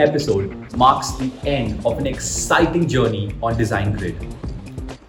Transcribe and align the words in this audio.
episode 0.00 0.50
marks 0.76 1.12
the 1.12 1.30
end 1.46 1.84
of 1.84 1.98
an 1.98 2.06
exciting 2.06 2.88
journey 2.88 3.34
on 3.42 3.56
Design 3.56 3.92
Grid. 3.92 4.16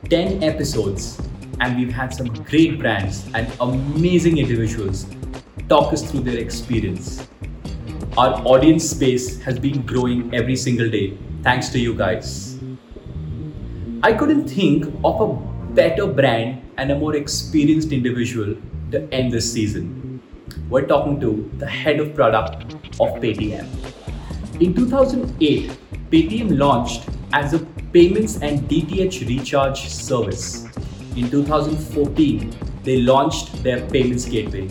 10 0.09 0.43
episodes, 0.43 1.21
and 1.61 1.77
we've 1.77 1.93
had 1.93 2.13
some 2.13 2.27
great 2.43 2.77
brands 2.77 3.25
and 3.33 3.51
amazing 3.61 4.37
individuals 4.37 5.05
talk 5.69 5.93
us 5.93 6.09
through 6.11 6.21
their 6.21 6.37
experience. 6.37 7.25
Our 8.17 8.33
audience 8.45 8.89
space 8.89 9.39
has 9.41 9.57
been 9.57 9.85
growing 9.85 10.33
every 10.35 10.57
single 10.57 10.89
day 10.89 11.17
thanks 11.41 11.69
to 11.69 11.79
you 11.79 11.93
guys. 11.93 12.59
I 14.03 14.11
couldn't 14.11 14.49
think 14.49 14.85
of 15.05 15.21
a 15.21 15.33
better 15.73 16.07
brand 16.07 16.69
and 16.77 16.91
a 16.91 16.95
more 16.95 17.15
experienced 17.15 17.93
individual 17.93 18.55
to 18.91 19.07
end 19.13 19.31
this 19.31 19.51
season. 19.51 20.21
We're 20.69 20.85
talking 20.85 21.19
to 21.21 21.49
the 21.57 21.67
head 21.67 22.01
of 22.01 22.13
product 22.13 22.73
of 22.99 23.15
Paytm. 23.21 23.80
In 24.61 24.75
2008, 24.75 25.71
Paytm 26.11 26.55
launched 26.55 27.09
as 27.33 27.55
a 27.55 27.59
payments 27.93 28.37
and 28.43 28.59
DTH 28.69 29.27
recharge 29.27 29.89
service. 29.89 30.65
In 31.15 31.31
2014, 31.31 32.53
they 32.83 33.01
launched 33.01 33.63
their 33.63 33.81
payments 33.89 34.25
gateway. 34.25 34.69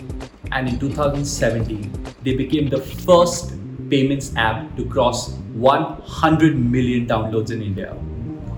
And 0.53 0.69
in 0.69 0.79
2017, 0.79 1.91
they 2.23 2.37
became 2.37 2.69
the 2.69 2.81
first 2.81 3.55
payments 3.91 4.33
app 4.37 4.77
to 4.77 4.85
cross 4.85 5.33
100 5.55 6.57
million 6.57 7.09
downloads 7.09 7.51
in 7.51 7.61
India. 7.61 7.97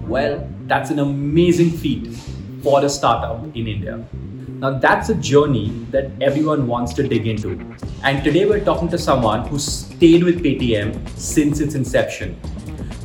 Well, 0.06 0.46
that's 0.66 0.90
an 0.90 0.98
amazing 0.98 1.70
feat 1.70 2.14
for 2.62 2.84
a 2.84 2.90
startup 2.90 3.42
in 3.56 3.68
India. 3.68 4.04
Now, 4.62 4.70
that's 4.78 5.08
a 5.08 5.16
journey 5.16 5.70
that 5.90 6.12
everyone 6.20 6.68
wants 6.68 6.92
to 6.94 7.02
dig 7.02 7.26
into. 7.26 7.58
And 8.04 8.22
today 8.22 8.44
we're 8.46 8.64
talking 8.64 8.88
to 8.90 8.96
someone 8.96 9.48
who 9.48 9.58
stayed 9.58 10.22
with 10.22 10.40
Paytm 10.40 11.08
since 11.18 11.58
its 11.58 11.74
inception. 11.74 12.38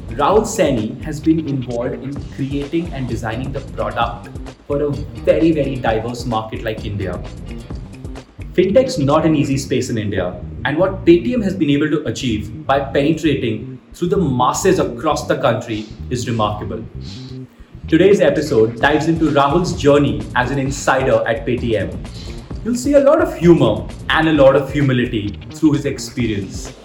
Rahul 0.09 0.41
Saini 0.41 1.03
has 1.03 1.19
been 1.19 1.49
involved 1.49 1.95
in 1.95 2.14
creating 2.36 2.94
and 2.94 3.09
designing 3.09 3.52
the 3.52 3.61
product 3.72 4.30
for 4.67 4.83
a 4.83 4.91
very, 4.91 5.52
very 5.52 5.77
diverse 5.77 6.25
market 6.27 6.61
like 6.61 6.86
India. 6.86 7.19
Fintech's 8.53 8.99
not 8.99 9.25
an 9.25 9.33
easy 9.36 9.58
space 9.58 9.89
in 9.89 9.97
India, 9.97 10.39
and 10.66 10.77
what 10.77 11.05
Paytm 11.05 11.44
has 11.44 11.55
been 11.55 11.71
able 11.71 11.89
to 11.89 12.05
achieve 12.05 12.67
by 12.67 12.80
penetrating 12.81 13.80
through 13.95 14.09
the 14.09 14.17
masses 14.17 14.77
across 14.77 15.27
the 15.27 15.38
country 15.38 15.88
is 16.11 16.30
remarkable. 16.30 16.86
Today's 17.88 18.19
episode 18.19 18.81
dives 18.81 19.07
into 19.07 19.31
Rahul's 19.31 19.73
journey 19.81 20.21
as 20.35 20.52
an 20.52 20.59
insider 20.59 21.25
at 21.25 21.45
Paytm. 21.45 21.95
You'll 22.66 22.75
see 22.75 22.95
a 22.95 22.99
lot 22.99 23.21
of 23.21 23.33
humor 23.38 23.88
and 24.09 24.27
a 24.27 24.33
lot 24.33 24.57
of 24.57 24.73
humility 24.73 25.39
through 25.52 25.71
his 25.71 25.85
experience. 25.85 26.75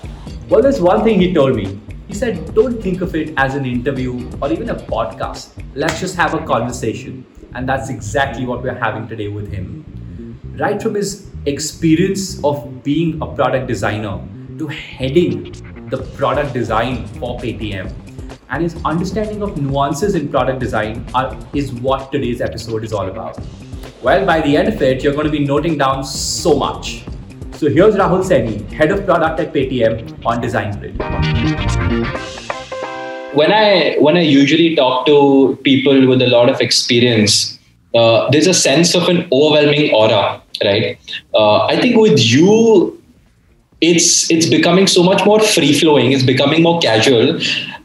Well, 0.48 0.62
there's 0.62 0.80
one 0.80 1.02
thing 1.02 1.20
he 1.20 1.34
told 1.34 1.56
me. 1.56 1.80
He 2.06 2.14
said, 2.14 2.54
Don't 2.54 2.80
think 2.80 3.00
of 3.00 3.16
it 3.16 3.34
as 3.36 3.56
an 3.56 3.66
interview 3.66 4.30
or 4.40 4.52
even 4.52 4.70
a 4.70 4.76
podcast. 4.76 5.60
Let's 5.74 5.98
just 5.98 6.14
have 6.14 6.34
a 6.34 6.46
conversation. 6.46 7.26
And 7.56 7.68
that's 7.68 7.90
exactly 7.90 8.46
what 8.46 8.62
we're 8.62 8.78
having 8.78 9.08
today 9.08 9.26
with 9.26 9.50
him. 9.50 9.84
Right 10.56 10.80
from 10.80 10.94
his 10.94 11.28
experience 11.46 12.38
of 12.44 12.84
being 12.84 13.20
a 13.20 13.26
product 13.26 13.66
designer 13.66 14.24
to 14.56 14.68
heading 14.68 15.50
the 15.90 15.98
product 16.16 16.52
design 16.52 17.08
for 17.08 17.40
Paytm 17.40 17.92
and 18.52 18.62
his 18.62 18.76
understanding 18.84 19.42
of 19.42 19.60
nuances 19.60 20.14
in 20.14 20.28
product 20.28 20.60
design 20.60 21.04
are, 21.14 21.36
is 21.54 21.72
what 21.72 22.12
today's 22.12 22.42
episode 22.42 22.84
is 22.84 22.92
all 22.92 23.08
about. 23.08 23.38
Well, 24.02 24.26
by 24.26 24.42
the 24.42 24.56
end 24.56 24.68
of 24.68 24.82
it, 24.82 25.02
you're 25.02 25.14
going 25.14 25.24
to 25.24 25.32
be 25.32 25.44
noting 25.44 25.78
down 25.78 26.04
so 26.04 26.54
much. 26.54 27.04
So 27.52 27.70
here's 27.70 27.94
Rahul 27.94 28.22
Saini, 28.22 28.70
head 28.70 28.90
of 28.90 29.06
product 29.06 29.40
at 29.40 29.54
Paytm 29.54 30.26
on 30.26 30.42
Design 30.42 30.78
Grid. 30.78 30.98
When 33.34 33.50
I 33.50 33.96
when 34.00 34.18
I 34.18 34.20
usually 34.20 34.76
talk 34.76 35.06
to 35.06 35.58
people 35.64 36.06
with 36.06 36.20
a 36.20 36.26
lot 36.26 36.50
of 36.50 36.60
experience, 36.60 37.58
uh, 37.94 38.28
there's 38.30 38.46
a 38.46 38.52
sense 38.52 38.94
of 38.94 39.08
an 39.08 39.26
overwhelming 39.32 39.94
aura, 39.94 40.42
right? 40.62 40.98
Uh, 41.32 41.64
I 41.64 41.80
think 41.80 41.96
with 41.96 42.20
you, 42.20 43.00
it's 43.80 44.30
it's 44.30 44.46
becoming 44.46 44.86
so 44.86 45.02
much 45.02 45.24
more 45.24 45.40
free 45.40 45.72
flowing. 45.72 46.12
It's 46.12 46.22
becoming 46.24 46.62
more 46.62 46.80
casual, 46.80 47.40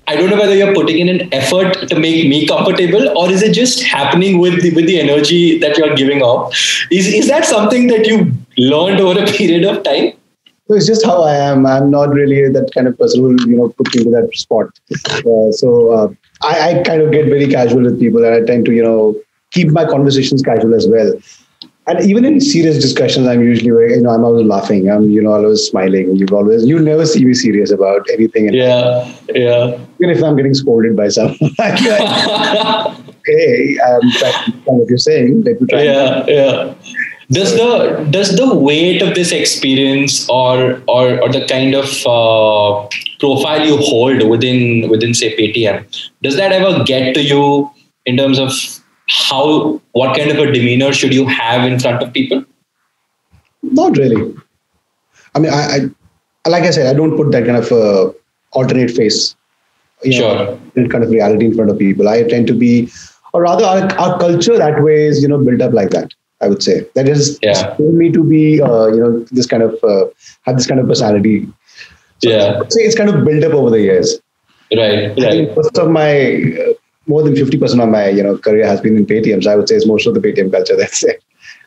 I 0.07 0.15
don't 0.15 0.29
know 0.29 0.37
whether 0.37 0.55
you're 0.55 0.73
putting 0.73 0.99
in 0.99 1.09
an 1.09 1.33
effort 1.33 1.89
to 1.89 1.99
make 1.99 2.27
me 2.27 2.47
comfortable, 2.47 3.17
or 3.17 3.29
is 3.29 3.41
it 3.43 3.53
just 3.53 3.83
happening 3.83 4.39
with 4.39 4.61
the, 4.61 4.73
with 4.73 4.87
the 4.87 4.99
energy 4.99 5.59
that 5.59 5.77
you're 5.77 5.95
giving 5.95 6.21
off? 6.21 6.53
Is 6.91 7.07
is 7.07 7.27
that 7.27 7.45
something 7.45 7.87
that 7.87 8.05
you 8.07 8.31
learned 8.57 9.01
over 9.01 9.23
a 9.23 9.25
period 9.39 9.65
of 9.65 9.83
time? 9.83 10.13
So 10.67 10.75
it's 10.75 10.85
just 10.85 11.05
how 11.05 11.23
I 11.23 11.35
am. 11.35 11.65
I'm 11.65 11.89
not 11.89 12.09
really 12.09 12.49
that 12.49 12.71
kind 12.73 12.87
of 12.87 12.97
person 12.97 13.21
who 13.21 13.31
you 13.49 13.57
know 13.57 13.69
put 13.69 13.93
me 13.95 14.01
into 14.01 14.11
that 14.11 14.35
spot. 14.35 14.67
Uh, 14.91 15.51
so 15.51 15.91
uh, 15.91 16.07
I, 16.41 16.79
I 16.79 16.83
kind 16.83 17.01
of 17.01 17.11
get 17.11 17.25
very 17.25 17.47
casual 17.47 17.83
with 17.83 17.99
people, 17.99 18.23
and 18.23 18.33
I 18.33 18.45
tend 18.45 18.65
to 18.65 18.73
you 18.73 18.83
know 18.83 19.15
keep 19.51 19.69
my 19.69 19.85
conversations 19.85 20.41
casual 20.41 20.73
as 20.73 20.87
well 20.87 21.13
and 21.87 22.01
even 22.01 22.25
in 22.25 22.41
serious 22.41 22.77
discussions, 22.77 23.27
I'm 23.27 23.41
usually 23.41 23.71
very, 23.71 23.93
you 23.93 24.01
know, 24.01 24.09
I'm 24.09 24.25
always 24.25 24.45
laughing. 24.45 24.89
I'm, 24.91 25.09
you 25.09 25.21
know, 25.21 25.31
always 25.31 25.63
smiling. 25.63 26.17
You've 26.17 26.33
always, 26.33 26.65
you 26.65 26.79
never 26.79 27.05
see 27.05 27.23
me 27.23 27.33
serious 27.33 27.71
about 27.71 28.05
anything. 28.11 28.53
Yeah, 28.53 29.09
yeah. 29.33 29.79
Even 29.99 30.15
if 30.15 30.23
I'm 30.23 30.35
getting 30.35 30.53
scolded 30.53 30.95
by 30.95 31.09
someone, 31.09 31.37
hey, 31.57 33.77
I'm 33.85 34.11
trying 34.11 34.53
what 34.65 34.89
you're 34.89 34.97
saying. 34.97 35.43
Let 35.43 35.61
me 35.61 35.67
try. 35.67 35.83
Yeah, 35.83 36.25
yeah. 36.27 36.73
Does 37.29 37.53
the 37.55 38.07
does 38.09 38.37
the 38.37 38.55
weight 38.55 39.01
of 39.01 39.15
this 39.15 39.31
experience 39.31 40.29
or 40.29 40.81
or, 40.87 41.21
or 41.21 41.29
the 41.29 41.45
kind 41.47 41.75
of 41.75 41.85
uh, 42.05 42.87
profile 43.19 43.65
you 43.65 43.77
hold 43.77 44.27
within 44.29 44.89
within 44.89 45.13
say 45.13 45.35
Paytm 45.37 45.85
does 46.21 46.35
that 46.35 46.51
ever 46.51 46.83
get 46.83 47.13
to 47.15 47.23
you 47.23 47.71
in 48.05 48.17
terms 48.17 48.39
of 48.39 48.51
how 49.07 49.81
what 49.91 50.17
kind 50.17 50.31
of 50.31 50.37
a 50.37 50.51
demeanor 50.51 50.93
should 50.93 51.13
you 51.13 51.27
have 51.27 51.69
in 51.69 51.79
front 51.79 52.03
of 52.03 52.13
people 52.13 52.43
not 53.61 53.97
really 53.97 54.35
i 55.35 55.39
mean 55.39 55.51
i, 55.51 55.89
I 56.45 56.49
like 56.49 56.63
i 56.63 56.71
said 56.71 56.87
i 56.87 56.93
don't 56.93 57.15
put 57.15 57.31
that 57.31 57.45
kind 57.45 57.57
of 57.57 57.71
uh, 57.71 58.11
alternate 58.51 58.91
face 58.91 59.35
you 60.03 60.13
sure 60.13 60.57
know, 60.75 60.87
kind 60.89 61.03
of 61.03 61.09
reality 61.09 61.45
in 61.45 61.55
front 61.55 61.71
of 61.71 61.77
people 61.77 62.07
i 62.07 62.23
tend 62.23 62.47
to 62.47 62.53
be 62.53 62.89
or 63.33 63.41
rather 63.41 63.65
our, 63.65 63.91
our 63.99 64.19
culture 64.19 64.57
that 64.57 64.81
way 64.83 65.05
is 65.05 65.21
you 65.21 65.27
know 65.27 65.37
built 65.37 65.61
up 65.61 65.73
like 65.73 65.89
that 65.89 66.11
i 66.41 66.47
would 66.47 66.61
say 66.61 66.85
that 66.95 67.07
is 67.07 67.39
yeah. 67.41 67.75
me 67.79 68.11
to 68.11 68.23
be 68.23 68.61
uh, 68.61 68.87
you 68.87 68.99
know 68.99 69.19
this 69.31 69.45
kind 69.45 69.63
of 69.63 69.83
uh, 69.83 70.05
have 70.43 70.55
this 70.55 70.67
kind 70.67 70.79
of 70.79 70.87
personality 70.87 71.47
so 72.23 72.29
yeah 72.29 72.61
it's 72.69 72.95
kind 72.95 73.09
of 73.09 73.25
built 73.25 73.43
up 73.43 73.53
over 73.53 73.69
the 73.69 73.81
years 73.81 74.19
right 74.75 75.09
right 75.09 75.25
I 75.25 75.31
think 75.31 75.55
most 75.55 75.77
of 75.77 75.89
my 75.89 76.09
uh, 76.65 76.73
more 77.07 77.23
than 77.23 77.33
50% 77.33 77.81
of 77.81 77.89
my 77.89 78.09
you 78.09 78.21
know 78.21 78.37
career 78.37 78.67
has 78.67 78.81
been 78.81 78.97
in 78.97 79.05
Paytm. 79.05 79.43
So 79.43 79.51
I 79.51 79.55
would 79.55 79.67
say 79.67 79.75
it's 79.75 79.87
most 79.87 80.05
of 80.05 80.13
the 80.13 80.19
Paytm 80.19 80.51
culture 80.51 80.75
that's 80.81 81.03
it. 81.03 81.23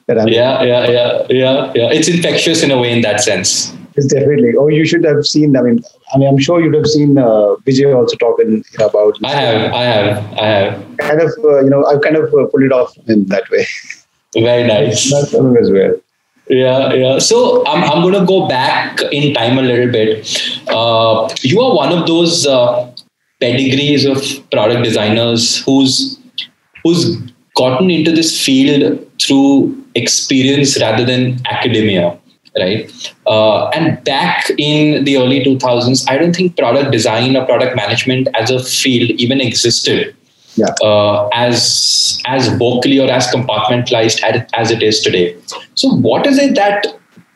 That 0.06 0.18
I'm 0.18 0.28
yeah, 0.28 0.62
yeah, 0.62 0.88
yeah, 0.88 1.26
yeah, 1.28 1.72
yeah. 1.74 1.90
It's 1.92 2.08
infectious 2.08 2.62
in 2.62 2.70
a 2.70 2.78
way 2.78 2.92
in 2.92 3.02
that 3.02 3.20
sense. 3.20 3.74
It's 3.96 4.06
definitely. 4.06 4.54
Oh, 4.58 4.68
you 4.68 4.84
should 4.84 5.04
have 5.04 5.26
seen. 5.26 5.56
I 5.56 5.62
mean, 5.62 5.80
I 6.12 6.18
mean, 6.18 6.28
I'm 6.28 6.38
sure 6.38 6.60
you'd 6.60 6.74
have 6.74 6.86
seen 6.86 7.18
uh, 7.18 7.56
Vijay 7.66 7.94
also 7.94 8.16
talking 8.16 8.64
about. 8.78 9.16
I 9.24 9.30
have, 9.30 9.72
I 9.72 9.82
have, 9.84 10.38
I 10.38 10.46
have. 10.46 10.96
Kind 10.98 11.20
of, 11.20 11.30
uh, 11.44 11.60
you 11.60 11.70
know, 11.70 11.84
I've 11.84 12.00
kind 12.02 12.16
of 12.16 12.24
uh, 12.34 12.46
pulled 12.46 12.64
it 12.64 12.72
off 12.72 12.96
in 13.06 13.26
that 13.26 13.48
way. 13.50 13.66
Very 14.34 14.66
nice. 14.66 15.10
That's 15.10 15.34
as 15.34 15.70
well. 15.70 15.94
Yeah, 16.48 16.92
yeah. 16.92 17.18
So 17.18 17.64
I'm, 17.66 17.84
I'm 17.84 18.02
going 18.02 18.14
to 18.14 18.26
go 18.26 18.48
back 18.48 19.00
in 19.12 19.34
time 19.34 19.58
a 19.58 19.62
little 19.62 19.90
bit. 19.90 20.26
Uh, 20.68 21.28
you 21.42 21.60
are 21.60 21.74
one 21.74 21.92
of 21.96 22.08
those 22.08 22.46
uh, 22.46 22.92
pedigrees 23.40 24.04
of 24.04 24.18
product 24.50 24.84
designers 24.84 25.64
who's 25.64 26.18
who's 26.82 27.16
gotten 27.56 27.90
into 27.90 28.10
this 28.10 28.44
field 28.44 29.06
through 29.20 29.76
experience 29.94 30.80
rather 30.80 31.04
than 31.04 31.40
academia 31.46 32.19
right 32.58 33.14
uh, 33.26 33.68
and 33.68 34.02
back 34.04 34.50
in 34.58 35.04
the 35.04 35.16
early 35.16 35.42
2000s 35.44 36.04
i 36.08 36.16
don't 36.18 36.34
think 36.34 36.56
product 36.56 36.90
design 36.90 37.36
or 37.36 37.44
product 37.46 37.76
management 37.76 38.28
as 38.34 38.50
a 38.50 38.62
field 38.62 39.10
even 39.10 39.40
existed 39.40 40.14
yeah. 40.56 40.66
uh, 40.82 41.28
as 41.32 42.20
as 42.26 42.48
vocally 42.58 42.98
or 42.98 43.10
as 43.10 43.26
compartmentalized 43.28 44.22
as, 44.22 44.42
as 44.54 44.70
it 44.70 44.82
is 44.82 45.00
today 45.00 45.36
so 45.74 45.88
what 46.08 46.26
is 46.26 46.38
it 46.38 46.54
that 46.54 46.86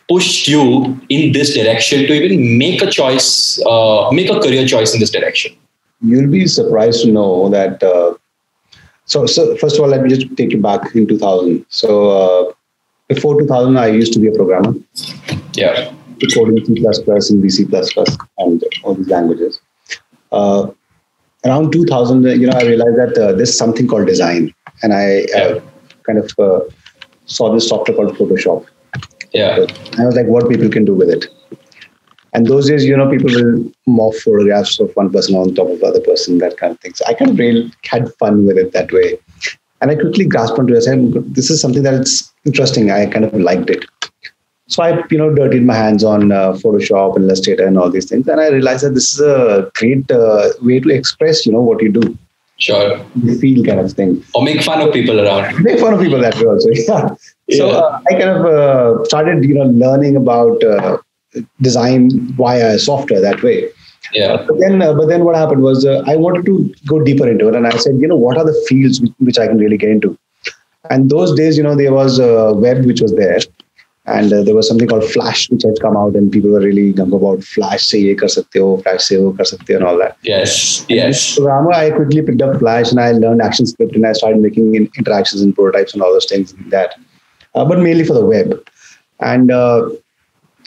pushed 0.08 0.48
you 0.48 1.00
in 1.08 1.32
this 1.32 1.54
direction 1.54 2.00
to 2.06 2.12
even 2.12 2.58
make 2.58 2.82
a 2.82 2.90
choice 2.90 3.60
uh, 3.66 4.10
make 4.10 4.28
a 4.28 4.40
career 4.40 4.66
choice 4.66 4.92
in 4.92 5.00
this 5.00 5.10
direction 5.10 5.56
you'll 6.04 6.30
be 6.30 6.46
surprised 6.46 7.02
to 7.02 7.12
know 7.12 7.48
that. 7.48 7.82
Uh, 7.82 8.14
so, 9.06 9.26
so 9.26 9.56
first 9.56 9.76
of 9.76 9.82
all, 9.82 9.88
let 9.88 10.02
me 10.02 10.08
just 10.08 10.34
take 10.36 10.52
you 10.52 10.60
back 10.60 10.94
in 10.94 11.06
2000. 11.06 11.64
So 11.68 12.10
uh, 12.10 12.52
before 13.14 13.38
2000, 13.38 13.76
I 13.76 13.86
used 13.88 14.12
to 14.14 14.18
be 14.18 14.28
a 14.28 14.32
programmer. 14.32 14.74
Yeah. 15.54 15.92
Coding 16.34 16.64
C++ 16.64 16.72
and 16.72 17.42
VC++ 17.44 18.16
and 18.38 18.64
all 18.82 18.94
these 18.94 19.08
languages. 19.08 19.60
Uh, 20.32 20.70
around 21.44 21.72
2000, 21.72 22.24
you 22.24 22.46
know, 22.46 22.56
I 22.56 22.62
realized 22.62 22.98
that 22.98 23.18
uh, 23.18 23.32
there's 23.32 23.56
something 23.56 23.86
called 23.86 24.06
design, 24.06 24.54
and 24.82 24.94
I 24.94 25.24
uh, 25.36 25.54
yeah. 25.54 25.60
kind 26.04 26.18
of 26.18 26.30
uh, 26.38 26.60
saw 27.26 27.52
this 27.52 27.68
software 27.68 27.96
called 27.96 28.16
Photoshop. 28.16 28.66
Yeah. 29.32 29.66
I 29.98 30.06
was 30.06 30.14
like, 30.14 30.26
what 30.26 30.48
people 30.48 30.68
can 30.70 30.84
do 30.84 30.94
with 30.94 31.10
it. 31.10 31.26
And 32.32 32.46
those 32.46 32.68
days, 32.68 32.84
you 32.84 32.96
know, 32.96 33.08
people 33.08 33.30
will 33.30 33.72
morph 33.88 34.16
photographs 34.22 34.80
of 34.80 34.94
one 34.96 35.10
person 35.12 35.36
on 35.36 35.54
top 35.54 35.68
of 35.68 35.80
the 35.80 35.86
other 35.86 36.00
person, 36.00 36.38
that 36.38 36.56
kind 36.56 36.72
of 36.72 36.80
thing. 36.80 36.94
So 36.94 37.04
I 37.06 37.14
kind 37.14 37.30
of 37.30 37.38
really 37.38 37.72
had 37.84 38.12
fun 38.14 38.44
with 38.46 38.58
it 38.58 38.72
that 38.72 38.90
way. 38.92 39.18
And 39.80 39.90
I 39.90 39.96
quickly 39.96 40.24
grasped 40.24 40.58
onto 40.58 40.74
it. 40.74 40.78
I 40.78 40.80
said, 40.80 41.12
this 41.34 41.50
is 41.50 41.60
something 41.60 41.82
that's 41.82 42.32
interesting. 42.44 42.90
I 42.90 43.06
kind 43.06 43.24
of 43.24 43.34
liked 43.34 43.70
it. 43.70 43.84
So 44.66 44.82
I, 44.82 45.02
you 45.10 45.18
know, 45.18 45.34
dirtied 45.34 45.64
my 45.64 45.74
hands 45.74 46.02
on 46.02 46.32
uh, 46.32 46.52
Photoshop 46.52 47.16
and 47.16 47.24
Illustrator 47.26 47.66
and 47.66 47.76
all 47.76 47.90
these 47.90 48.08
things. 48.08 48.26
And 48.26 48.40
I 48.40 48.48
realized 48.48 48.84
that 48.84 48.94
this 48.94 49.12
is 49.12 49.20
a 49.20 49.70
great 49.74 50.10
uh, 50.10 50.50
way 50.62 50.80
to 50.80 50.88
express, 50.88 51.44
you 51.44 51.52
know, 51.52 51.60
what 51.60 51.82
you 51.82 51.92
do. 51.92 52.16
Sure. 52.56 53.04
You 53.22 53.38
feel 53.38 53.64
kind 53.64 53.80
of 53.80 53.92
thing. 53.92 54.24
Or 54.34 54.42
make 54.42 54.62
fun 54.62 54.80
of 54.80 54.92
people 54.92 55.20
around. 55.20 55.62
Make 55.62 55.80
fun 55.80 55.92
of 55.92 56.00
people 56.00 56.20
that 56.20 56.36
way 56.36 56.46
also. 56.46 56.70
Yeah. 57.46 57.58
So 57.58 57.70
uh, 57.70 58.00
I 58.08 58.12
kind 58.12 58.30
of 58.30 58.46
uh, 58.46 59.04
started, 59.04 59.44
you 59.44 59.54
know, 59.54 59.64
learning 59.64 60.16
about 60.16 60.64
uh, 60.64 60.96
design 61.60 62.10
via 62.32 62.78
software 62.78 63.20
that 63.20 63.42
way. 63.42 63.68
Yeah. 64.12 64.44
But 64.46 64.58
then, 64.60 64.82
uh, 64.82 64.92
but 64.94 65.06
then 65.06 65.24
what 65.24 65.34
happened 65.34 65.62
was 65.62 65.84
uh, 65.84 66.02
I 66.06 66.16
wanted 66.16 66.44
to 66.46 66.74
go 66.86 67.02
deeper 67.02 67.28
into 67.28 67.48
it, 67.48 67.54
and 67.54 67.66
I 67.66 67.76
said, 67.76 67.94
you 67.98 68.08
know, 68.08 68.16
what 68.16 68.36
are 68.36 68.44
the 68.44 68.64
fields 68.68 69.00
which, 69.00 69.12
which 69.18 69.38
I 69.38 69.46
can 69.46 69.58
really 69.58 69.76
get 69.76 69.90
into? 69.90 70.18
And 70.90 71.10
those 71.10 71.34
days, 71.34 71.56
you 71.56 71.62
know, 71.62 71.74
there 71.74 71.92
was 71.92 72.18
a 72.18 72.52
web 72.52 72.84
which 72.84 73.00
was 73.00 73.14
there, 73.14 73.38
and 74.06 74.30
uh, 74.32 74.42
there 74.42 74.54
was 74.54 74.68
something 74.68 74.86
called 74.86 75.04
Flash 75.04 75.48
which 75.48 75.62
had 75.62 75.80
come 75.80 75.96
out, 75.96 76.14
and 76.14 76.30
people 76.30 76.50
were 76.50 76.60
really 76.60 76.92
gung 76.92 77.16
about 77.16 77.42
Flash 77.42 77.84
se 77.86 78.00
ye 78.00 78.14
kar 78.14 78.28
sakte 78.28 78.60
ho, 78.60 78.76
Flash 78.82 79.04
se 79.04 79.16
wo 79.18 79.32
kar 79.32 79.46
sakte 79.46 79.68
ho, 79.68 79.76
and 79.76 79.84
all 79.84 79.96
that. 79.98 80.18
Yes. 80.22 80.84
Yes. 80.88 81.36
Programmer, 81.36 81.72
I 81.72 81.90
quickly 81.90 82.20
picked 82.20 82.42
up 82.42 82.58
Flash 82.58 82.90
and 82.90 83.00
I 83.00 83.12
learned 83.12 83.40
ActionScript 83.40 83.94
and 83.94 84.06
I 84.06 84.12
started 84.12 84.42
making 84.42 84.74
in- 84.74 84.90
interactions 84.98 85.40
and 85.40 85.54
prototypes 85.54 85.94
and 85.94 86.02
all 86.02 86.12
those 86.12 86.26
things 86.26 86.54
like 86.54 86.70
that, 86.70 86.98
uh, 87.54 87.64
but 87.64 87.78
mainly 87.78 88.04
for 88.04 88.12
the 88.14 88.24
web. 88.24 88.62
And 89.20 89.50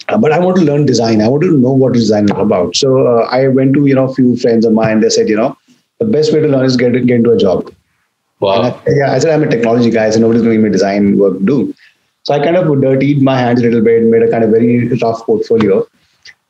uh, 0.10 0.18
but 0.18 0.32
I 0.32 0.40
want 0.40 0.58
to 0.58 0.64
learn 0.64 0.86
design. 0.86 1.22
I 1.22 1.28
want 1.28 1.44
to 1.44 1.58
know 1.58 1.72
what 1.72 1.94
design 1.94 2.26
is 2.26 2.32
about. 2.32 2.76
So 2.76 3.08
uh, 3.08 3.28
I 3.32 3.48
went 3.48 3.74
to 3.76 3.86
you 3.86 3.96
know 3.96 4.06
a 4.06 4.14
few 4.14 4.38
friends 4.38 4.66
of 4.66 4.74
mine. 4.74 5.02
They 5.02 5.10
said 5.10 5.30
you 5.30 5.36
know 5.36 5.58
the 6.00 6.06
best 6.06 6.34
way 6.34 6.40
to 6.40 6.48
learn 6.48 6.66
is 6.66 6.78
get 6.78 6.94
get 7.06 7.18
into 7.18 7.32
a 7.32 7.38
job. 7.38 7.72
Wow. 8.40 8.62
I, 8.62 8.90
yeah, 8.90 9.12
I 9.12 9.20
said 9.20 9.34
I'm 9.34 9.44
a 9.44 9.50
technology 9.50 9.90
guy, 9.90 10.10
so 10.10 10.20
nobody's 10.20 10.44
going 10.44 10.54
to 10.54 10.58
give 10.58 10.64
me 10.64 10.72
design 10.72 11.18
work 11.18 11.40
to 11.40 11.46
do. 11.46 11.74
So 12.24 12.34
I 12.34 12.40
kind 12.40 12.56
of 12.56 12.68
dirtied 12.82 13.22
my 13.22 13.40
hands 13.40 13.62
a 13.62 13.64
little 13.64 13.82
bit, 13.82 14.04
made 14.04 14.22
a 14.22 14.30
kind 14.30 14.44
of 14.44 14.52
very 14.52 14.90
rough 15.02 15.26
portfolio, 15.26 15.88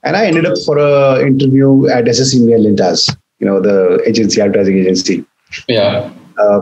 and 0.04 0.16
I 0.18 0.26
ended 0.26 0.46
up 0.46 0.58
for 0.66 0.78
a 0.78 1.22
interview 1.26 1.88
at 1.88 2.06
SSC&B 2.06 2.52
Lintas, 2.52 3.16
you 3.40 3.48
know, 3.48 3.62
the 3.62 4.02
agency, 4.06 4.42
advertising 4.42 4.78
agency. 4.80 5.26
Yeah. 5.68 6.12
Uh, 6.38 6.62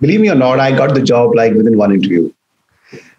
believe 0.00 0.20
me 0.20 0.30
or 0.30 0.34
not, 0.34 0.60
I 0.60 0.76
got 0.76 0.94
the 0.94 1.02
job 1.02 1.34
like 1.34 1.54
within 1.54 1.78
one 1.78 1.92
interview. 1.92 2.32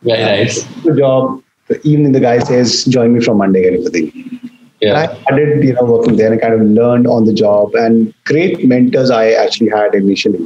Very 0.02 0.24
nice. 0.24 0.64
The 0.84 0.96
job. 0.96 1.44
The 1.70 1.80
evening, 1.88 2.12
the 2.14 2.20
guy 2.20 2.40
says, 2.40 2.86
"Join 2.86 3.14
me 3.14 3.22
from 3.24 3.38
Monday, 3.38 3.64
kind 3.64 3.76
of 3.76 3.86
a 3.86 3.90
thing." 3.90 4.12
And 4.14 4.52
Yeah. 4.82 5.00
I 5.02 5.22
started, 5.22 5.64
you 5.64 5.74
know, 5.74 5.84
working 5.86 6.18
there 6.18 6.32
and 6.32 6.40
kind 6.42 6.54
of 6.54 6.62
learned 6.62 7.08
on 7.08 7.26
the 7.26 7.34
job. 7.34 7.74
And 7.76 8.14
great 8.26 8.66
mentors 8.68 9.10
I 9.10 9.32
actually 9.32 9.70
had 9.70 9.96
initially, 9.96 10.44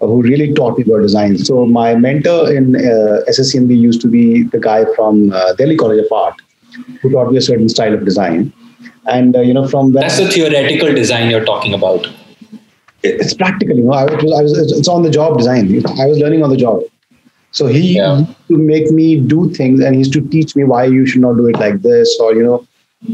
uh, 0.00 0.06
who 0.06 0.20
really 0.22 0.52
taught 0.52 0.76
me 0.78 0.84
about 0.84 1.02
design. 1.02 1.38
So 1.38 1.64
my 1.66 1.94
mentor 1.94 2.52
in 2.52 2.74
uh, 2.76 3.20
SSC&B 3.28 3.74
used 3.74 4.00
to 4.02 4.08
be 4.08 4.42
the 4.44 4.58
guy 4.58 4.84
from 4.96 5.32
uh, 5.32 5.52
Delhi 5.54 5.76
College 5.76 6.04
of 6.04 6.12
Art, 6.12 6.34
who 7.00 7.10
taught 7.12 7.30
me 7.30 7.38
a 7.38 7.40
certain 7.50 7.68
style 7.68 7.94
of 7.94 8.04
design. 8.04 8.52
And 9.06 9.36
uh, 9.36 9.40
you 9.40 9.54
know, 9.54 9.66
from 9.68 9.92
when 9.92 10.02
That's 10.02 10.18
the 10.18 10.28
theoretical 10.28 10.92
design 10.94 11.30
you're 11.30 11.44
talking 11.44 11.72
about. 11.74 12.08
it's 13.02 13.34
practical, 13.34 13.76
you 13.76 13.84
know. 13.84 13.92
I 13.92 14.04
was, 14.04 14.32
I 14.38 14.42
was, 14.42 14.72
it's 14.72 14.88
on 14.88 15.02
the 15.02 15.10
job 15.10 15.38
design. 15.38 15.64
I 16.00 16.06
was 16.06 16.18
learning 16.18 16.42
on 16.42 16.50
the 16.50 16.56
job. 16.56 16.82
So 17.52 17.66
he 17.66 17.80
Yeah. 17.96 18.18
used 18.18 18.48
to 18.48 18.58
make 18.58 18.90
me 18.90 19.08
do 19.34 19.50
things, 19.50 19.80
and 19.80 19.94
he 19.94 20.00
used 20.00 20.12
to 20.14 20.22
teach 20.36 20.54
me 20.56 20.64
why 20.64 20.84
you 20.86 21.06
should 21.06 21.20
not 21.20 21.36
do 21.36 21.46
it 21.48 21.58
like 21.64 21.82
this, 21.82 22.18
or 22.20 22.34
you 22.34 22.42
know, 22.42 22.64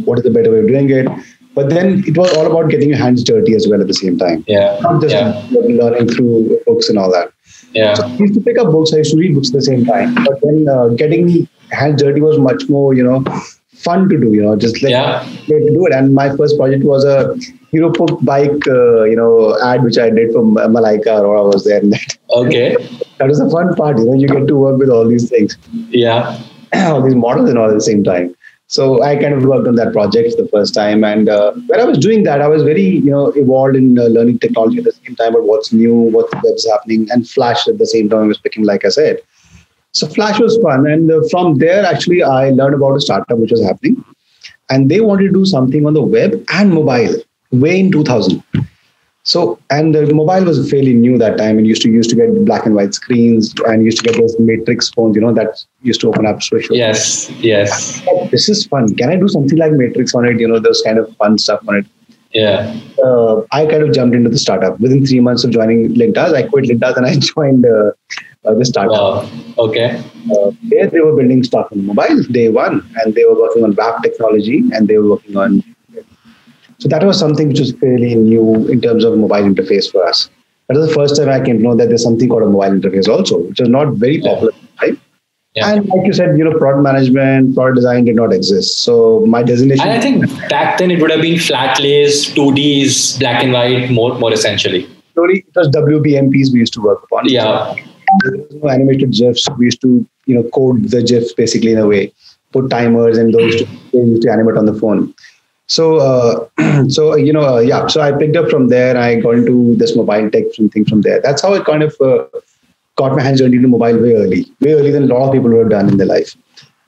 what 0.04 0.18
is 0.18 0.24
the 0.24 0.30
better 0.30 0.50
way 0.52 0.60
of 0.60 0.68
doing 0.68 0.90
it. 0.90 1.08
But 1.54 1.70
then 1.70 2.04
it 2.06 2.16
was 2.16 2.32
all 2.36 2.46
about 2.46 2.70
getting 2.70 2.88
your 2.88 2.98
hands 2.98 3.24
dirty 3.24 3.54
as 3.54 3.66
well 3.68 3.80
at 3.80 3.88
the 3.88 3.94
same 3.94 4.16
time, 4.18 4.44
Yeah. 4.46 4.76
not 4.82 5.00
just 5.02 5.14
Yeah. 5.16 5.32
learning 5.80 6.08
through 6.08 6.60
books 6.66 6.88
and 6.88 6.98
all 6.98 7.10
that. 7.10 7.30
Yeah. 7.74 7.94
So 7.94 8.04
I 8.04 8.16
used 8.18 8.34
to 8.34 8.40
pick 8.40 8.58
up 8.58 8.70
books. 8.70 8.92
I 8.94 8.98
used 8.98 9.12
to 9.12 9.18
read 9.18 9.34
books 9.34 9.48
at 9.48 9.54
the 9.54 9.62
same 9.62 9.84
time. 9.84 10.14
But 10.26 10.38
then 10.42 10.66
uh, 10.74 10.88
getting 11.02 11.48
hands 11.70 12.02
dirty 12.02 12.20
was 12.20 12.38
much 12.38 12.68
more, 12.68 12.94
you 12.94 13.02
know, 13.02 13.24
fun 13.86 14.08
to 14.08 14.18
do. 14.18 14.32
You 14.32 14.42
know, 14.42 14.56
just 14.56 14.82
like 14.82 14.90
Yeah. 14.92 15.26
do 15.48 15.86
it. 15.86 15.92
And 15.92 16.14
my 16.14 16.28
first 16.36 16.56
project 16.58 16.84
was 16.84 17.04
a 17.04 17.18
Hero 17.70 17.90
bike, 18.22 18.66
uh, 18.66 19.04
you 19.04 19.16
know, 19.16 19.56
ad 19.62 19.82
which 19.84 19.98
I 19.98 20.08
did 20.08 20.32
for 20.32 20.42
Ma- 20.42 20.68
Malaika, 20.68 21.20
or 21.20 21.36
I 21.36 21.42
was 21.42 21.64
there. 21.64 21.78
And 21.80 21.92
that 21.98 22.16
Okay. 22.34 22.76
that 23.18 23.28
was 23.28 23.38
the 23.38 23.50
fun 23.50 23.74
part. 23.74 23.98
You 23.98 24.06
know, 24.06 24.14
you 24.14 24.26
get 24.28 24.46
to 24.48 24.56
work 24.56 24.78
with 24.78 24.88
all 24.88 25.06
these 25.06 25.28
things, 25.28 25.56
Yeah. 25.90 26.38
all 26.86 27.02
these 27.02 27.14
models, 27.14 27.50
and 27.50 27.58
all 27.58 27.68
at 27.68 27.74
the 27.74 27.80
same 27.90 28.02
time. 28.04 28.34
So 28.70 29.02
I 29.02 29.16
kind 29.16 29.32
of 29.34 29.44
worked 29.44 29.66
on 29.66 29.76
that 29.76 29.92
project 29.94 30.36
the 30.38 30.46
first 30.54 30.74
time, 30.74 31.04
and 31.10 31.28
uh, 31.28 31.52
when 31.68 31.80
I 31.80 31.84
was 31.84 31.96
doing 31.98 32.22
that, 32.24 32.42
I 32.42 32.48
was 32.48 32.62
very, 32.62 32.82
you 33.06 33.10
know, 33.10 33.28
evolved 33.42 33.76
in 33.76 33.98
uh, 33.98 34.04
learning 34.16 34.40
technology 34.40 34.78
at 34.78 34.84
the 34.84 34.92
same 34.92 35.16
time, 35.16 35.32
but 35.32 35.44
what's 35.44 35.72
new, 35.72 35.94
what 35.94 36.32
web's 36.42 36.66
happening, 36.68 37.06
and 37.10 37.28
Flash 37.28 37.66
at 37.68 37.78
the 37.78 37.86
same 37.86 38.10
time 38.10 38.24
I 38.24 38.26
was 38.26 38.36
picking, 38.38 38.64
like 38.64 38.84
I 38.84 38.90
said. 38.90 39.20
So 39.98 40.06
Flash 40.06 40.38
was 40.38 40.56
fun, 40.58 40.86
and 40.86 41.10
uh, 41.10 41.22
from 41.28 41.58
there, 41.58 41.84
actually, 41.84 42.22
I 42.22 42.50
learned 42.50 42.74
about 42.74 42.96
a 42.96 43.00
startup 43.00 43.36
which 43.36 43.50
was 43.50 43.64
happening, 43.64 44.04
and 44.70 44.88
they 44.88 45.00
wanted 45.00 45.28
to 45.28 45.32
do 45.32 45.44
something 45.44 45.86
on 45.86 45.94
the 45.94 46.02
web 46.02 46.44
and 46.50 46.72
mobile 46.72 47.16
way 47.50 47.80
in 47.80 47.90
2000. 47.90 48.42
So 49.24 49.58
and 49.70 49.94
the 49.94 50.14
mobile 50.14 50.44
was 50.44 50.70
fairly 50.70 50.94
new 50.94 51.18
that 51.18 51.36
time, 51.36 51.58
and 51.58 51.66
used 51.66 51.82
to 51.82 51.90
used 51.90 52.10
to 52.10 52.16
get 52.16 52.44
black 52.44 52.64
and 52.64 52.76
white 52.76 52.94
screens, 52.94 53.52
and 53.66 53.84
used 53.84 53.98
to 53.98 54.04
get 54.04 54.20
those 54.20 54.38
matrix 54.38 54.88
phones, 54.90 55.16
you 55.16 55.20
know, 55.20 55.34
that 55.34 55.64
used 55.82 56.00
to 56.02 56.08
open 56.08 56.26
up 56.26 56.44
switch. 56.44 56.68
Yes. 56.70 57.28
Yes. 57.40 58.00
This 58.30 58.48
is 58.48 58.66
fun. 58.66 58.94
Can 58.94 59.10
I 59.10 59.16
do 59.16 59.26
something 59.26 59.58
like 59.58 59.72
matrix 59.72 60.14
on 60.14 60.26
it? 60.26 60.38
You 60.38 60.46
know, 60.46 60.60
those 60.60 60.80
kind 60.82 60.98
of 60.98 61.14
fun 61.16 61.38
stuff 61.38 61.60
on 61.66 61.78
it. 61.78 61.86
Yeah. 62.32 62.78
Uh, 63.02 63.42
I 63.52 63.66
kind 63.66 63.82
of 63.82 63.92
jumped 63.92 64.14
into 64.14 64.30
the 64.30 64.38
startup 64.38 64.78
within 64.80 65.04
three 65.04 65.20
months 65.20 65.44
of 65.44 65.50
joining 65.50 65.94
Lintas. 65.94 66.34
I 66.34 66.42
quit 66.42 66.66
Lintas 66.66 66.96
and 66.96 67.06
I 67.06 67.16
joined 67.18 67.66
uh, 67.66 67.92
uh, 68.44 68.54
the 68.54 68.64
startup. 68.64 68.92
Wow. 68.92 69.30
Okay. 69.58 70.02
Uh, 70.32 70.50
there 70.64 70.88
they 70.88 71.00
were 71.00 71.14
building 71.16 71.42
stuff 71.44 71.68
on 71.72 71.84
mobile 71.86 72.22
day 72.24 72.48
one, 72.48 72.88
and 73.02 73.14
they 73.14 73.24
were 73.24 73.38
working 73.40 73.64
on 73.64 73.74
WAP 73.74 74.02
technology, 74.02 74.62
and 74.72 74.88
they 74.88 74.98
were 74.98 75.10
working 75.10 75.36
on. 75.36 75.62
So 76.78 76.88
that 76.88 77.02
was 77.04 77.18
something 77.18 77.48
which 77.48 77.58
was 77.60 77.72
fairly 77.72 78.14
new 78.14 78.68
in 78.68 78.80
terms 78.80 79.04
of 79.04 79.18
mobile 79.18 79.36
interface 79.52 79.90
for 79.90 80.04
us. 80.06 80.30
That 80.68 80.76
was 80.76 80.88
the 80.88 80.94
first 80.94 81.16
time 81.16 81.28
I 81.28 81.40
came 81.44 81.58
to 81.58 81.62
know 81.64 81.74
that 81.76 81.88
there's 81.88 82.02
something 82.04 82.28
called 82.28 82.42
a 82.44 82.46
mobile 82.46 82.78
interface 82.78 83.08
also, 83.08 83.38
which 83.38 83.58
was 83.58 83.68
not 83.68 83.94
very 83.94 84.18
Yeah. 84.18 84.34
popular, 84.34 84.52
right? 84.82 84.96
Yeah. 85.56 85.72
And 85.72 85.88
like 85.88 86.06
you 86.06 86.12
said, 86.12 86.38
you 86.38 86.44
know, 86.44 86.52
product 86.56 86.82
management, 86.84 87.54
product 87.56 87.76
design 87.76 88.04
did 88.04 88.14
not 88.14 88.32
exist. 88.32 88.78
So 88.84 89.24
my 89.26 89.42
designation. 89.42 89.88
And 89.88 89.92
I 89.98 90.00
think 90.00 90.48
back 90.50 90.78
then 90.78 90.90
it 90.92 91.00
would 91.00 91.10
have 91.10 91.22
been 91.22 91.38
flat 91.40 91.80
lays, 91.80 92.32
2Ds, 92.34 93.18
black 93.18 93.42
and 93.42 93.52
white, 93.52 93.90
more 93.90 94.16
more 94.18 94.32
essentially. 94.32 94.86
slowly 95.14 95.38
it 95.48 95.56
was 95.56 95.68
WBMPs 95.68 96.52
we 96.52 96.60
used 96.60 96.74
to 96.74 96.80
work 96.82 97.02
upon. 97.02 97.28
Yeah. 97.28 97.74
There 98.22 98.36
was 98.36 98.54
no 98.54 98.68
animated 98.68 99.12
GIFs. 99.12 99.46
We 99.56 99.66
used 99.66 99.80
to, 99.82 100.06
you 100.26 100.34
know, 100.34 100.44
code 100.50 100.90
the 100.90 101.02
GIFs 101.02 101.32
basically 101.34 101.72
in 101.72 101.78
a 101.78 101.86
way, 101.86 102.12
put 102.52 102.70
timers 102.70 103.18
and 103.18 103.32
those 103.32 103.56
to, 103.56 104.20
to 104.20 104.30
animate 104.30 104.56
on 104.56 104.66
the 104.66 104.74
phone. 104.74 105.14
So, 105.66 105.98
uh, 105.98 106.84
so 106.88 107.16
you 107.16 107.32
know, 107.32 107.56
uh, 107.56 107.60
yeah. 107.60 107.86
So 107.86 108.00
I 108.00 108.12
picked 108.12 108.36
up 108.36 108.48
from 108.50 108.68
there. 108.68 108.96
I 108.96 109.16
got 109.20 109.34
into 109.34 109.76
this 109.76 109.94
mobile 109.94 110.30
tech 110.30 110.44
thing 110.54 110.84
from 110.84 111.02
there. 111.02 111.20
That's 111.20 111.42
how 111.42 111.54
I 111.54 111.60
kind 111.60 111.82
of 111.82 111.94
uh, 112.00 112.24
got 112.96 113.14
my 113.14 113.22
hands 113.22 113.40
on 113.40 113.54
into 113.54 113.68
mobile 113.68 114.00
way 114.02 114.14
early, 114.14 114.46
way 114.60 114.72
early 114.72 114.90
than 114.90 115.04
a 115.04 115.14
lot 115.14 115.28
of 115.28 115.32
people 115.32 115.50
would 115.50 115.60
have 115.60 115.70
done 115.70 115.88
in 115.88 115.98
their 115.98 116.06
life. 116.06 116.34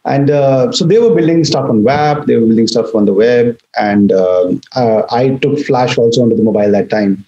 And 0.05 0.31
uh, 0.31 0.73
so 0.73 0.87
they 0.87 0.99
were 0.99 1.15
building 1.15 1.45
stuff 1.45 1.69
on 1.69 1.83
WAP, 1.85 2.27
they 2.27 2.37
were 2.37 2.47
building 2.47 2.67
stuff 2.67 2.95
on 2.95 3.05
the 3.05 3.13
web, 3.13 3.59
and 3.79 4.13
um 4.13 4.61
uh, 4.75 5.03
I 5.11 5.37
took 5.43 5.59
Flash 5.59 5.99
also 5.99 6.23
onto 6.23 6.37
the 6.37 6.43
mobile 6.43 6.73
that 6.73 6.89
time. 6.89 7.25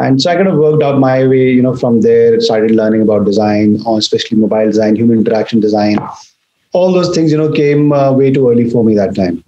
And 0.00 0.20
so 0.20 0.30
I 0.30 0.34
kind 0.36 0.48
of 0.48 0.56
worked 0.56 0.82
out 0.82 0.98
my 0.98 1.26
way, 1.26 1.50
you 1.50 1.62
know, 1.62 1.76
from 1.76 2.00
there, 2.00 2.40
started 2.40 2.70
learning 2.70 3.02
about 3.02 3.26
design, 3.26 3.76
especially 3.86 4.38
mobile 4.38 4.66
design, 4.66 4.96
human 4.96 5.18
interaction 5.18 5.60
design. 5.60 5.98
All 6.72 6.92
those 6.92 7.14
things, 7.14 7.30
you 7.30 7.36
know, 7.36 7.52
came 7.52 7.92
uh, 7.92 8.12
way 8.12 8.30
too 8.32 8.48
early 8.48 8.70
for 8.70 8.82
me 8.82 8.94
that 8.94 9.14
time. 9.14 9.44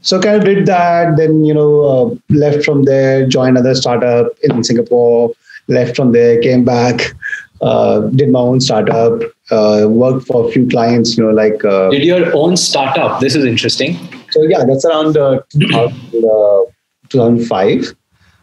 So 0.00 0.20
kind 0.20 0.36
of 0.36 0.44
did 0.44 0.66
that, 0.66 1.16
then, 1.16 1.44
you 1.44 1.52
know, 1.52 1.72
uh, 1.82 2.14
left 2.28 2.64
from 2.64 2.84
there, 2.84 3.26
joined 3.26 3.56
another 3.56 3.74
startup 3.74 4.28
in 4.44 4.62
Singapore, 4.62 5.32
left 5.66 5.96
from 5.96 6.12
there, 6.12 6.40
came 6.40 6.64
back, 6.64 7.12
uh, 7.60 8.00
did 8.00 8.30
my 8.30 8.38
own 8.38 8.60
startup, 8.60 9.20
uh, 9.50 9.86
worked 9.88 10.26
for 10.28 10.48
a 10.48 10.52
few 10.52 10.68
clients, 10.68 11.16
you 11.16 11.24
know, 11.24 11.32
like. 11.32 11.64
Uh, 11.64 11.90
Did 11.90 12.04
your 12.04 12.32
own 12.36 12.56
startup? 12.56 13.20
This 13.20 13.34
is 13.34 13.44
interesting. 13.44 13.96
so 14.30 14.42
yeah, 14.42 14.64
that's 14.64 14.84
around 14.84 15.16
uh, 15.16 15.40
2000, 15.50 16.24
uh, 16.24 16.62
2005. 17.08 17.96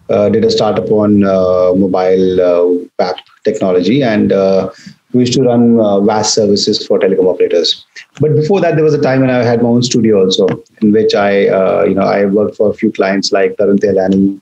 Uh, 0.09 0.27
did 0.27 0.43
a 0.43 0.51
startup 0.51 0.91
on 0.91 1.23
uh, 1.23 1.71
mobile 1.75 2.41
uh, 2.41 2.85
WAP 2.99 3.15
technology, 3.45 4.03
and 4.03 4.33
uh, 4.33 4.69
we 5.13 5.21
used 5.21 5.33
to 5.33 5.43
run 5.43 5.79
uh, 5.79 5.99
VAS 6.01 6.33
services 6.33 6.85
for 6.85 6.99
telecom 6.99 7.25
operators. 7.33 7.85
But 8.19 8.35
before 8.35 8.59
that, 8.61 8.75
there 8.75 8.83
was 8.83 8.93
a 8.93 9.01
time 9.01 9.21
when 9.21 9.29
I 9.29 9.43
had 9.43 9.61
my 9.61 9.69
own 9.69 9.83
studio 9.83 10.23
also, 10.25 10.47
in 10.81 10.91
which 10.91 11.13
I, 11.13 11.47
uh, 11.47 11.83
you 11.87 11.95
know, 11.95 12.01
I 12.01 12.25
worked 12.25 12.57
for 12.57 12.69
a 12.69 12.73
few 12.73 12.91
clients 12.91 13.31
like 13.31 13.55
Tarun 13.55 13.79
Tahiliani, 13.79 14.41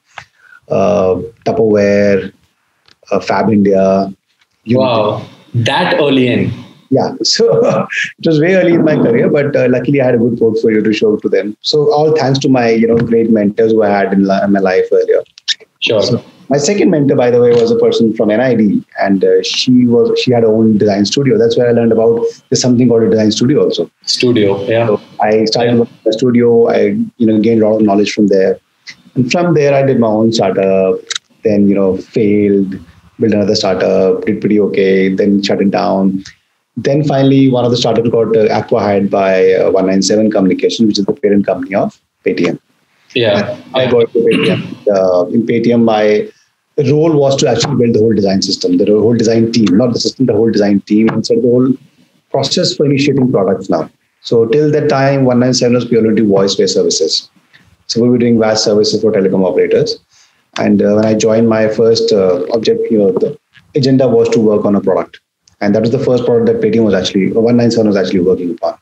uh, 0.69 1.21
Tupperware, 1.45 2.33
uh, 3.11 3.19
Fab 3.19 3.51
India. 3.51 4.11
Unilever. 4.67 4.77
Wow. 4.77 5.25
That 5.53 5.99
early 5.99 6.27
in. 6.27 6.51
Yeah, 6.89 7.15
so 7.23 7.87
it 8.19 8.25
was 8.25 8.39
very 8.39 8.55
early 8.55 8.73
in 8.73 8.83
my 8.83 8.95
career, 8.95 9.29
but 9.29 9.55
uh, 9.55 9.67
luckily 9.69 10.01
I 10.01 10.05
had 10.05 10.15
a 10.15 10.17
good 10.17 10.37
portfolio 10.37 10.81
to 10.81 10.93
show 10.93 11.15
to 11.17 11.29
them. 11.29 11.55
So 11.61 11.91
all 11.93 12.15
thanks 12.15 12.39
to 12.39 12.49
my 12.49 12.69
you 12.69 12.87
know 12.87 12.97
great 12.97 13.29
mentors 13.29 13.71
who 13.71 13.83
I 13.83 13.89
had 13.89 14.11
in, 14.13 14.25
la- 14.25 14.43
in 14.43 14.51
my 14.51 14.59
life 14.59 14.85
earlier. 14.91 15.23
Sure. 15.79 16.01
So 16.01 16.23
my 16.49 16.57
second 16.57 16.89
mentor, 16.91 17.15
by 17.15 17.31
the 17.31 17.41
way, 17.41 17.51
was 17.51 17.71
a 17.71 17.77
person 17.77 18.13
from 18.15 18.29
NID, 18.29 18.83
and 18.99 19.23
uh, 19.23 19.41
she 19.41 19.87
was 19.87 20.19
she 20.19 20.31
had 20.31 20.43
her 20.43 20.49
own 20.49 20.77
design 20.77 21.05
studio. 21.05 21.37
That's 21.37 21.57
where 21.57 21.69
I 21.69 21.71
learned 21.71 21.91
about 21.91 22.25
there's 22.49 22.61
something 22.61 22.87
called 22.87 23.03
a 23.03 23.09
design 23.09 23.31
studio 23.31 23.63
also. 23.63 23.89
Studio. 24.05 24.61
Yeah. 24.67 24.87
So 24.87 25.01
I 25.21 25.45
started 25.45 25.71
Yeah. 25.73 25.79
working 25.79 25.97
in 26.05 26.09
the 26.11 26.13
studio. 26.13 26.67
I 26.69 26.79
you 27.17 27.25
know 27.27 27.39
gained 27.39 27.61
a 27.61 27.67
lot 27.69 27.77
of 27.77 27.81
knowledge 27.81 28.13
from 28.13 28.27
there, 28.27 28.59
and 29.15 29.31
from 29.31 29.53
there 29.53 29.73
I 29.73 29.83
did 29.85 29.99
my 29.99 30.07
own 30.07 30.33
startup. 30.33 30.99
Then 31.43 31.67
you 31.67 31.75
know 31.75 31.97
failed, 31.97 32.77
built 33.19 33.33
another 33.33 33.55
startup, 33.55 34.25
did 34.25 34.41
pretty 34.41 34.59
okay. 34.59 35.09
Then 35.15 35.41
shut 35.41 35.61
it 35.61 35.71
down. 35.71 36.23
Then 36.77 37.03
finally, 37.03 37.49
one 37.49 37.65
of 37.65 37.71
the 37.71 37.77
startups 37.77 38.09
got 38.09 38.35
uh, 38.35 38.47
acquired 38.59 39.09
by 39.09 39.53
uh, 39.53 39.71
One97 39.71 40.31
Communication, 40.31 40.87
which 40.87 40.99
is 40.99 41.05
the 41.05 41.13
parent 41.13 41.45
company 41.45 41.75
of 41.75 41.99
Paytm. 42.25 42.59
Yeah. 43.15 43.59
I 43.73 43.89
got 43.89 44.11
to 44.13 44.19
Paytm. 44.19 44.87
Uh, 44.87 45.25
in 45.27 45.45
Paytm, 45.45 45.83
my 45.83 46.29
role 46.89 47.15
was 47.15 47.35
to 47.37 47.49
actually 47.49 47.75
build 47.75 47.95
the 47.95 47.99
whole 47.99 48.13
design 48.13 48.41
system, 48.41 48.77
the 48.77 48.85
whole 48.85 49.15
design 49.15 49.51
team, 49.51 49.77
not 49.77 49.93
the 49.93 49.99
system, 49.99 50.25
the 50.25 50.33
whole 50.33 50.51
design 50.51 50.81
team, 50.81 51.09
and 51.09 51.25
so 51.25 51.35
the 51.35 51.41
whole 51.41 51.73
process 52.31 52.75
for 52.75 52.85
initiating 52.85 53.31
products 53.31 53.69
now. 53.69 53.89
So 54.21 54.45
till 54.45 54.71
that 54.71 54.87
time, 54.87 55.25
One97 55.25 55.73
was 55.73 55.85
purely 55.85 56.21
voice-based 56.21 56.73
services. 56.73 57.29
So 57.87 58.01
we 58.01 58.09
were 58.09 58.17
doing 58.17 58.39
VAS 58.39 58.63
services 58.63 59.01
for 59.01 59.11
telecom 59.11 59.43
operators. 59.45 59.99
And 60.57 60.81
uh, 60.81 60.95
when 60.95 61.05
I 61.05 61.15
joined, 61.15 61.49
my 61.49 61.67
first 61.67 62.11
uh, 62.11 62.45
object, 62.53 62.89
you 62.91 62.99
know, 62.99 63.11
the 63.11 63.37
agenda 63.75 64.07
was 64.07 64.29
to 64.29 64.39
work 64.39 64.63
on 64.65 64.75
a 64.75 64.81
product. 64.81 65.19
And 65.59 65.75
that 65.75 65.81
was 65.81 65.91
the 65.91 65.99
first 65.99 66.25
product 66.25 66.47
that 66.47 66.61
Paytm 66.61 66.85
was 66.85 66.93
actually, 66.93 67.31
One97 67.31 67.85
was 67.87 67.97
actually 67.97 68.21
working 68.21 68.51
upon 68.51 68.77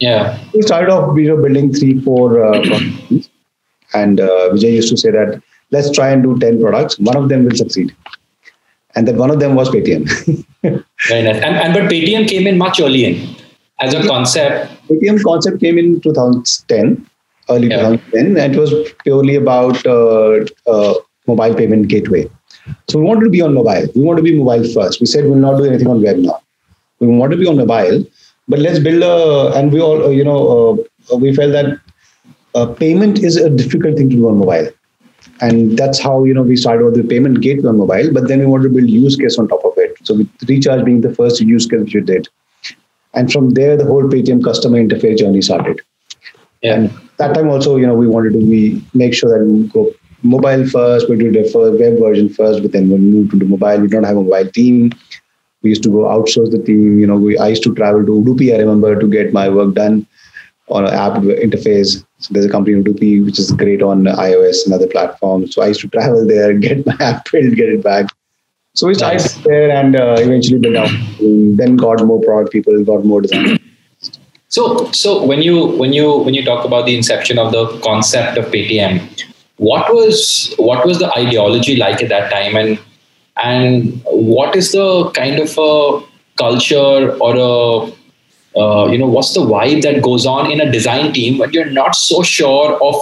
Yeah. 0.00 0.38
we 0.52 0.62
started 0.62 0.90
off 0.90 1.16
you 1.16 1.28
know, 1.28 1.42
building 1.42 1.72
three, 1.72 2.00
four 2.00 2.44
uh. 2.44 2.62
And 3.94 4.20
uh, 4.20 4.50
Vijay 4.52 4.72
used 4.74 4.88
to 4.90 4.96
say 4.96 5.10
that 5.10 5.42
let's 5.70 5.90
try 5.90 6.10
and 6.10 6.22
do 6.22 6.38
10 6.38 6.60
products. 6.60 6.98
One 6.98 7.16
of 7.16 7.28
them 7.28 7.44
will 7.44 7.56
succeed. 7.56 7.94
And 8.94 9.06
that 9.06 9.14
one 9.16 9.30
of 9.30 9.38
them 9.40 9.54
was 9.54 9.68
Paytm. 9.70 10.08
Very 10.62 11.22
nice. 11.22 11.36
And, 11.42 11.56
and 11.56 11.74
but 11.74 11.84
Paytm 11.84 12.28
came 12.28 12.46
in 12.46 12.58
much 12.58 12.80
earlier 12.80 13.08
in 13.08 13.36
as 13.80 13.94
a 13.94 14.06
concept. 14.06 14.70
Paytm 14.88 15.22
concept 15.22 15.60
came 15.60 15.78
in 15.78 16.00
2010, 16.00 17.06
early 17.48 17.68
Yeah. 17.68 17.90
2010, 17.90 18.36
and 18.36 18.54
it 18.54 18.58
was 18.58 18.72
purely 19.04 19.36
about 19.36 19.84
uh, 19.86 20.44
uh, 20.66 20.94
mobile 21.26 21.54
payment 21.54 21.88
gateway. 21.88 22.28
So 22.88 22.98
we 22.98 23.04
wanted 23.04 23.24
to 23.24 23.30
be 23.30 23.40
on 23.40 23.54
mobile. 23.54 23.86
We 23.94 24.02
want 24.02 24.18
to 24.18 24.22
be 24.22 24.36
mobile 24.38 24.66
first. 24.72 25.00
We 25.00 25.06
said 25.06 25.24
we'll 25.24 25.36
not 25.36 25.56
do 25.58 25.64
anything 25.64 25.88
on 25.88 26.02
web 26.02 26.18
now. 26.18 26.40
We 26.98 27.06
want 27.06 27.32
to 27.32 27.38
be 27.38 27.46
on 27.46 27.56
mobile, 27.56 28.04
but 28.48 28.58
let's 28.58 28.78
build 28.78 29.02
a. 29.02 29.56
And 29.58 29.72
we 29.72 29.80
all, 29.80 30.04
uh, 30.04 30.10
you 30.10 30.24
know, 30.24 30.86
uh, 31.12 31.16
we 31.16 31.34
felt 31.34 31.52
that 31.52 31.78
uh, 32.54 32.66
payment 32.66 33.18
is 33.20 33.36
a 33.36 33.50
difficult 33.50 33.96
thing 33.96 34.10
to 34.10 34.16
do 34.16 34.28
on 34.28 34.38
mobile, 34.38 34.70
and 35.40 35.76
that's 35.76 35.98
how 35.98 36.24
you 36.24 36.34
know 36.34 36.42
we 36.42 36.56
started 36.56 36.84
with 36.84 36.96
the 36.96 37.04
payment 37.04 37.40
gateway 37.40 37.68
on 37.68 37.78
mobile. 37.78 38.12
But 38.12 38.28
then 38.28 38.40
we 38.40 38.46
wanted 38.46 38.64
to 38.64 38.74
build 38.74 38.90
use 38.90 39.16
case 39.16 39.38
on 39.38 39.48
top 39.48 39.64
of 39.64 39.72
it. 39.76 39.96
So 40.02 40.14
with 40.14 40.28
recharge 40.48 40.84
being 40.84 41.00
the 41.00 41.14
first 41.14 41.40
use 41.40 41.66
case 41.66 41.80
which 41.80 41.94
we 41.94 42.00
did, 42.00 42.28
and 43.14 43.32
from 43.32 43.50
there 43.50 43.76
the 43.76 43.84
whole 43.84 44.04
Paytm 44.04 44.44
customer 44.44 44.78
interface 44.78 45.18
journey 45.18 45.42
started. 45.42 45.80
Yeah. 46.62 46.74
And 46.74 46.90
that 47.16 47.34
time 47.34 47.48
also, 47.48 47.76
you 47.76 47.86
know, 47.86 47.94
we 47.94 48.06
wanted 48.06 48.32
to 48.32 48.38
we 48.38 48.84
make 48.94 49.14
sure 49.14 49.38
that 49.38 49.44
we 49.44 49.66
go 49.68 49.90
mobile 50.22 50.66
first, 50.68 51.08
we 51.08 51.16
do 51.16 51.30
the 51.32 51.44
first 51.44 51.80
web 51.80 51.98
version 51.98 52.28
first, 52.28 52.62
but 52.62 52.72
then 52.72 52.90
when 52.90 53.00
we 53.00 53.10
moved 53.10 53.30
to 53.30 53.44
mobile, 53.44 53.80
we 53.80 53.88
don't 53.88 54.04
have 54.04 54.16
a 54.16 54.22
mobile 54.22 54.50
team. 54.50 54.92
We 55.62 55.70
used 55.70 55.82
to 55.84 55.90
go 55.90 56.04
outsource 56.04 56.50
the 56.50 56.58
team. 56.58 56.98
You 56.98 57.06
know, 57.06 57.16
we 57.16 57.38
I 57.38 57.48
used 57.48 57.62
to 57.64 57.74
travel 57.74 58.04
to 58.04 58.12
Udupi, 58.12 58.54
I 58.54 58.58
remember, 58.58 58.98
to 58.98 59.08
get 59.08 59.32
my 59.32 59.48
work 59.48 59.74
done 59.74 60.06
on 60.68 60.86
an 60.86 60.94
app 60.94 61.22
interface. 61.22 62.04
So 62.20 62.34
there's 62.34 62.44
a 62.44 62.50
company 62.50 62.76
Udupi 62.76 63.24
which 63.24 63.38
is 63.38 63.50
great 63.52 63.82
on 63.82 64.04
iOS 64.04 64.64
and 64.64 64.74
other 64.74 64.86
platforms. 64.86 65.54
So 65.54 65.62
I 65.62 65.68
used 65.68 65.80
to 65.80 65.88
travel 65.88 66.26
there, 66.26 66.52
get 66.66 66.86
my 66.86 66.96
app 67.00 67.30
built, 67.30 67.54
get 67.54 67.70
it 67.70 67.82
back. 67.82 68.06
So 68.74 68.86
we 68.86 68.94
started 68.94 69.20
Nice. 69.20 69.34
there 69.38 69.70
and 69.70 69.96
uh, 69.96 70.16
eventually 70.18 70.58
built 70.58 70.76
out. 70.76 70.90
Then 71.18 71.76
got 71.76 72.04
more 72.04 72.22
product 72.22 72.52
people, 72.52 72.84
got 72.84 73.04
more 73.04 73.22
design. 73.22 73.58
So, 74.48 74.90
so 74.92 75.24
when 75.24 75.42
you 75.42 75.66
when 75.76 75.92
you 75.92 76.18
when 76.18 76.34
you 76.34 76.44
talk 76.44 76.64
about 76.64 76.84
the 76.86 76.96
inception 76.96 77.38
of 77.38 77.52
the 77.52 77.66
concept 77.84 78.36
of 78.36 78.46
Paytm, 78.46 79.00
what 79.56 79.92
was 79.92 80.52
what 80.58 80.84
was 80.84 80.98
the 80.98 81.10
ideology 81.16 81.76
like 81.76 82.02
at 82.02 82.08
that 82.08 82.30
time, 82.32 82.56
and 82.56 82.78
and 83.36 84.02
what 84.06 84.56
is 84.56 84.72
the 84.72 85.10
kind 85.10 85.38
of 85.38 85.56
a 85.56 86.02
culture 86.36 87.16
or 87.18 87.36
a 87.36 87.92
uh, 88.56 88.88
you 88.90 88.98
know 88.98 89.06
what's 89.06 89.34
the 89.34 89.40
vibe 89.40 89.82
that 89.82 90.02
goes 90.02 90.26
on 90.26 90.50
in 90.50 90.60
a 90.60 90.70
design 90.70 91.12
team 91.12 91.38
when 91.38 91.52
you're 91.52 91.70
not 91.70 91.94
so 91.94 92.22
sure 92.22 92.82
of 92.82 92.96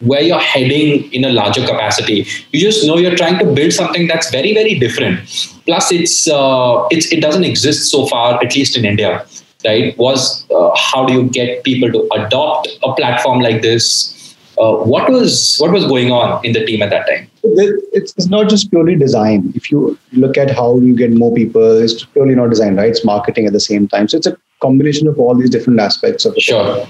where 0.00 0.20
you're 0.20 0.40
heading 0.40 1.12
in 1.12 1.24
a 1.24 1.30
larger 1.30 1.64
capacity? 1.64 2.26
You 2.50 2.60
just 2.60 2.86
know 2.86 2.96
you're 2.96 3.16
trying 3.16 3.38
to 3.38 3.46
build 3.46 3.72
something 3.72 4.08
that's 4.08 4.30
very 4.30 4.54
very 4.54 4.78
different. 4.78 5.20
Plus 5.66 5.92
it's 5.92 6.28
uh, 6.28 6.86
it's 6.90 7.12
it 7.12 7.20
doesn't 7.20 7.44
exist 7.44 7.90
so 7.90 8.06
far 8.06 8.42
at 8.42 8.54
least 8.54 8.76
in 8.76 8.84
india 8.84 9.24
right? 9.64 9.96
Was 9.98 10.44
uh, 10.50 10.70
how 10.76 11.06
do 11.06 11.12
you 11.12 11.28
get 11.28 11.62
people 11.64 11.90
to 11.92 12.08
adopt 12.14 12.68
a 12.82 12.92
platform 12.94 13.40
like 13.40 13.62
this? 13.62 14.36
Uh, 14.58 14.76
what 14.76 15.10
was 15.10 15.56
what 15.58 15.70
was 15.70 15.86
going 15.86 16.10
on 16.10 16.44
in 16.44 16.52
the 16.52 16.64
team 16.66 16.82
at 16.82 16.90
that 16.90 17.06
time 17.06 17.30
it's, 17.42 18.14
it's 18.16 18.26
not 18.28 18.48
just 18.48 18.70
purely 18.70 18.94
design. 18.94 19.52
If 19.54 19.70
you 19.70 19.98
look 20.12 20.38
at 20.38 20.50
how 20.50 20.78
you 20.78 20.94
get 20.96 21.12
more 21.12 21.34
people, 21.34 21.78
it's 21.78 22.04
purely 22.04 22.34
not 22.34 22.50
design, 22.50 22.76
right? 22.76 22.88
It's 22.88 23.04
marketing 23.04 23.46
at 23.46 23.52
the 23.52 23.60
same 23.60 23.88
time. 23.88 24.08
So 24.08 24.16
it's 24.16 24.26
a 24.26 24.36
combination 24.60 25.08
of 25.08 25.18
all 25.18 25.34
these 25.34 25.50
different 25.50 25.80
aspects 25.80 26.24
of 26.24 26.34
it. 26.36 26.42
sure 26.42 26.86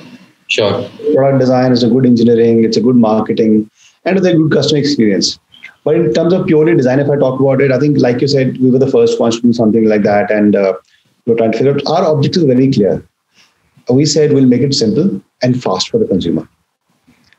sure 0.49 0.89
Product 1.15 1.41
design 1.41 1.73
is 1.73 1.83
a 1.83 1.89
good 1.89 2.05
engineering, 2.05 2.65
it's 2.65 2.77
a 2.77 2.81
good 2.81 2.97
marketing, 2.97 3.71
and 4.05 4.19
it's 4.19 4.27
a 4.27 4.35
good 4.35 4.53
customer 4.53 4.81
experience. 4.81 5.39
But 5.85 5.97
in 5.97 6.13
terms 6.15 6.33
of 6.33 6.47
purely 6.47 6.77
design, 6.77 7.01
if 7.01 7.11
I 7.11 7.17
talk 7.17 7.41
about 7.41 7.61
it, 7.61 7.73
I 7.73 7.79
think, 7.79 7.99
like 7.99 8.21
you 8.21 8.29
said, 8.29 8.59
we 8.59 8.71
were 8.71 8.79
the 8.79 8.91
first 8.91 9.19
ones 9.19 9.37
to 9.37 9.43
do 9.43 9.53
something 9.53 9.87
like 9.87 10.03
that, 10.03 10.31
and 10.31 10.55
uh, 10.55 10.75
we 11.27 11.33
we're 11.33 11.39
trying 11.39 11.53
to 11.53 11.59
figure 11.59 11.75
out 11.75 11.87
our 11.87 12.15
objective 12.15 12.43
is 12.43 12.49
very 12.49 12.71
clear. 12.71 13.05
We 13.89 14.07
said 14.07 14.33
we'll 14.33 14.47
make 14.47 14.61
it 14.61 14.75
simple 14.75 15.21
and 15.43 15.61
fast 15.61 15.91
for 15.91 15.99
the 15.99 16.07
consumer. 16.07 16.49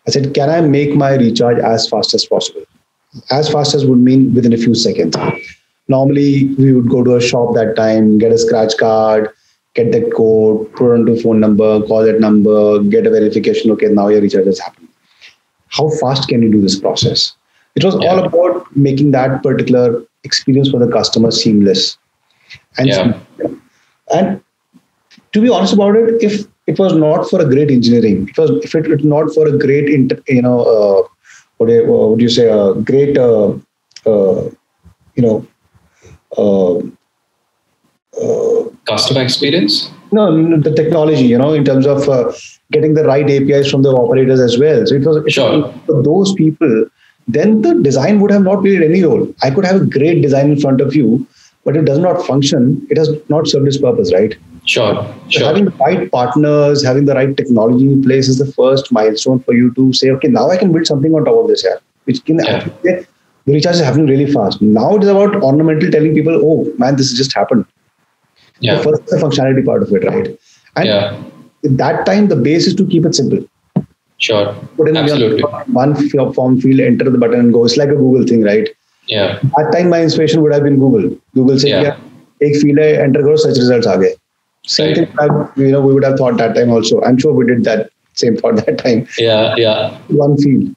I 0.07 0.11
said, 0.11 0.33
can 0.33 0.49
I 0.49 0.59
make 0.59 0.93
my 0.95 1.13
recharge 1.15 1.59
as 1.59 1.87
fast 1.87 2.13
as 2.13 2.25
possible? 2.25 2.63
As 3.29 3.49
fast 3.49 3.75
as 3.75 3.85
would 3.85 3.99
mean 3.99 4.33
within 4.33 4.53
a 4.53 4.57
few 4.57 4.73
seconds. 4.73 5.15
Normally, 5.87 6.53
we 6.55 6.73
would 6.73 6.89
go 6.89 7.03
to 7.03 7.15
a 7.15 7.21
shop 7.21 7.53
that 7.55 7.75
time, 7.75 8.17
get 8.17 8.31
a 8.31 8.37
scratch 8.37 8.77
card, 8.77 9.29
get 9.75 9.91
that 9.91 10.13
code, 10.13 10.71
put 10.73 10.91
it 10.91 10.99
onto 10.99 11.13
a 11.13 11.19
phone 11.21 11.39
number, 11.39 11.81
call 11.81 12.03
that 12.03 12.19
number, 12.19 12.81
get 12.83 13.05
a 13.05 13.09
verification. 13.09 13.71
Okay, 13.71 13.87
now 13.87 14.07
your 14.07 14.21
recharge 14.21 14.45
has 14.45 14.59
happened. 14.59 14.87
How 15.67 15.89
fast 15.89 16.27
can 16.27 16.41
you 16.41 16.51
do 16.51 16.61
this 16.61 16.79
process? 16.79 17.35
It 17.75 17.83
was 17.83 17.95
all 17.95 18.19
about 18.23 18.75
making 18.75 19.11
that 19.11 19.41
particular 19.41 20.03
experience 20.23 20.69
for 20.69 20.79
the 20.79 20.91
customer 20.91 21.31
seamless. 21.31 21.97
And 22.77 22.87
Yeah. 22.87 23.19
and 24.13 24.41
to 25.33 25.41
be 25.41 25.49
honest 25.49 25.73
about 25.73 25.95
it, 25.95 26.21
if 26.21 26.45
it 26.67 26.79
was 26.79 26.93
not 26.93 27.29
for 27.29 27.41
a 27.41 27.45
great 27.45 27.71
engineering, 27.71 28.27
if 28.29 28.37
it 28.37 28.41
was 28.41 28.51
if 28.63 28.75
it 28.75 28.87
was 28.87 29.03
not 29.03 29.33
for 29.33 29.47
a 29.47 29.57
great 29.57 29.89
inter, 29.89 30.19
you 30.27 30.41
know 30.41 30.59
uh, 30.61 31.07
what 31.57 31.67
do 31.67 31.73
you, 31.73 31.85
what 31.85 32.09
would 32.09 32.21
you 32.21 32.29
say 32.29 32.47
a 32.49 32.73
great 32.73 33.17
uh, 33.17 33.49
uh, 34.05 34.49
you 35.15 35.23
know 35.25 35.45
uh, 36.37 36.77
uh, 38.21 38.69
customer 38.85 39.21
experience 39.21 39.91
no, 40.13 40.57
the 40.59 40.71
technology, 40.71 41.25
you 41.25 41.37
know, 41.37 41.53
in 41.53 41.65
terms 41.65 41.87
of 41.87 42.07
uh, 42.07 42.31
getting 42.71 42.93
the 42.93 43.03
right 43.03 43.27
APIs 43.27 43.69
from 43.69 43.81
the 43.81 43.89
operators 43.89 44.39
as 44.39 44.59
well. 44.59 44.85
So 44.85 44.95
it 44.95 45.03
was 45.03 45.33
Sure. 45.33 45.73
for 45.87 46.03
those 46.03 46.33
people. 46.33 46.85
Then 47.27 47.61
the 47.63 47.73
design 47.81 48.19
would 48.19 48.31
have 48.31 48.43
not 48.43 48.61
played 48.61 48.83
any 48.83 49.01
role. 49.03 49.27
I 49.41 49.49
could 49.49 49.65
have 49.65 49.81
a 49.81 49.85
great 49.85 50.21
design 50.21 50.51
in 50.51 50.59
front 50.59 50.81
of 50.81 50.95
you, 50.95 51.25
but 51.65 51.75
it 51.77 51.85
does 51.85 51.99
not 51.99 52.25
function. 52.25 52.85
It 52.89 52.97
has 52.97 53.09
not 53.29 53.47
served 53.47 53.67
its 53.67 53.77
purpose, 53.77 54.13
right? 54.13 54.35
sure 54.65 54.93
So 55.31 55.39
sure 55.39 55.47
having 55.47 55.65
the 55.65 55.71
right 55.71 56.09
partners, 56.11 56.83
having 56.85 57.05
the 57.05 57.13
right 57.15 57.35
technology 57.35 57.85
in 57.91 58.01
place 58.03 58.29
is 58.29 58.37
the 58.39 58.45
first 58.59 58.91
milestone 58.91 59.39
for 59.41 59.53
you 59.53 59.73
to 59.73 59.91
say, 59.93 60.09
okay, 60.11 60.29
now 60.29 60.49
I 60.49 60.57
can 60.57 60.71
build 60.71 60.87
something 60.87 61.13
on 61.13 61.25
top 61.25 61.37
of 61.43 61.47
this 61.49 61.61
here, 61.63 61.79
which 62.05 62.23
can 62.25 62.39
Yeah. 62.39 62.67
the 62.83 63.53
recharge 63.55 63.75
is 63.75 63.81
happening 63.81 64.07
really 64.07 64.31
fast. 64.31 64.61
Now 64.61 64.95
it 64.95 65.03
is 65.03 65.09
about 65.09 65.35
ornamental 65.43 65.91
telling 65.91 66.13
people, 66.13 66.39
oh 66.51 66.73
man, 66.77 66.95
this 66.95 67.09
has 67.09 67.17
just 67.17 67.33
happened. 67.35 67.65
yeah 68.59 68.75
The 68.77 68.83
first 68.83 69.05
the 69.07 69.17
functionality 69.17 69.65
part 69.65 69.83
of 69.83 69.91
it, 69.99 70.05
right? 70.11 70.27
And 70.77 70.85
yeah 70.85 71.23
at 71.65 71.77
that 71.77 72.05
time, 72.05 72.27
the 72.27 72.35
base 72.35 72.67
is 72.67 72.75
to 72.75 72.85
keep 72.85 73.05
it 73.05 73.15
simple. 73.15 73.39
sure 74.17 74.53
Put 74.77 74.89
in 74.89 74.97
Absolutely. 74.97 75.43
one 75.81 75.95
form 76.33 76.59
field, 76.61 76.79
enter 76.81 77.09
the 77.09 77.17
button, 77.17 77.39
and 77.39 77.53
go. 77.53 77.65
It's 77.65 77.77
like 77.77 77.89
a 77.89 77.95
Google 77.95 78.25
thing, 78.27 78.43
right? 78.43 78.67
Yeah 79.07 79.39
That 79.57 79.71
time, 79.73 79.89
my 79.89 80.01
inspiration 80.01 80.41
would 80.41 80.53
have 80.53 80.63
been 80.63 80.77
Google. 80.79 81.15
Google 81.35 81.59
said, 81.59 81.69
Yeah. 81.69 81.81
yeah, 81.81 81.97
take 82.41 82.55
field, 82.61 82.79
hai, 82.79 82.91
enter, 83.05 83.21
go, 83.21 83.35
search 83.35 83.57
results, 83.57 83.87
aa 83.87 83.97
gaye. 84.03 84.13
Same 84.75 84.93
Right. 84.93 85.09
thing, 85.55 85.65
you 85.65 85.71
know, 85.71 85.81
we 85.81 85.93
would 85.93 86.05
have 86.09 86.17
thought 86.17 86.37
that 86.37 86.55
time 86.55 86.71
also. 86.71 87.01
I'm 87.01 87.17
sure 87.17 87.33
we 87.33 87.45
did 87.45 87.63
that 87.65 87.89
same 88.21 88.37
thought 88.37 88.55
that 88.65 88.77
time. 88.85 89.07
yeah 89.17 89.55
yeah 89.57 89.97
One 90.23 90.37
field. 90.37 90.69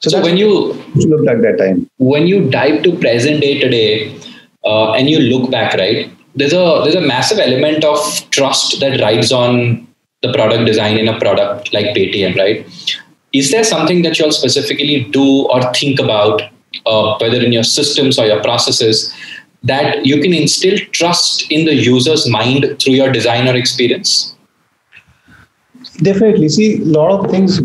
So, 0.00 0.10
so 0.10 0.20
when 0.22 0.36
you 0.36 0.50
looked 1.10 1.24
like 1.30 1.40
that 1.48 1.56
time. 1.58 1.78
when 1.98 2.26
you 2.30 2.38
dive 2.50 2.82
to 2.86 2.90
present 3.04 3.40
day 3.40 3.58
today 3.60 4.14
uh, 4.64 4.92
and 4.92 5.08
you 5.12 5.18
look 5.32 5.50
back 5.54 5.72
right 5.82 6.10
there's 6.40 6.52
a 6.52 6.64
there's 6.84 6.98
a 7.00 7.06
massive 7.12 7.38
element 7.44 7.82
of 7.90 7.98
trust 8.36 8.78
that 8.82 9.00
rides 9.04 9.32
on 9.32 9.86
the 10.22 10.30
product 10.34 10.66
design 10.70 10.98
in 11.02 11.08
a 11.08 11.18
product 11.22 11.72
like 11.76 11.86
Paytm, 11.96 12.36
right? 12.36 12.66
Is 13.32 13.50
there 13.54 13.64
something 13.64 14.02
that 14.02 14.18
you'll 14.18 14.32
specifically 14.32 15.04
do 15.16 15.24
or 15.54 15.60
think 15.80 15.98
about, 16.04 16.42
uh, 16.84 17.16
whether 17.18 17.42
in 17.42 17.52
your 17.52 17.64
systems 17.64 18.18
or 18.18 18.26
your 18.26 18.42
processes, 18.42 19.14
that 19.62 20.04
you 20.04 20.20
can 20.20 20.32
instill 20.32 20.78
trust 20.92 21.50
in 21.50 21.64
the 21.64 21.74
user's 21.74 22.28
mind 22.28 22.76
through 22.80 22.94
your 22.94 23.10
designer 23.10 23.54
experience? 23.54 24.34
Definitely. 26.02 26.48
See, 26.48 26.82
a 26.82 26.84
lot 26.84 27.24
of 27.24 27.30
things 27.30 27.60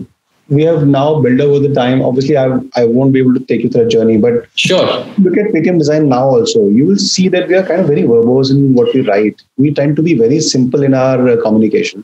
we 0.51 0.63
have 0.63 0.85
now 0.85 1.19
built 1.21 1.39
over 1.39 1.65
the 1.65 1.73
time. 1.73 2.01
Obviously, 2.01 2.37
I, 2.37 2.59
I 2.75 2.85
won't 2.85 3.13
be 3.13 3.19
able 3.19 3.33
to 3.33 3.39
take 3.39 3.63
you 3.63 3.69
through 3.69 3.85
a 3.85 3.87
journey, 3.87 4.17
but 4.17 4.47
sure. 4.55 4.85
Look 5.17 5.37
at 5.37 5.53
Paytm 5.53 5.77
design 5.79 6.09
now 6.09 6.25
also. 6.25 6.67
You 6.67 6.85
will 6.85 6.97
see 6.97 7.29
that 7.29 7.47
we 7.47 7.55
are 7.55 7.65
kind 7.65 7.81
of 7.81 7.87
very 7.87 8.03
verbose 8.03 8.51
in 8.51 8.73
what 8.73 8.93
we 8.93 9.01
write. 9.01 9.41
We 9.57 9.73
tend 9.73 9.95
to 9.95 10.01
be 10.01 10.13
very 10.13 10.41
simple 10.41 10.83
in 10.83 10.93
our 10.93 11.29
uh, 11.29 11.41
communication. 11.41 12.03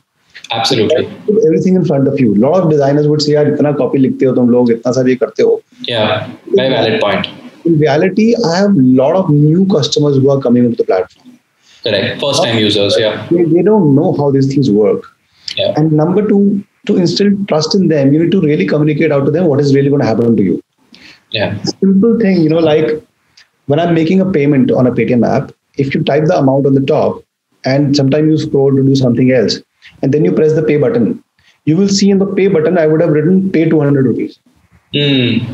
Absolutely. 0.51 1.05
Everything 1.45 1.75
in 1.75 1.85
front 1.85 2.07
of 2.07 2.19
you. 2.19 2.33
A 2.35 2.39
lot 2.45 2.63
of 2.63 2.69
designers 2.69 3.07
would 3.07 3.21
say, 3.21 3.33
"यार 3.33 3.47
इतना 3.53 3.75
copy 3.77 3.99
लिखते 3.99 4.25
हो 4.25 4.33
तुम 4.35 4.49
लोग, 4.49 4.71
इतना 4.71 4.91
सब 4.91 5.07
ये 5.07 5.15
करते 5.15 5.43
हो." 5.43 5.61
Yeah, 5.89 6.29
very 6.57 6.69
valid 6.73 6.99
point. 7.01 7.27
In 7.65 7.79
reality, 7.79 8.27
I 8.45 8.57
have 8.57 8.75
a 8.83 8.87
lot 9.01 9.15
of 9.15 9.29
new 9.29 9.65
customers 9.73 10.17
who 10.17 10.29
are 10.29 10.41
coming 10.41 10.65
into 10.65 10.77
the 10.77 10.83
platform. 10.83 11.39
Correct. 11.83 12.19
First 12.21 12.43
time 12.43 12.59
users, 12.59 12.97
yeah. 12.99 13.27
They, 13.31 13.43
they 13.43 13.61
don't 13.61 13.95
know 13.95 14.13
how 14.19 14.31
these 14.31 14.53
things 14.53 14.69
work. 14.71 15.09
Yeah. 15.57 15.73
And 15.77 15.91
number 15.91 16.27
two, 16.27 16.63
to 16.87 16.97
instill 16.97 17.31
trust 17.47 17.75
in 17.75 17.87
them, 17.87 18.13
you 18.13 18.21
need 18.23 18.31
to 18.31 18.41
really 18.41 18.67
communicate 18.67 19.11
out 19.11 19.25
to 19.25 19.31
them 19.31 19.45
what 19.45 19.59
is 19.59 19.73
really 19.75 19.89
going 19.89 20.01
to 20.01 20.07
happen 20.07 20.35
to 20.37 20.43
you. 20.43 20.61
Yeah. 21.31 21.61
Simple 21.63 22.19
thing, 22.19 22.41
you 22.41 22.49
know, 22.49 22.59
like 22.59 22.91
when 23.67 23.79
I'm 23.79 23.93
making 23.93 24.21
a 24.21 24.29
payment 24.31 24.71
on 24.71 24.87
a 24.87 24.91
Paytm 24.91 25.27
app, 25.27 25.51
if 25.77 25.95
you 25.95 26.03
type 26.03 26.25
the 26.25 26.37
amount 26.37 26.65
on 26.65 26.73
the 26.73 26.81
top 26.81 27.23
and 27.65 27.95
sometimes 27.95 28.29
you 28.29 28.37
scroll 28.37 28.75
to 28.75 28.83
do 28.83 28.95
something 28.95 29.31
else, 29.31 29.59
and 30.01 30.13
then 30.13 30.25
you 30.25 30.31
press 30.31 30.53
the 30.53 30.63
pay 30.63 30.77
button, 30.77 31.23
you 31.65 31.75
will 31.77 31.89
see 31.89 32.09
in 32.09 32.17
the 32.19 32.25
pay 32.25 32.47
button 32.47 32.77
I 32.77 32.87
would 32.87 33.01
have 33.01 33.11
written 33.11 33.49
pay 33.51 33.69
200 33.69 34.05
rupees. 34.05 34.39
Mm. 34.93 35.45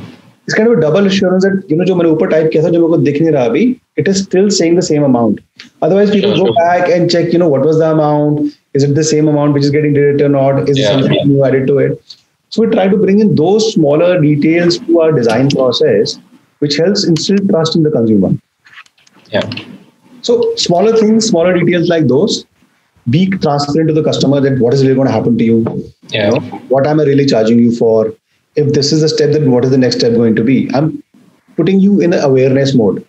It's 0.46 0.56
kind 0.58 0.68
of 0.72 0.78
a 0.78 0.82
double 0.82 1.06
assurance 1.06 1.44
that 1.46 1.66
you 1.70 1.76
know 1.80 1.86
जो 1.86 1.96
मैंने 1.96 2.10
ऊपर 2.10 2.30
type 2.30 2.50
किया 2.54 2.64
था 2.64 2.70
जो 2.70 2.80
मेरे 2.80 2.90
को 2.94 2.98
दिख 3.08 3.22
नहीं 3.22 3.32
रहा 3.32 3.44
अभी 3.46 3.66
it 4.04 4.08
is 4.12 4.22
still 4.24 4.50
saying 4.60 4.76
the 4.80 4.86
same 4.88 5.04
amount. 5.08 5.42
Otherwise, 5.88 6.12
people 6.16 6.34
Sure, 6.36 6.46
go 6.46 6.54
sure. 6.54 6.56
back 6.62 6.90
and 6.96 7.12
check, 7.16 7.32
you 7.34 7.40
know, 7.42 7.50
what 7.54 7.66
was 7.70 7.78
the 7.82 7.90
amount? 7.92 8.56
Is 8.80 8.84
it 8.88 8.96
the 8.96 9.04
same 9.10 9.28
amount 9.34 9.54
which 9.58 9.64
is 9.68 9.72
getting 9.76 9.94
deducted 9.98 10.26
or 10.28 10.30
not? 10.36 10.70
Is 10.74 10.80
Yeah. 10.80 10.94
there 10.94 11.04
something 11.04 11.28
new 11.34 11.44
added 11.50 11.68
to 11.72 11.78
it? 11.86 12.16
So 12.50 12.64
we 12.64 12.70
try 12.76 12.88
to 12.94 12.98
bring 12.98 13.20
in 13.26 13.36
those 13.36 13.68
smaller 13.74 14.10
details 14.22 14.80
to 14.86 15.02
our 15.02 15.12
design 15.12 15.50
process, 15.56 16.18
which 16.60 16.78
helps 16.78 17.06
instill 17.12 17.38
trust 17.52 17.76
in 17.76 17.84
the 17.84 17.92
consumer. 17.92 18.32
Yeah. 19.32 19.50
So 20.22 20.40
smaller 20.56 20.96
things, 20.98 21.28
smaller 21.28 21.54
details 21.60 21.90
like 21.90 22.08
those, 22.08 22.46
be 23.11 23.29
transparent 23.29 23.89
to 23.89 23.95
the 23.95 24.03
customer 24.03 24.41
that 24.41 24.59
what 24.59 24.75
is 24.75 24.83
really 24.83 24.95
going 24.95 25.07
to 25.07 25.13
happen 25.13 25.37
to 25.39 25.45
you. 25.45 25.93
Yeah. 26.09 26.33
You 26.33 26.41
know, 26.41 26.59
what 26.69 26.87
am 26.87 27.01
I 27.01 27.05
really 27.05 27.27
charging 27.27 27.59
you 27.59 27.75
for? 27.77 28.15
If 28.57 28.73
this 28.73 28.93
is 28.93 29.03
a 29.03 29.09
step, 29.09 29.33
then 29.33 29.51
what 29.51 29.65
is 29.65 29.71
the 29.71 29.79
next 29.79 29.97
step 29.97 30.15
going 30.15 30.37
to 30.37 30.45
be? 30.45 30.71
I'm 30.75 31.03
putting 31.57 31.81
you 31.81 32.01
in 32.01 32.15
awareness 32.15 32.75
mode. 32.75 33.07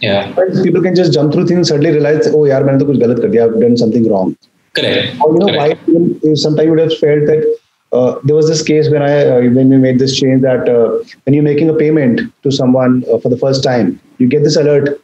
Yeah. 0.00 0.32
But 0.32 0.62
people 0.62 0.82
can 0.82 0.94
just 0.94 1.12
jump 1.12 1.32
through 1.32 1.46
things 1.46 1.58
and 1.58 1.66
suddenly 1.66 1.92
realize, 1.92 2.26
oh, 2.28 2.44
yeah. 2.44 2.58
I've 2.58 2.66
done 2.66 3.76
something 3.76 4.08
wrong. 4.08 4.36
Correct. 4.74 5.20
Or, 5.20 5.32
you 5.32 5.38
know, 5.38 5.46
Correct. 5.46 5.88
why 5.88 6.34
sometimes 6.34 6.66
you 6.66 6.70
would 6.70 6.78
have 6.80 6.98
felt 6.98 7.26
that 7.26 7.58
uh, 7.92 8.20
there 8.24 8.36
was 8.36 8.48
this 8.48 8.62
case 8.62 8.90
when 8.90 9.02
I 9.02 9.24
uh, 9.24 9.40
when 9.40 9.70
we 9.70 9.76
made 9.76 9.98
this 9.98 10.18
change 10.18 10.42
that 10.42 10.68
uh, 10.68 11.02
when 11.24 11.34
you're 11.34 11.42
making 11.42 11.70
a 11.70 11.74
payment 11.74 12.20
to 12.42 12.52
someone 12.52 13.04
uh, 13.10 13.18
for 13.18 13.28
the 13.28 13.38
first 13.38 13.64
time, 13.64 13.98
you 14.18 14.28
get 14.28 14.44
this 14.44 14.56
alert 14.56 15.00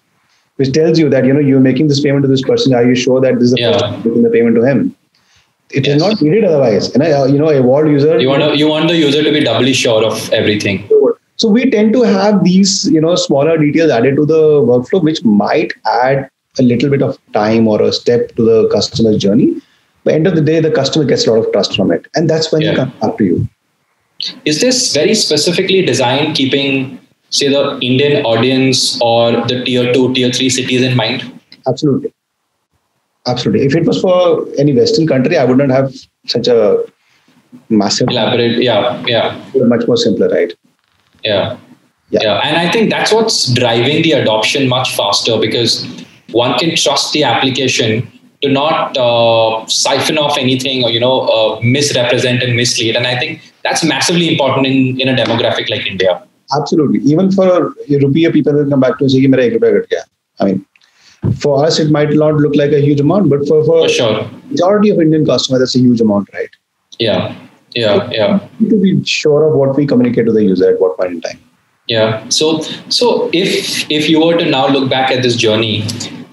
which 0.56 0.72
tells 0.72 0.98
you 0.98 1.08
that 1.10 1.24
you 1.24 1.32
know 1.32 1.40
you're 1.40 1.60
making 1.60 1.88
this 1.88 2.00
payment 2.00 2.22
to 2.22 2.28
this 2.28 2.42
person. 2.42 2.74
Are 2.74 2.84
you 2.84 2.94
sure 2.94 3.20
that 3.20 3.34
this 3.38 3.44
is 3.44 3.52
the 3.52 3.60
Yeah. 3.60 3.72
first 3.78 4.04
making 4.04 4.22
the 4.22 4.30
payment 4.30 4.56
to 4.56 4.62
him? 4.62 4.94
It 5.70 5.86
is 5.86 5.94
Yes. 5.94 6.00
not 6.02 6.22
needed 6.22 6.44
otherwise. 6.44 6.90
And 6.94 7.02
uh, 7.02 7.24
you 7.24 7.38
know, 7.38 7.48
a 7.48 7.62
wall 7.62 7.86
user. 7.86 8.20
You 8.20 8.28
want 8.28 8.42
to, 8.42 8.56
you 8.56 8.68
want 8.68 8.88
the 8.88 8.96
user 8.96 9.22
to 9.22 9.32
be 9.32 9.40
doubly 9.42 9.72
sure 9.72 10.04
of 10.04 10.32
everything. 10.32 10.88
So 11.36 11.48
we 11.48 11.68
tend 11.68 11.92
to 11.94 12.02
have 12.02 12.44
these, 12.44 12.88
you 12.92 13.00
know, 13.00 13.14
smaller 13.16 13.58
details 13.58 13.90
added 13.90 14.14
to 14.16 14.24
the 14.24 14.40
workflow, 14.70 15.02
which 15.02 15.24
might 15.24 15.72
add 15.84 16.30
a 16.60 16.62
little 16.62 16.88
bit 16.90 17.02
of 17.02 17.18
time 17.32 17.66
or 17.66 17.82
a 17.82 17.92
step 17.92 18.28
to 18.36 18.44
the 18.44 18.68
customer's 18.68 19.16
journey. 19.16 19.60
But 20.04 20.14
end 20.14 20.28
of 20.28 20.36
the 20.36 20.40
day, 20.42 20.60
the 20.60 20.70
customer 20.70 21.04
gets 21.04 21.26
a 21.26 21.32
lot 21.32 21.44
of 21.44 21.50
trust 21.52 21.74
from 21.74 21.90
it, 21.90 22.06
and 22.14 22.30
that's 22.30 22.52
when 22.52 22.62
Yeah. 22.62 22.70
they 22.70 22.76
come 22.76 22.92
back 23.00 23.18
to 23.18 23.24
you. 23.24 23.48
Is 24.44 24.60
this 24.60 24.94
very 24.94 25.14
specifically 25.14 25.84
designed 25.84 26.36
keeping, 26.36 27.00
say, 27.34 27.48
the 27.48 27.78
Indian 27.80 28.24
audience 28.24 28.98
or 29.00 29.32
the 29.48 29.62
tier 29.64 29.92
two, 29.92 30.12
tier 30.14 30.30
three 30.32 30.48
cities 30.48 30.82
in 30.82 30.96
mind? 30.96 31.30
Absolutely, 31.66 32.12
absolutely. 33.26 33.66
If 33.66 33.74
it 33.74 33.86
was 33.86 34.00
for 34.00 34.46
any 34.58 34.74
Western 34.74 35.06
country, 35.06 35.38
I 35.38 35.44
would 35.44 35.58
not 35.58 35.70
have 35.70 35.94
such 36.26 36.48
a 36.48 36.84
massive, 37.68 38.08
Elaborate. 38.08 38.62
Yeah. 38.62 39.02
Yeah. 39.06 39.40
much 39.54 39.86
more 39.86 39.96
simpler, 39.96 40.28
right? 40.28 40.52
Yeah. 41.22 41.56
Yeah. 42.10 42.20
yeah. 42.22 42.40
And 42.44 42.56
I 42.56 42.70
think 42.70 42.90
that's 42.90 43.12
what's 43.12 43.52
driving 43.52 44.02
the 44.02 44.12
adoption 44.12 44.68
much 44.68 44.94
faster 44.96 45.38
because 45.40 45.86
one 46.30 46.58
can 46.58 46.76
trust 46.76 47.12
the 47.12 47.24
application 47.24 48.10
to 48.42 48.50
not 48.50 48.96
uh, 48.96 49.66
siphon 49.66 50.18
off 50.18 50.36
anything 50.36 50.84
or, 50.84 50.90
you 50.90 51.00
know, 51.00 51.20
uh, 51.22 51.60
misrepresent 51.62 52.42
and 52.42 52.56
mislead. 52.56 52.96
And 52.96 53.06
I 53.06 53.18
think 53.18 53.40
that's 53.62 53.82
massively 53.84 54.28
important 54.30 54.66
in, 54.66 55.00
in 55.00 55.08
a 55.08 55.16
demographic 55.16 55.70
like 55.70 55.86
India. 55.86 56.22
Absolutely. 56.56 57.00
Even 57.00 57.30
for 57.30 57.46
a 57.46 57.60
rupee, 57.88 58.30
people 58.30 58.52
will 58.52 58.68
come 58.68 58.80
back 58.80 58.98
to 58.98 59.06
us 59.06 59.14
and 59.14 59.34
say, 59.34 59.98
I 60.40 60.44
mean, 60.44 60.66
for 61.38 61.64
us, 61.64 61.78
it 61.78 61.90
might 61.90 62.10
not 62.10 62.34
look 62.34 62.54
like 62.54 62.72
a 62.72 62.80
huge 62.80 63.00
amount, 63.00 63.30
but 63.30 63.46
for, 63.48 63.64
for, 63.64 63.82
for 63.82 63.88
sure. 63.88 64.30
majority 64.50 64.90
of 64.90 65.00
Indian 65.00 65.24
customers, 65.24 65.60
that's 65.60 65.74
a 65.74 65.78
huge 65.78 66.00
amount, 66.00 66.28
right? 66.34 66.50
Yeah, 66.98 67.34
yeah, 67.74 68.06
so 68.06 68.12
yeah. 68.12 68.48
to 68.68 68.82
be 68.82 69.02
sure 69.04 69.48
of 69.48 69.54
what 69.54 69.76
we 69.76 69.86
communicate 69.86 70.26
to 70.26 70.32
the 70.32 70.42
user 70.42 70.74
at 70.74 70.80
what 70.80 70.98
point 70.98 71.12
in 71.12 71.20
time. 71.20 71.40
Yeah. 71.86 72.28
So, 72.28 72.60
so 72.88 73.30
if 73.32 73.90
if 73.90 74.08
you 74.08 74.24
were 74.24 74.36
to 74.36 74.44
now 74.44 74.68
look 74.68 74.88
back 74.88 75.10
at 75.10 75.22
this 75.22 75.36
journey, 75.36 75.86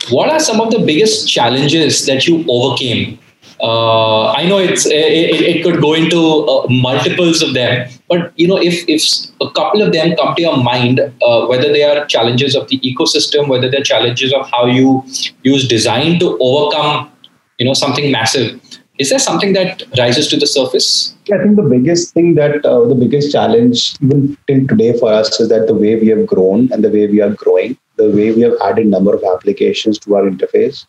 what 0.09 0.29
are 0.29 0.39
some 0.39 0.61
of 0.61 0.71
the 0.71 0.79
biggest 0.79 1.29
challenges 1.29 2.05
that 2.05 2.27
you 2.27 2.45
overcame 2.47 3.19
uh, 3.61 4.31
I 4.31 4.47
know 4.47 4.57
it's 4.57 4.87
it, 4.87 4.91
it 4.91 5.63
could 5.63 5.81
go 5.81 5.93
into 5.93 6.19
uh, 6.19 6.65
multiples 6.67 7.43
of 7.43 7.53
them, 7.53 7.87
but 8.09 8.33
you 8.35 8.47
know 8.47 8.57
if 8.57 8.83
if 8.89 9.03
a 9.39 9.51
couple 9.51 9.83
of 9.83 9.91
them 9.93 10.15
come 10.15 10.33
to 10.35 10.41
your 10.41 10.57
mind, 10.57 10.99
uh, 10.99 11.45
whether 11.45 11.71
they 11.71 11.83
are 11.83 12.05
challenges 12.07 12.55
of 12.55 12.67
the 12.69 12.79
ecosystem, 12.79 13.47
whether 13.47 13.69
they're 13.69 13.83
challenges 13.83 14.33
of 14.33 14.49
how 14.49 14.65
you 14.65 15.03
use 15.43 15.67
design 15.67 16.17
to 16.19 16.37
overcome, 16.41 17.11
you 17.59 17.65
know, 17.65 17.73
something 17.73 18.11
massive. 18.11 18.59
Is 18.97 19.09
there 19.11 19.19
something 19.19 19.53
that 19.53 19.83
rises 19.97 20.27
to 20.29 20.37
the 20.37 20.47
surface? 20.47 21.15
I 21.31 21.37
think 21.37 21.55
the 21.55 21.63
biggest 21.63 22.13
thing 22.15 22.33
that 22.35 22.65
uh, 22.65 22.85
the 22.85 22.95
biggest 22.95 23.31
challenge 23.31 23.95
even 24.01 24.37
till 24.47 24.67
today 24.67 24.97
for 24.97 25.13
us 25.13 25.39
is 25.39 25.49
that 25.49 25.67
the 25.67 25.73
way 25.75 25.99
we 25.99 26.07
have 26.07 26.25
grown 26.25 26.71
and 26.71 26.83
the 26.83 26.89
way 26.89 27.05
we 27.07 27.21
are 27.21 27.29
growing, 27.29 27.77
the 27.97 28.09
way 28.09 28.31
we 28.31 28.41
have 28.41 28.53
added 28.61 28.87
number 28.87 29.13
of 29.13 29.23
applications 29.23 29.99
to 29.99 30.15
our 30.15 30.23
interface, 30.23 30.85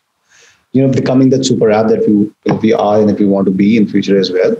you 0.73 0.85
know, 0.85 0.91
becoming 0.91 1.29
that 1.29 1.45
super 1.45 1.71
app 1.71 1.87
that 1.87 2.07
we 2.07 2.53
we 2.61 2.73
are 2.73 2.99
and 2.99 3.09
that 3.09 3.19
we 3.19 3.25
want 3.25 3.45
to 3.45 3.51
be 3.51 3.77
in 3.77 3.87
future 3.87 4.17
as 4.19 4.31
well. 4.31 4.55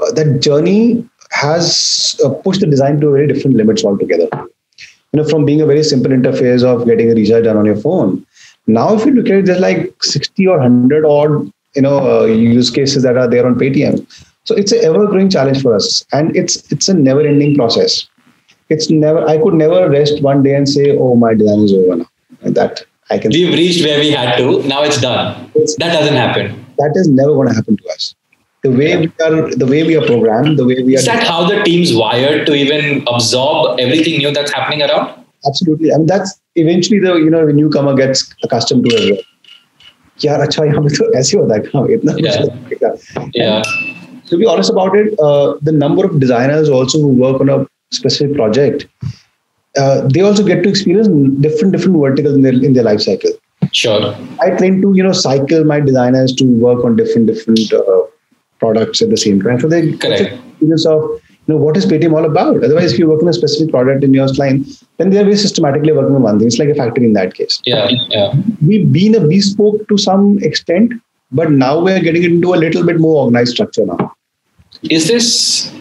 Uh, 0.00 0.12
that 0.12 0.40
journey 0.40 1.08
has 1.30 2.18
uh, 2.24 2.30
pushed 2.46 2.60
the 2.60 2.66
design 2.66 3.00
to 3.00 3.10
very 3.10 3.26
different 3.26 3.56
limits 3.56 3.84
altogether. 3.84 4.28
You 5.12 5.22
know, 5.22 5.28
from 5.28 5.44
being 5.44 5.60
a 5.60 5.66
very 5.66 5.82
simple 5.82 6.10
interface 6.12 6.62
of 6.62 6.86
getting 6.86 7.10
a 7.10 7.14
recharge 7.14 7.44
done 7.44 7.56
on 7.56 7.64
your 7.64 7.76
phone. 7.76 8.24
Now, 8.66 8.94
if 8.94 9.06
you 9.06 9.12
look 9.12 9.26
at 9.26 9.38
it, 9.38 9.46
there's 9.46 9.60
like 9.60 10.02
60 10.02 10.46
or 10.46 10.58
100 10.58 11.04
odd, 11.06 11.50
you 11.74 11.82
know, 11.82 12.20
uh, 12.20 12.26
use 12.26 12.70
cases 12.70 13.02
that 13.02 13.16
are 13.16 13.28
there 13.28 13.46
on 13.46 13.54
Paytm. 13.54 14.06
So 14.44 14.54
it's 14.54 14.72
an 14.72 14.84
ever-growing 14.84 15.30
challenge 15.30 15.62
for 15.62 15.74
us, 15.74 16.04
and 16.12 16.34
it's 16.36 16.70
it's 16.72 16.88
a 16.88 16.94
never-ending 16.94 17.56
process. 17.56 18.06
It's 18.70 18.90
never. 18.90 19.26
I 19.26 19.38
could 19.38 19.54
never 19.54 19.90
rest 19.90 20.22
one 20.22 20.42
day 20.42 20.54
and 20.54 20.68
say, 20.68 20.96
"Oh, 20.96 21.14
my 21.16 21.34
design 21.34 21.60
is 21.64 21.72
over 21.72 21.96
now." 21.96 22.10
That 22.42 22.84
I 23.09 23.17
can. 23.19 23.31
We've 23.31 23.53
reached 23.53 23.83
where 23.85 23.99
we 23.99 24.11
had 24.11 24.37
to. 24.37 24.63
Now 24.67 24.83
it's 24.83 24.99
done. 25.01 25.49
That 25.55 25.93
doesn't 25.93 26.15
happen. 26.15 26.65
That 26.77 26.93
is 26.95 27.09
never 27.09 27.33
going 27.33 27.49
to 27.49 27.53
happen 27.53 27.77
to 27.77 27.89
us. 27.95 28.15
The 28.63 28.71
way 28.71 28.95
we 28.97 29.11
are, 29.25 29.53
the 29.55 29.65
way 29.65 29.83
we 29.83 29.97
are 29.97 30.05
programmed, 30.05 30.57
the 30.57 30.65
way 30.65 30.81
we 30.83 30.95
are. 30.95 30.99
Is 30.99 31.05
that 31.05 31.23
how 31.23 31.47
the 31.47 31.61
team's 31.63 31.93
wired 31.93 32.45
to 32.47 32.53
even 32.55 33.03
absorb 33.07 33.79
everything 33.79 34.19
new 34.19 34.31
that's 34.31 34.53
happening 34.53 34.81
around? 34.81 35.25
Absolutely. 35.45 35.91
I 35.93 35.97
mean, 35.97 36.07
that's 36.07 36.39
eventually 36.55 36.99
the 36.99 37.15
you 37.15 37.29
know 37.29 37.45
the 37.45 37.51
newcomer 37.53 37.93
gets 37.93 38.33
accustomed 38.43 38.89
to 38.89 38.95
as 38.95 39.09
well. 39.11 39.23
यार 40.23 40.41
अच्छा 40.41 40.63
यहाँ 40.65 40.81
पे 40.83 40.95
तो 40.95 41.13
ऐसे 41.19 41.37
होता 41.37 41.55
है 41.55 41.61
काम 41.61 41.91
इतना 41.93 42.13
कुछ 42.13 42.23
Yeah. 42.23 42.45
नहीं 42.45 42.75
होता। 42.81 43.31
Yeah. 43.35 43.61
to 44.29 44.37
be 44.37 44.45
honest 44.45 44.69
about 44.73 44.95
it, 44.99 45.19
uh, 45.19 45.53
the 45.69 45.71
number 45.71 46.05
of 46.09 46.19
designers 46.19 46.69
also 46.69 46.99
who 46.99 47.07
work 47.23 47.41
on 47.45 47.49
a 47.55 47.57
specific 47.97 48.35
project, 48.35 48.85
uh, 49.78 50.08
they 50.08 50.20
also 50.20 50.44
get 50.44 50.62
to 50.62 50.68
experience 50.68 51.08
different 51.40 51.72
different 51.72 51.98
verticals 51.98 52.34
in 52.34 52.42
their 52.42 52.52
in 52.52 52.72
their 52.72 52.84
life 52.84 53.00
cycle. 53.00 53.30
Sure. 53.72 54.14
I 54.40 54.50
tend 54.50 54.82
to 54.82 54.92
you 54.94 55.02
know 55.02 55.12
cycle 55.12 55.64
my 55.64 55.80
designers 55.80 56.34
to 56.36 56.44
work 56.44 56.84
on 56.84 56.96
different 56.96 57.26
different 57.26 57.72
uh, 57.72 58.02
products 58.58 59.02
at 59.02 59.10
the 59.10 59.16
same 59.16 59.40
time, 59.42 59.60
so 59.60 59.68
they 59.68 59.90
get 59.90 60.00
Correct. 60.00 60.18
the 60.18 60.48
experience 60.50 60.86
of 60.86 61.20
you 61.48 61.54
know, 61.54 61.60
what 61.64 61.78
is 61.78 61.86
Paytm 61.86 62.14
all 62.14 62.26
about? 62.26 62.62
Otherwise, 62.62 62.92
if 62.92 62.98
you 62.98 63.08
work 63.08 63.22
on 63.22 63.28
a 63.28 63.32
specific 63.32 63.72
product 63.72 64.04
in 64.04 64.12
your 64.12 64.26
line, 64.34 64.66
then 64.98 65.08
they're 65.08 65.24
very 65.24 65.36
systematically 65.36 65.92
working 65.92 66.14
on 66.14 66.22
one 66.22 66.38
thing. 66.38 66.46
It's 66.46 66.58
like 66.58 66.68
a 66.68 66.74
factory 66.74 67.06
in 67.06 67.14
that 67.14 67.34
case. 67.34 67.62
Yeah, 67.64 67.88
yeah. 68.08 68.34
We've 68.60 68.92
been 68.92 69.14
a 69.14 69.26
bespoke 69.26 69.88
to 69.88 69.96
some 69.96 70.38
extent, 70.42 70.92
but 71.32 71.50
now 71.50 71.80
we're 71.80 72.00
getting 72.00 72.22
into 72.22 72.52
a 72.52 72.56
little 72.56 72.84
bit 72.84 73.00
more 73.00 73.24
organized 73.24 73.52
structure 73.52 73.86
now. 73.86 74.14
Is 74.82 75.08
this 75.08 75.72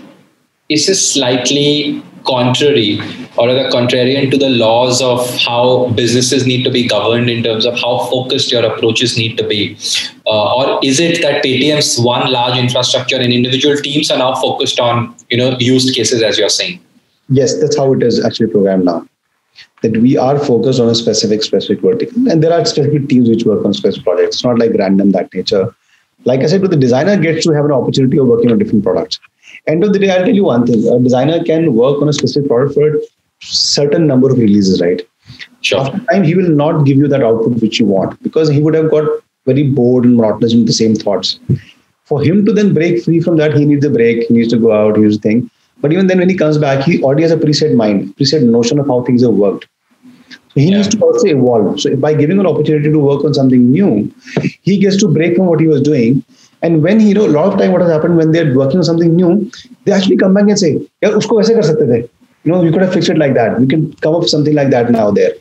is 0.70 0.88
this 0.88 1.14
slightly 1.14 2.02
contrary 2.28 3.00
or 3.38 3.48
rather 3.48 3.70
contrarian 3.70 4.30
to 4.32 4.38
the 4.38 4.50
laws 4.50 5.02
of 5.02 5.20
how 5.38 5.88
businesses 5.96 6.46
need 6.46 6.64
to 6.64 6.72
be 6.72 6.88
governed 6.88 7.30
in 7.30 7.44
terms 7.44 7.66
of 7.66 7.80
how 7.80 8.06
focused 8.10 8.52
your 8.52 8.66
approaches 8.66 9.18
need 9.18 9.38
to 9.38 9.48
be. 9.48 9.78
Uh, 10.26 10.56
or 10.56 10.80
is 10.84 11.00
it 11.00 11.22
that 11.22 11.44
paytm's 11.44 12.00
one 12.00 12.32
large 12.32 12.58
infrastructure 12.58 13.18
and 13.18 13.32
individual 13.32 13.78
teams 13.78 14.12
are 14.12 14.18
now 14.18 14.34
focused 14.36 14.80
on 14.80 15.16
you 15.30 15.38
know 15.38 15.56
used 15.60 15.96
cases 15.96 16.22
as 16.22 16.38
you're 16.38 16.50
saying? 16.50 16.80
Yes 17.30 17.60
that's 17.60 17.78
how 17.78 17.94
it 17.94 18.04
is 18.04 18.24
actually 18.24 18.52
programmed 18.52 18.86
now. 18.86 19.08
That 19.82 19.98
we 19.98 20.18
are 20.18 20.40
focused 20.40 20.80
on 20.80 20.90
a 20.90 20.96
specific 20.96 21.44
specific 21.44 21.82
vertical. 21.82 22.30
And 22.30 22.44
there 22.44 22.54
are 22.54 22.66
specific 22.66 23.10
teams 23.10 23.30
which 23.30 23.44
work 23.44 23.64
on 23.64 23.74
specific 23.74 24.06
projects. 24.06 24.44
Not 24.44 24.60
like 24.60 24.72
random 24.74 25.12
that 25.12 25.34
nature. 25.34 25.74
Like 26.26 26.42
i 26.42 26.48
said 26.48 26.62
the 26.62 26.76
designer 26.76 27.16
gets 27.16 27.46
to 27.46 27.54
have 27.54 27.66
an 27.66 27.72
opportunity 27.72 28.18
of 28.20 28.28
working 28.28 28.52
on 28.52 28.58
different 28.60 28.84
products 28.84 29.20
end 29.68 29.84
of 29.84 29.94
the 29.94 30.00
day, 30.00 30.10
I'll 30.10 30.26
tell 30.26 30.36
you 30.36 30.46
one 30.46 30.66
thing: 30.66 30.88
a 30.88 31.00
designer 31.00 31.44
can 31.44 31.74
work 31.74 32.02
on 32.02 32.10
a 32.10 32.14
specific 32.14 32.50
product 32.50 32.74
for 32.74 32.88
a 32.88 33.00
certain 33.42 34.08
number 34.08 34.32
of 34.32 34.38
releases, 34.38 34.82
right? 34.82 35.02
Sure. 35.62 35.82
After 35.82 36.00
time, 36.12 36.24
he 36.24 36.36
will 36.36 36.50
not 36.50 36.86
give 36.86 36.98
you 36.98 37.08
that 37.08 37.24
output 37.24 37.62
which 37.62 37.80
you 37.80 37.86
want 37.86 38.22
because 38.24 38.50
he 38.50 38.62
would 38.62 38.74
have 38.74 38.90
got 38.90 39.10
very 39.46 39.64
bored 39.64 40.06
and 40.06 40.16
monotonous 40.16 40.54
with 40.54 40.68
the 40.68 40.74
same 40.74 40.96
thoughts. 40.96 41.40
For 42.06 42.24
him 42.24 42.46
to 42.46 42.54
then 42.54 42.74
break 42.74 43.04
free 43.04 43.20
from 43.20 43.38
that, 43.38 43.54
he 43.54 43.66
needs 43.66 43.86
a 43.86 43.90
break. 43.90 44.28
He 44.28 44.34
needs 44.34 44.50
to 44.54 44.58
go 44.58 44.72
out. 44.72 44.96
He 44.96 45.04
needs 45.04 45.18
to 45.18 45.22
think. 45.22 45.52
But 45.80 45.94
even 45.94 46.08
then, 46.08 46.20
when 46.20 46.30
he 46.30 46.36
comes 46.36 46.58
back, 46.58 46.84
he 46.84 47.04
already 47.04 47.24
has 47.24 47.32
a 47.32 47.38
preset 47.38 47.76
mind, 47.76 48.16
preset 48.16 48.44
notion 48.44 48.80
of 48.80 48.88
how 48.88 49.04
things 49.04 49.24
have 49.24 49.34
worked. 49.34 49.68
So 50.30 50.38
he 50.56 50.70
yeah. 50.70 50.78
needs 50.78 50.88
to 50.90 51.00
also 51.00 51.28
evolve. 51.28 51.80
So 51.82 51.96
by 51.96 52.14
giving 52.14 52.40
an 52.40 52.48
opportunity 52.48 52.92
to 52.92 53.00
work 53.00 53.24
on 53.24 53.34
something 53.34 53.70
new, 53.70 54.12
he 54.62 54.78
gets 54.78 54.98
to 54.98 55.08
break 55.08 55.36
from 55.36 55.48
what 55.48 55.60
he 55.60 55.68
was 55.68 55.82
doing 55.82 56.24
and 56.62 56.84
when 56.84 57.00
you 57.00 57.14
know 57.14 57.26
a 57.26 57.34
lot 57.38 57.54
of 57.54 57.60
time 57.60 57.72
what 57.72 57.82
has 57.82 57.92
happened 57.92 58.18
when 58.18 58.32
they're 58.32 58.56
working 58.56 58.78
on 58.78 58.84
something 58.84 59.16
new, 59.16 59.52
they 59.86 59.92
actually 59.92 60.18
come 60.18 60.34
back 60.34 60.48
and 60.48 60.60
say, 60.60 60.72
"Yeah, 61.02 61.10
usko 61.10 61.38
waise 61.38 61.50
kar 61.50 61.66
sakte 61.72 61.88
the. 61.94 62.10
You 62.44 62.54
know, 62.54 62.64
you 62.64 62.72
could 62.72 62.82
have 62.82 62.94
fixed 62.94 63.10
it 63.10 63.18
like 63.18 63.34
that. 63.34 63.60
We 63.60 63.68
can 63.68 63.94
come 64.06 64.16
up 64.16 64.22
with 64.22 64.30
something 64.30 64.56
like 64.56 64.70
that 64.70 64.90
now 64.90 65.12
there. 65.12 65.34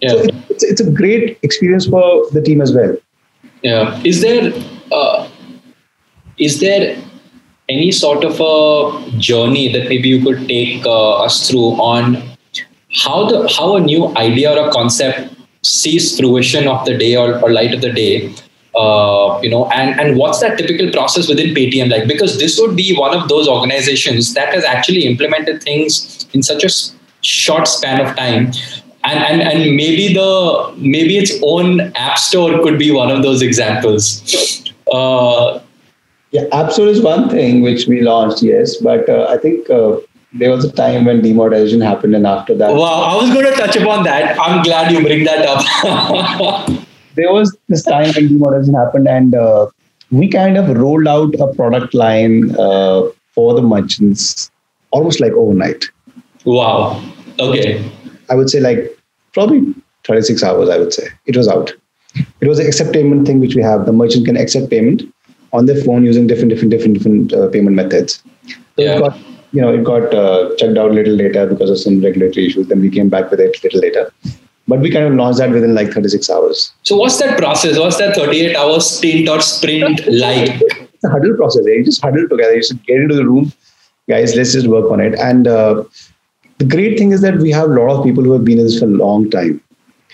Yeah. 0.00 0.10
So 0.10 0.18
it's, 0.48 0.64
it's 0.64 0.80
a 0.80 0.90
great 0.90 1.38
experience 1.42 1.86
for 1.86 2.04
the 2.30 2.40
team 2.40 2.62
as 2.62 2.72
well. 2.72 2.96
Yeah. 3.62 4.00
Is 4.04 4.20
there 4.22 4.52
uh, 4.90 5.28
is 6.38 6.60
there 6.60 6.96
any 7.68 7.90
sort 7.92 8.24
of 8.24 8.40
a 8.40 9.18
journey 9.18 9.72
that 9.72 9.88
maybe 9.88 10.08
you 10.08 10.22
could 10.22 10.48
take 10.48 10.86
uh, 10.86 11.24
us 11.24 11.48
through 11.48 11.70
on 11.90 12.22
how 13.02 13.26
the 13.28 13.48
how 13.56 13.76
a 13.76 13.80
new 13.80 14.08
idea 14.16 14.52
or 14.52 14.68
a 14.68 14.72
concept 14.72 15.34
sees 15.62 16.16
fruition 16.18 16.68
of 16.68 16.84
the 16.84 16.96
day 16.96 17.16
or, 17.16 17.40
or 17.40 17.50
light 17.50 17.74
of 17.74 17.80
the 17.80 17.92
day 17.92 18.34
uh, 18.76 19.40
you 19.42 19.50
know, 19.50 19.66
and 19.70 19.98
and 20.00 20.16
what's 20.16 20.40
that 20.40 20.58
typical 20.58 20.90
process 20.90 21.28
within 21.28 21.54
Paytm 21.54 21.90
like? 21.90 22.08
Because 22.08 22.38
this 22.38 22.58
would 22.60 22.76
be 22.76 22.96
one 22.96 23.16
of 23.16 23.28
those 23.28 23.48
organizations 23.48 24.34
that 24.34 24.52
has 24.52 24.64
actually 24.64 25.04
implemented 25.04 25.62
things 25.62 26.26
in 26.32 26.42
such 26.42 26.64
a 26.64 26.70
short 27.20 27.68
span 27.68 28.00
of 28.00 28.16
time, 28.16 28.46
and 29.04 29.24
and 29.24 29.42
and 29.42 29.76
maybe 29.76 30.12
the 30.12 30.74
maybe 30.76 31.18
its 31.18 31.32
own 31.42 31.80
app 31.94 32.18
store 32.18 32.62
could 32.62 32.78
be 32.78 32.90
one 32.90 33.10
of 33.10 33.22
those 33.22 33.42
examples. 33.42 34.72
Uh, 34.92 35.60
yeah, 36.32 36.42
App 36.52 36.72
Store 36.72 36.88
is 36.88 37.00
one 37.00 37.28
thing 37.30 37.62
which 37.62 37.86
we 37.86 38.00
launched, 38.02 38.42
yes, 38.42 38.76
but 38.76 39.08
uh, 39.08 39.26
I 39.30 39.38
think. 39.38 39.70
Uh, 39.70 39.98
there 40.36 40.50
was 40.50 40.64
a 40.64 40.72
time 40.72 41.04
when 41.04 41.22
demonetization 41.22 41.80
happened, 41.80 42.12
and 42.16 42.26
after 42.26 42.56
that. 42.56 42.74
Wow, 42.74 43.02
I 43.02 43.14
was 43.14 43.32
going 43.32 43.44
to 43.44 43.52
touch 43.52 43.76
upon 43.76 44.02
that. 44.02 44.36
I'm 44.36 44.64
glad 44.64 44.90
you 44.90 45.00
bring 45.00 45.22
that 45.22 45.46
up. 45.46 46.84
there 47.14 47.32
was 47.32 47.56
this 47.68 47.82
time 47.82 48.12
when 48.14 48.28
demonetization 48.28 48.74
happened, 48.74 49.08
and 49.08 49.34
uh, 49.34 49.66
we 50.10 50.28
kind 50.28 50.56
of 50.56 50.76
rolled 50.76 51.06
out 51.08 51.34
a 51.40 51.52
product 51.54 51.94
line 51.94 52.54
uh, 52.58 53.08
for 53.34 53.54
the 53.54 53.62
merchants 53.62 54.50
almost 54.90 55.20
like 55.20 55.32
overnight. 55.32 55.84
Wow. 56.44 57.02
Okay. 57.38 57.90
I 58.30 58.34
would 58.34 58.48
say 58.48 58.60
like 58.60 58.96
probably 59.32 59.74
36 60.04 60.42
hours, 60.42 60.68
I 60.68 60.78
would 60.78 60.92
say. 60.92 61.08
It 61.26 61.36
was 61.36 61.48
out. 61.48 61.72
It 62.40 62.48
was 62.48 62.58
an 62.60 62.66
accept 62.66 62.92
payment 62.92 63.26
thing 63.26 63.40
which 63.40 63.56
we 63.56 63.62
have. 63.62 63.86
The 63.86 63.92
merchant 63.92 64.26
can 64.26 64.36
accept 64.36 64.70
payment 64.70 65.02
on 65.52 65.66
their 65.66 65.82
phone 65.82 66.04
using 66.04 66.26
different, 66.26 66.50
different, 66.50 66.70
different, 66.70 66.94
different 66.94 67.32
uh, 67.32 67.48
payment 67.48 67.74
methods. 67.74 68.22
Yeah. 68.76 68.96
it 68.96 68.98
got, 69.00 69.18
you 69.52 69.60
know, 69.60 69.72
it 69.72 69.82
got 69.82 70.14
uh, 70.14 70.54
checked 70.56 70.78
out 70.78 70.90
a 70.90 70.94
little 70.94 71.14
later 71.14 71.46
because 71.46 71.70
of 71.70 71.78
some 71.78 72.00
regulatory 72.00 72.46
issues. 72.46 72.68
Then 72.68 72.80
we 72.80 72.90
came 72.90 73.08
back 73.08 73.30
with 73.30 73.40
it 73.40 73.58
a 73.58 73.66
little 73.66 73.80
later 73.80 74.12
but 74.67 74.79
we 74.79 74.91
kind 74.91 75.05
of 75.05 75.13
launched 75.13 75.39
that 75.39 75.49
within 75.49 75.73
like 75.73 75.91
36 75.91 76.29
hours. 76.29 76.71
So 76.83 76.95
what's 76.95 77.17
that 77.19 77.37
process? 77.37 77.79
What's 77.79 77.97
that 77.97 78.15
38 78.15 78.55
hour 78.55 78.79
stint 78.79 79.27
or 79.27 79.41
sprint 79.41 80.05
like? 80.07 80.61
It's 80.61 81.03
a 81.03 81.09
huddle 81.09 81.35
process. 81.35 81.65
Eh? 81.65 81.71
You 81.71 81.85
just 81.85 82.01
huddle 82.01 82.27
together. 82.29 82.53
You 82.53 82.61
just 82.61 82.83
get 82.85 82.97
into 82.97 83.15
the 83.15 83.25
room, 83.25 83.51
guys. 84.07 84.35
Let's 84.35 84.53
just 84.53 84.67
work 84.67 84.91
on 84.91 84.99
it. 84.99 85.15
And 85.17 85.47
uh, 85.47 85.83
the 86.59 86.65
great 86.65 86.99
thing 86.99 87.11
is 87.11 87.21
that 87.21 87.37
we 87.37 87.51
have 87.51 87.69
a 87.69 87.73
lot 87.73 87.89
of 87.97 88.03
people 88.03 88.23
who 88.23 88.33
have 88.33 88.45
been 88.45 88.59
in 88.59 88.65
this 88.65 88.79
for 88.79 88.85
a 88.85 88.89
long 88.89 89.29
time. 89.29 89.61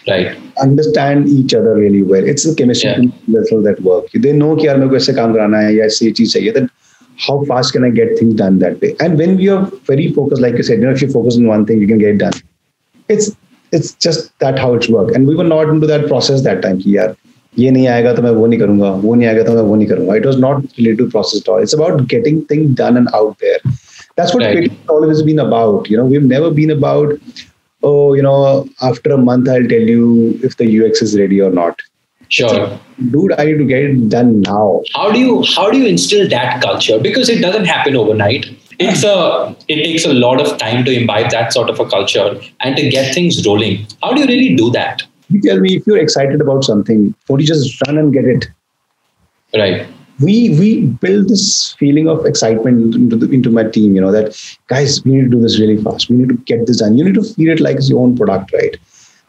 Right. 0.08 0.38
Understand 0.62 1.28
each 1.28 1.54
other 1.54 1.76
really 1.76 2.04
well. 2.04 2.24
It's 2.24 2.44
the 2.44 2.54
chemistry 2.56 3.12
yeah. 3.28 3.40
that 3.50 3.80
work. 3.82 4.12
They 4.14 4.32
know 4.32 4.56
कि 4.56 4.68
यार 4.68 4.78
मेरे 4.78 4.90
को 4.90 4.96
ऐसे 4.96 5.14
काम 5.14 5.34
कराना 5.34 5.60
है 5.60 5.76
या 5.76 5.86
ऐसी 5.86 6.12
चीज 6.12 6.34
चाहिए. 6.34 6.54
That 6.54 6.70
how 7.18 7.44
fast 7.46 7.74
can 7.74 7.84
I 7.84 7.90
get 7.90 8.20
things 8.20 8.36
done 8.36 8.60
that 8.60 8.80
way? 8.82 8.96
And 9.00 9.18
when 9.18 9.36
we 9.38 9.50
are 9.50 9.66
very 9.90 10.12
focused, 10.12 10.42
like 10.42 10.58
you 10.58 10.64
said, 10.64 10.80
you 10.80 10.86
know, 10.86 10.92
if 10.92 11.02
you 11.02 11.10
focus 11.10 11.38
on 11.38 11.48
one 11.48 11.66
thing, 11.66 11.82
you 11.82 11.88
can 11.88 11.98
get 11.98 12.16
it 12.16 12.18
done. 12.20 12.34
It's 13.10 13.32
it's 13.72 13.94
just 13.94 14.38
that 14.40 14.60
how 14.60 14.74
it's 14.74 14.90
worked 14.90 15.16
and 15.16 15.28
we 15.28 15.36
were 15.36 15.50
not 15.52 15.70
into 15.70 15.88
that 15.88 16.08
process 16.08 16.44
that 16.44 16.62
time 16.62 16.78
कि 16.82 16.98
यार 16.98 17.16
ये 17.60 17.72
नहीं 17.72 17.88
आएगा 17.88 18.14
तो 18.14 18.22
मैं 18.22 18.32
वो 18.32 18.46
नहीं 18.48 18.60
करूंगा 18.60 18.90
वो 19.04 19.16
नहीं 19.16 19.28
आएगा 19.28 19.44
तो 19.44 19.54
मैं 19.56 19.62
वो 19.70 19.76
नहीं 19.76 19.88
करूंगा 19.88 20.16
it 20.22 20.26
was 20.26 20.38
not 20.46 20.64
related 20.78 21.00
to 21.04 21.10
process 21.16 21.42
at 21.42 21.50
all 21.50 21.66
it's 21.66 21.76
about 21.80 22.06
getting 22.14 22.44
things 22.52 22.76
done 22.84 23.02
and 23.02 23.10
out 23.20 23.38
there 23.40 23.60
that's 24.16 24.34
what 24.34 24.44
right. 24.44 24.72
has 24.72 24.90
always 24.90 25.22
been 25.22 25.40
about 25.40 25.90
you 25.90 25.98
know 25.98 26.06
we've 26.06 26.30
never 26.36 26.52
been 26.52 26.72
about 26.72 27.14
oh 27.84 28.14
you 28.14 28.22
know 28.28 28.38
after 28.82 29.14
a 29.18 29.18
month 29.18 29.50
i'll 29.56 29.68
tell 29.74 29.92
you 29.96 30.40
if 30.50 30.58
the 30.58 30.68
ux 30.80 31.02
is 31.08 31.18
ready 31.20 31.42
or 31.48 31.52
not 31.62 31.82
sure 32.38 32.80
dude 33.16 33.34
i 33.40 33.46
need 33.46 33.60
to 33.64 33.68
get 33.72 33.90
it 33.90 34.10
done 34.10 34.32
now 34.42 34.82
how 34.94 35.10
do 35.16 35.20
you 35.20 35.44
how 35.56 35.70
do 35.70 35.78
you 35.78 35.90
instill 35.96 36.28
that 36.36 36.62
culture 36.62 37.00
because 37.08 37.30
it 37.30 37.42
doesn't 37.48 37.66
happen 37.66 37.96
overnight 38.04 38.48
it's 38.81 39.05
a 39.05 39.55
it 39.69 39.77
takes 39.85 40.05
a 40.07 40.13
lot 40.13 40.41
of 40.41 40.57
time 40.59 40.85
to 40.87 40.93
imbibe 40.99 41.31
that 41.31 41.53
sort 41.53 41.69
of 41.69 41.79
a 41.79 41.87
culture 41.89 42.41
and 42.61 42.77
to 42.77 42.89
get 42.89 43.15
things 43.15 43.47
rolling. 43.47 43.87
How 44.03 44.13
do 44.15 44.23
you 44.23 44.27
really 44.27 44.57
do 44.57 44.71
that? 44.71 45.03
You 45.29 45.41
tell 45.43 45.61
me 45.61 45.77
if 45.77 45.87
you're 45.87 45.99
excited 45.99 46.41
about 46.41 46.65
something, 46.65 47.15
don't 47.27 47.41
you 47.41 47.47
just 47.47 47.81
run 47.87 47.99
and 47.99 48.13
get 48.13 48.25
it? 48.25 48.49
Right. 49.55 49.87
We 50.21 50.59
we 50.59 50.87
build 51.05 51.29
this 51.29 51.75
feeling 51.79 52.09
of 52.09 52.27
excitement 52.27 52.95
into 52.95 53.17
the, 53.17 53.31
into 53.31 53.51
my 53.51 53.65
team. 53.65 53.95
You 53.95 54.01
know 54.01 54.13
that 54.13 54.41
guys, 54.69 55.05
we 55.05 55.13
need 55.13 55.25
to 55.25 55.29
do 55.29 55.41
this 55.41 55.61
really 55.61 55.83
fast. 55.83 56.09
We 56.09 56.17
need 56.17 56.31
to 56.31 56.37
get 56.53 56.67
this 56.67 56.79
done. 56.79 56.97
You 56.97 57.05
need 57.05 57.15
to 57.15 57.23
feel 57.23 57.53
it 57.53 57.61
like 57.61 57.77
it's 57.77 57.91
your 57.91 58.01
own 58.01 58.17
product, 58.17 58.53
right? 58.53 58.77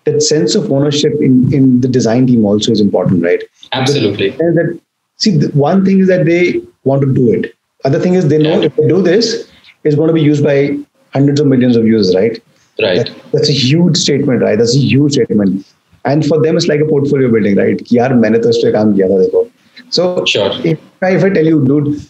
That 0.06 0.22
sense 0.22 0.56
of 0.56 0.72
ownership 0.72 1.14
in 1.22 1.54
in 1.54 1.82
the 1.82 1.88
design 1.88 2.28
team 2.28 2.46
also 2.46 2.72
is 2.72 2.82
important, 2.82 3.24
right? 3.24 3.44
Absolutely. 3.74 4.30
That 4.30 4.80
see, 5.18 5.38
the 5.38 5.50
one 5.50 5.86
thing 5.86 6.00
is 6.00 6.08
that 6.08 6.26
they 6.26 6.62
want 6.84 7.02
to 7.02 7.14
do 7.14 7.32
it 7.32 7.54
other 7.85 8.01
thing 8.01 8.15
is 8.15 8.29
they 8.29 8.39
know 8.39 8.61
yeah. 8.61 8.67
if 8.67 8.77
they 8.77 8.89
do 8.89 9.03
this, 9.03 9.51
it's 9.85 9.97
going 9.97 10.09
to 10.09 10.15
be 10.15 10.23
used 10.23 10.43
by 10.43 10.77
hundreds 11.13 11.41
of 11.41 11.47
millions 11.47 11.77
of 11.77 11.87
users, 11.87 12.15
right? 12.15 12.43
Right. 12.81 13.07
That, 13.07 13.33
that's 13.33 13.49
a 13.49 13.53
huge 13.53 13.97
statement, 13.97 14.43
right? 14.43 14.59
That's 14.59 14.77
a 14.77 14.81
huge 14.81 15.15
statement. 15.15 15.67
And 16.05 16.25
for 16.25 16.41
them, 16.41 16.57
it's 16.57 16.69
like 16.69 16.81
a 16.81 16.85
portfolio 16.85 17.31
building, 17.31 17.57
right? 17.57 17.81
यार 17.93 18.15
मैंने 18.15 18.39
तो 18.39 18.51
इस 18.51 18.57
पे 18.65 18.73
काम 18.73 18.93
किया 18.97 19.09
था 19.09 19.19
देखो. 19.23 19.49
So 19.91 20.25
sure. 20.25 20.51
if, 20.65 20.79
if 21.03 21.25
I 21.25 21.31
tell 21.31 21.47
you, 21.47 21.65
dude, 21.65 22.01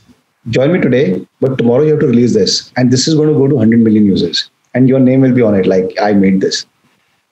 join 0.51 0.73
me 0.73 0.81
today, 0.81 1.27
but 1.41 1.57
tomorrow 1.59 1.85
you 1.85 1.91
have 1.91 2.01
to 2.01 2.07
release 2.07 2.35
this, 2.35 2.73
and 2.77 2.91
this 2.91 3.07
is 3.09 3.15
going 3.15 3.33
to 3.33 3.39
go 3.39 3.49
to 3.49 3.55
100 3.55 3.81
million 3.81 4.07
users, 4.07 4.51
and 4.75 4.89
your 4.89 5.01
name 5.01 5.21
will 5.21 5.33
be 5.33 5.43
on 5.43 5.55
it, 5.55 5.67
like 5.67 5.95
I 6.01 6.13
made 6.13 6.41
this. 6.41 6.65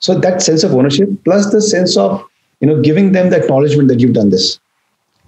So 0.00 0.18
that 0.18 0.42
sense 0.42 0.64
of 0.64 0.74
ownership, 0.74 1.08
plus 1.24 1.50
the 1.52 1.62
sense 1.62 1.96
of 1.96 2.22
you 2.60 2.68
know 2.68 2.80
giving 2.80 3.12
them 3.12 3.30
the 3.30 3.42
acknowledgement 3.42 3.88
that 3.88 4.00
you've 4.00 4.14
done 4.14 4.30
this, 4.30 4.58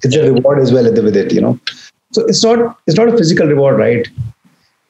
it's 0.02 0.16
yeah. 0.16 0.22
a 0.22 0.32
reward 0.32 0.58
as 0.60 0.72
well 0.72 0.90
with 1.08 1.16
it, 1.16 1.32
you 1.32 1.40
know. 1.40 1.58
so 2.11 2.25
it's 2.25 2.43
not 2.43 2.79
it's 2.87 2.97
not 2.97 3.09
a 3.09 3.17
physical 3.17 3.47
reward, 3.47 3.77
right? 3.77 4.07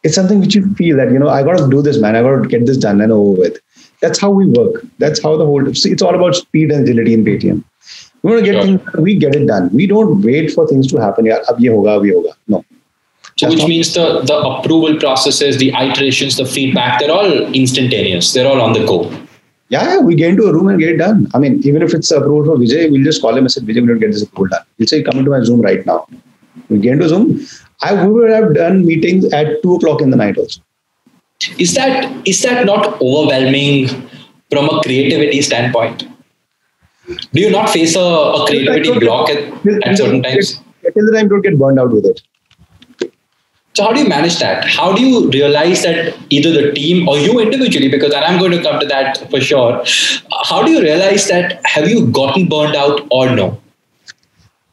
It's 0.04 0.16
something 0.16 0.40
which 0.42 0.56
you 0.56 0.74
feel 0.76 0.98
that 0.98 1.12
you 1.12 1.20
know 1.20 1.30
I 1.30 1.44
got 1.44 1.58
to 1.58 1.70
do 1.70 1.82
this, 1.82 2.00
man. 2.00 2.16
I 2.16 2.22
got 2.22 2.42
to 2.42 2.48
get 2.48 2.66
this 2.66 2.78
done 2.78 3.02
and 3.02 3.12
over 3.12 3.40
with. 3.40 3.60
That's 4.02 4.20
how 4.20 4.32
we 4.32 4.48
work. 4.48 4.84
That's 4.98 5.22
how 5.22 5.38
the 5.38 5.46
whole. 5.46 5.74
See, 5.76 5.92
it's 5.92 6.02
all 6.02 6.16
about 6.16 6.36
speed 6.36 6.72
and 6.72 6.84
agility 6.84 7.14
in 7.14 7.24
Paytm. 7.24 7.64
We 8.24 8.32
want 8.32 8.46
to 8.46 8.52
get 8.52 8.64
sure. 8.64 8.78
things. 8.78 8.96
We 8.98 9.16
get 9.16 9.36
it 9.36 9.46
done. 9.46 9.70
We 9.72 9.86
don't 9.86 10.22
wait 10.22 10.52
for 10.52 10.68
things 10.68 10.88
to 10.92 10.98
happen. 10.98 11.26
Yeah, 11.26 11.40
ab 11.50 11.60
ye 11.60 11.70
hoga, 11.70 11.98
ab 11.98 12.06
ye 12.06 12.14
hoga. 12.14 12.34
No. 12.48 12.66
So 13.38 13.50
which 13.50 13.66
means 13.68 13.94
the 13.94 14.22
the 14.22 14.38
approval 14.38 15.00
processes, 15.00 15.58
the 15.58 15.70
iterations, 15.70 16.38
the 16.38 16.46
feedback, 16.46 17.00
they're 17.00 17.12
all 17.12 17.32
instantaneous. 17.54 18.34
They're 18.34 18.48
all 18.48 18.62
on 18.62 18.74
the 18.74 18.86
go. 18.86 19.12
Yeah, 19.70 20.00
we 20.00 20.16
get 20.16 20.32
into 20.32 20.48
a 20.48 20.54
room 20.54 20.68
and 20.68 20.80
get 20.80 20.90
it 20.90 20.98
done. 20.98 21.28
I 21.34 21.40
mean, 21.40 21.62
even 21.64 21.82
if 21.82 21.94
it's 21.94 22.12
approval 22.12 22.44
for 22.46 22.62
Vijay, 22.62 22.92
we'll 22.92 23.06
just 23.06 23.22
call 23.22 23.38
him 23.38 23.46
and 23.46 23.52
say, 23.52 23.62
Vijay, 23.62 23.82
we 23.82 23.88
don't 23.88 24.00
get 24.00 24.12
this 24.12 24.24
approval 24.24 24.50
done. 24.50 24.66
He'll 24.78 24.88
say, 24.88 25.02
come 25.02 25.20
into 25.20 25.32
my 25.32 25.42
Zoom 25.44 25.62
right 25.62 25.86
now 25.86 26.08
we 26.70 26.80
get 26.80 26.94
into 26.94 27.10
Zoom. 27.10 27.46
I 27.82 28.06
would 28.06 28.30
have 28.30 28.54
done 28.54 28.86
meetings 28.86 29.32
at 29.34 29.62
two 29.64 29.76
o'clock 29.76 30.02
in 30.02 30.10
the 30.10 30.18
night 30.18 30.38
also. 30.38 30.62
is 31.58 31.74
that 31.76 32.28
is 32.28 32.42
that 32.44 32.66
not 32.66 33.02
overwhelming 33.02 33.88
from 34.50 34.70
a 34.70 34.82
creativity 34.82 35.42
standpoint? 35.42 36.08
Do 37.34 37.42
you 37.42 37.50
not 37.50 37.70
face 37.70 37.96
a, 37.96 38.00
a 38.00 38.46
creativity 38.48 39.00
block 39.00 39.30
at, 39.30 39.40
at 39.88 39.98
certain 39.98 40.22
times? 40.24 40.60
Till 40.84 41.06
the 41.06 41.12
time 41.12 41.30
don't 41.30 41.42
get 41.42 41.58
burned 41.58 41.80
out 41.80 41.92
with 41.92 42.06
it. 42.06 42.22
So 43.74 43.86
how 43.86 43.94
do 43.94 44.02
you 44.02 44.10
manage 44.10 44.38
that? 44.40 44.66
How 44.66 44.94
do 44.94 45.02
you 45.02 45.30
realize 45.30 45.84
that 45.84 46.18
either 46.30 46.52
the 46.52 46.72
team 46.74 47.08
or 47.08 47.18
you 47.18 47.40
individually, 47.40 47.88
because 47.88 48.14
and 48.14 48.26
I'm 48.26 48.38
going 48.38 48.52
to 48.52 48.62
come 48.62 48.80
to 48.82 48.86
that 48.88 49.30
for 49.30 49.40
sure. 49.40 49.84
How 50.44 50.62
do 50.64 50.72
you 50.72 50.82
realize 50.82 51.28
that 51.28 51.66
have 51.66 51.88
you 51.88 52.08
gotten 52.08 52.50
burned 52.50 52.76
out 52.76 53.08
or 53.10 53.34
no? 53.34 53.61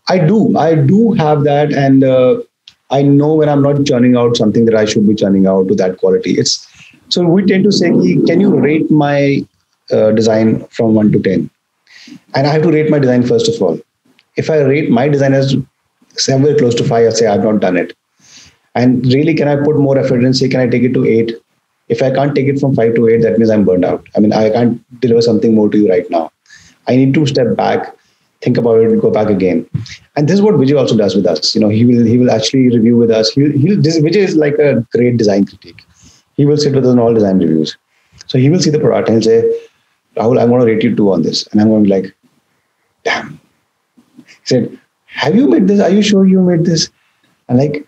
I 0.09 0.19
do. 0.19 0.57
I 0.57 0.75
do 0.75 1.13
have 1.13 1.45
that, 1.45 1.73
and 1.73 2.05
uh, 2.05 2.41
I 2.91 3.03
know 3.03 3.35
when 3.35 3.49
I'm 3.49 3.63
not 3.63 3.85
churning 3.85 4.17
out 4.17 4.37
something 4.37 4.65
that 4.65 4.75
I 4.75 4.85
should 4.85 5.07
be 5.07 5.15
churning 5.15 5.47
out 5.47 5.69
to 5.69 5.75
that 5.75 5.99
quality. 5.99 6.39
It's 6.39 6.67
so 7.11 7.27
we 7.27 7.45
tend 7.45 7.65
to 7.65 7.73
say, 7.73 7.89
can 7.91 8.41
you 8.41 8.59
rate 8.59 8.91
my 8.91 9.47
uh, 9.91 10.13
design 10.13 10.65
from 10.67 10.95
one 10.95 11.13
to 11.13 11.21
ten? 11.21 11.51
And 12.35 12.47
I 12.47 12.53
have 12.53 12.63
to 12.63 12.71
rate 12.71 12.91
my 12.91 12.99
design 12.99 13.27
first 13.27 13.49
of 13.49 13.63
all. 13.63 13.79
If 14.37 14.51
I 14.51 14.61
rate 14.61 14.91
my 14.91 15.09
design 15.09 15.35
as 15.35 15.57
somewhere 16.17 16.57
close 16.57 16.75
to 16.77 16.85
five, 16.85 17.07
I 17.07 17.11
say 17.11 17.27
I've 17.27 17.45
not 17.45 17.61
done 17.61 17.77
it. 17.77 17.95
And 18.75 19.05
really, 19.07 19.35
can 19.35 19.49
I 19.49 19.57
put 19.57 19.77
more 19.77 19.99
effort 19.99 20.25
and 20.25 20.37
say, 20.37 20.49
can 20.49 20.61
I 20.61 20.69
take 20.69 20.85
it 20.85 20.95
to 20.95 21.05
eight? 21.05 21.33
If 21.89 22.03
I 22.03 22.11
can't 22.11 22.35
take 22.35 22.47
it 22.47 22.61
from 22.61 22.75
five 22.75 22.95
to 22.95 23.09
eight, 23.09 23.23
that 23.23 23.39
means 23.39 23.51
I'm 23.51 23.65
burned 23.65 23.85
out. 23.85 24.07
I 24.15 24.21
mean, 24.21 24.33
I 24.33 24.51
can't 24.51 25.01
deliver 25.01 25.23
something 25.23 25.55
more 25.55 25.69
to 25.71 25.79
you 25.79 25.91
right 25.91 26.09
now. 26.11 26.31
I 26.87 26.97
need 26.97 27.15
to 27.15 27.27
step 27.27 27.57
back, 27.57 27.95
think 28.41 28.57
about 28.57 28.81
it, 28.81 29.01
go 29.01 29.11
back 29.11 29.29
again. 29.29 29.69
And 30.17 30.29
this 30.29 30.35
is 30.35 30.43
what 30.43 30.55
Vijay 30.55 30.79
also 30.79 30.97
does 30.97 31.15
with 31.17 31.27
us. 31.27 31.55
You 31.55 31.61
know, 31.61 31.69
he 31.69 31.85
will 31.85 32.05
he 32.05 32.19
will 32.19 32.31
actually 32.31 32.69
review 32.69 32.97
with 32.97 33.11
us. 33.11 33.31
He 33.31 33.51
he'll 33.53 33.81
this 33.81 33.99
Vijay 33.99 34.17
is 34.17 34.37
like 34.37 34.55
a 34.55 34.87
great 34.93 35.17
design 35.17 35.47
critic. 35.47 35.85
He 36.37 36.47
will 36.47 36.57
sit 36.57 36.75
with 36.75 36.85
us 36.87 36.93
on 36.93 36.99
all 36.99 37.13
design 37.13 37.39
reviews. 37.39 37.77
So 38.27 38.39
he 38.39 38.51
will 38.51 38.61
see 38.61 38.71
the 38.71 38.79
product 38.79 39.09
and 39.09 39.23
he'll 39.23 39.31
say, 39.31 39.69
Rahul, 40.17 40.41
I'm 40.41 40.49
going 40.49 40.61
to 40.61 40.67
rate 40.67 40.83
you 40.83 40.95
two 40.95 41.13
on 41.13 41.23
this. 41.23 41.47
And 41.49 41.61
I'm 41.61 41.69
going 41.69 41.85
to 41.85 41.89
be 41.89 42.03
like, 42.03 42.17
damn. 43.05 43.41
He 44.17 44.35
said, 44.45 44.79
Have 45.07 45.35
you 45.35 45.49
made 45.49 45.67
this? 45.67 45.81
Are 45.81 45.91
you 45.91 46.03
sure 46.03 46.27
you 46.27 46.41
made 46.41 46.65
this? 46.65 46.91
And 47.49 47.59
like, 47.59 47.87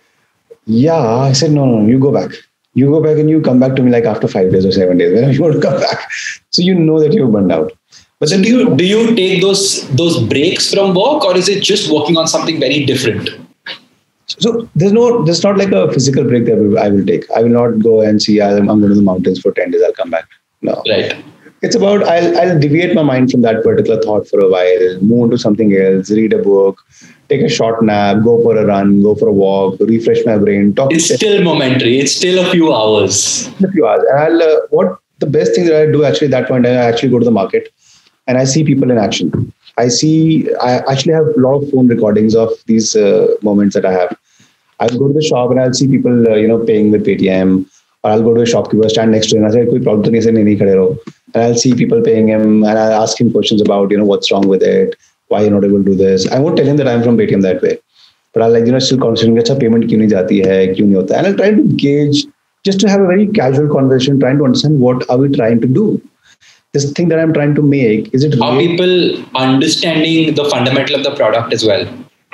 yeah. 0.67 0.99
I 0.99 1.33
said, 1.33 1.53
No, 1.53 1.65
no, 1.65 1.81
no, 1.81 1.89
you 1.89 1.99
go 1.99 2.13
back. 2.13 2.31
You 2.75 2.89
go 2.89 3.03
back 3.03 3.19
and 3.19 3.29
you 3.29 3.41
come 3.41 3.59
back 3.59 3.75
to 3.77 3.83
me 3.83 3.91
like 3.91 4.05
after 4.05 4.29
five 4.29 4.53
days 4.53 4.65
or 4.65 4.73
seven 4.73 4.99
days, 4.99 5.37
you 5.37 5.43
want 5.43 5.55
to 5.55 5.61
come 5.61 5.81
back. 5.81 6.09
So 6.53 6.63
you 6.63 6.75
know 6.75 6.99
that 6.99 7.13
you're 7.13 7.29
burned 7.29 7.53
out. 7.53 7.73
But 8.21 8.31
then 8.31 8.43
do 8.43 8.49
you 8.49 8.77
do 8.77 8.85
you 8.85 9.15
take 9.17 9.41
those 9.43 9.89
those 10.01 10.23
breaks 10.33 10.73
from 10.73 10.95
work 10.95 11.25
or 11.25 11.37
is 11.37 11.49
it 11.49 11.63
just 11.63 11.91
working 11.91 12.17
on 12.17 12.27
something 12.29 12.61
very 12.61 12.85
different? 12.85 13.31
So 14.27 14.69
there's 14.77 14.93
no 14.93 15.25
there's 15.25 15.43
not 15.43 15.57
like 15.57 15.73
a 15.73 15.91
physical 15.93 16.25
break 16.25 16.45
that 16.45 16.59
I 16.81 16.89
will 16.91 17.05
take. 17.05 17.31
I 17.31 17.43
will 17.43 17.57
not 17.61 17.79
go 17.83 18.01
and 18.03 18.23
see 18.23 18.41
I'm, 18.41 18.69
I'm 18.69 18.81
going 18.81 18.91
to 18.91 18.95
the 18.95 19.03
mountains 19.03 19.41
for 19.41 19.53
10 19.53 19.71
days, 19.71 19.83
I'll 19.83 19.93
come 19.93 20.11
back. 20.11 20.29
No. 20.63 20.83
Right 20.89 21.25
it's 21.63 21.75
about 21.75 22.03
I'll, 22.05 22.39
I'll 22.41 22.59
deviate 22.59 22.95
my 22.95 23.03
mind 23.03 23.31
from 23.31 23.43
that 23.43 23.63
particular 23.63 24.01
thought 24.03 24.29
for 24.29 24.41
a 24.41 24.49
while 24.49 25.01
move 25.01 25.23
on 25.25 25.31
to 25.31 25.39
something 25.39 25.75
else 25.75 26.11
read 26.11 26.33
a 26.33 26.39
book 26.39 26.83
take 27.29 27.43
a 27.43 27.49
short 27.49 27.83
nap 27.85 28.23
go 28.25 28.43
for 28.43 28.57
a 28.57 28.65
run 28.65 29.03
go 29.03 29.15
for 29.15 29.29
a 29.29 29.33
walk 29.33 29.77
refresh 29.81 30.25
my 30.25 30.39
brain 30.39 30.75
talk 30.75 30.93
it's 30.93 31.13
still 31.15 31.43
momentary 31.43 31.99
it's 31.99 32.13
still 32.13 32.45
a 32.47 32.51
few 32.51 32.73
hours 32.73 33.49
a 33.63 33.71
few 33.73 33.87
hours 33.87 34.03
and 34.11 34.21
i'll 34.21 34.43
uh, 34.43 34.61
what 34.71 34.99
the 35.19 35.27
best 35.27 35.55
thing 35.55 35.67
that 35.67 35.83
i 35.83 35.87
do 35.87 36.05
actually 36.05 36.27
at 36.27 36.31
that 36.31 36.49
point 36.49 36.67
i 36.67 36.71
actually 36.71 37.11
go 37.11 37.19
to 37.19 37.25
the 37.25 37.31
market 37.31 37.73
and 38.31 38.39
I 38.43 38.45
see 38.55 38.63
people 38.71 38.95
in 38.95 39.03
action. 39.07 39.53
I 39.85 39.89
see, 39.89 40.15
I 40.69 40.73
actually 40.93 41.15
have 41.19 41.29
a 41.37 41.41
lot 41.45 41.59
of 41.59 41.71
phone 41.71 41.93
recordings 41.93 42.37
of 42.47 42.57
these 42.73 42.95
uh, 42.95 43.27
moments 43.51 43.75
that 43.75 43.87
I 43.91 43.93
have. 43.93 44.17
I'll 44.79 44.99
go 45.03 45.09
to 45.09 45.15
the 45.15 45.23
shop 45.23 45.51
and 45.51 45.61
I'll 45.61 45.79
see 45.83 45.89
people, 45.95 46.27
uh, 46.33 46.37
you 46.43 46.49
know, 46.49 46.59
paying 46.73 46.91
with 46.97 47.07
Paytm. 47.07 47.53
Or 48.03 48.11
I'll 48.11 48.23
go 48.27 48.33
to 48.35 48.43
a 48.43 48.47
shopkeeper, 48.51 48.89
stand 48.89 49.11
next 49.15 49.27
to 49.31 49.37
him, 49.37 49.45
and 49.45 49.53
I 49.53 49.55
say, 49.55 49.67
"Koi 49.71 49.79
problem 49.87 50.13
nahi 50.13 50.31
nahi 50.37 50.53
khade 50.61 50.77
ro." 50.77 50.85
And 51.35 51.43
I'll 51.47 51.59
see 51.63 51.73
people 51.81 51.99
paying 52.07 52.31
him, 52.33 52.45
and 52.69 52.79
I'll 52.83 52.95
ask 53.01 53.21
him 53.21 53.33
questions 53.35 53.65
about, 53.65 53.91
you 53.95 53.99
know, 53.99 54.07
what's 54.11 54.31
wrong 54.33 54.47
with 54.53 54.63
it, 54.69 54.95
why 55.29 55.43
you're 55.43 55.51
not 55.57 55.67
able 55.67 55.83
to 55.83 55.89
do 55.91 55.97
this. 55.99 56.25
I 56.37 56.39
won't 56.45 56.57
tell 56.61 56.71
him 56.71 56.79
that 56.79 56.89
I'm 56.93 57.03
from 57.09 57.19
Paytm 57.19 57.43
that 57.49 57.61
way, 57.67 57.75
but 58.33 58.43
I'll 58.47 58.55
like, 58.55 58.65
you 58.71 58.73
know, 58.77 58.81
still 58.87 59.03
constantly, 59.03 59.43
"Acha 59.43 59.59
payment 59.65 59.85
kyun 59.91 60.01
nahi 60.05 60.15
jati 60.15 60.39
hai, 60.47 60.63
kyun 60.79 60.89
nahi 60.93 61.01
hota?" 61.01 61.19
And 61.19 61.27
I'll 61.27 61.37
try 61.43 61.51
to 61.59 61.67
gauge, 61.85 62.25
just 62.71 62.81
to 62.85 62.89
have 62.95 63.03
a 63.03 63.11
very 63.13 63.27
casual 63.41 63.69
conversation, 63.75 64.19
trying 64.25 64.41
to 64.43 64.49
understand 64.51 64.81
what 64.87 65.07
are 65.11 65.19
we 65.25 65.31
trying 65.37 65.61
to 65.67 65.71
do. 65.81 65.87
This 66.73 66.93
thing 66.93 67.09
that 67.09 67.19
I'm 67.19 67.33
trying 67.33 67.55
to 67.57 67.63
make, 67.63 68.13
is 68.15 68.23
it? 68.23 68.41
Are 68.41 68.57
really- 68.57 68.69
people 68.69 69.25
understanding 69.35 70.35
the 70.35 70.45
fundamental 70.45 70.97
of 70.97 71.03
the 71.05 71.15
product 71.15 71.53
as 71.53 71.65
well? 71.65 71.87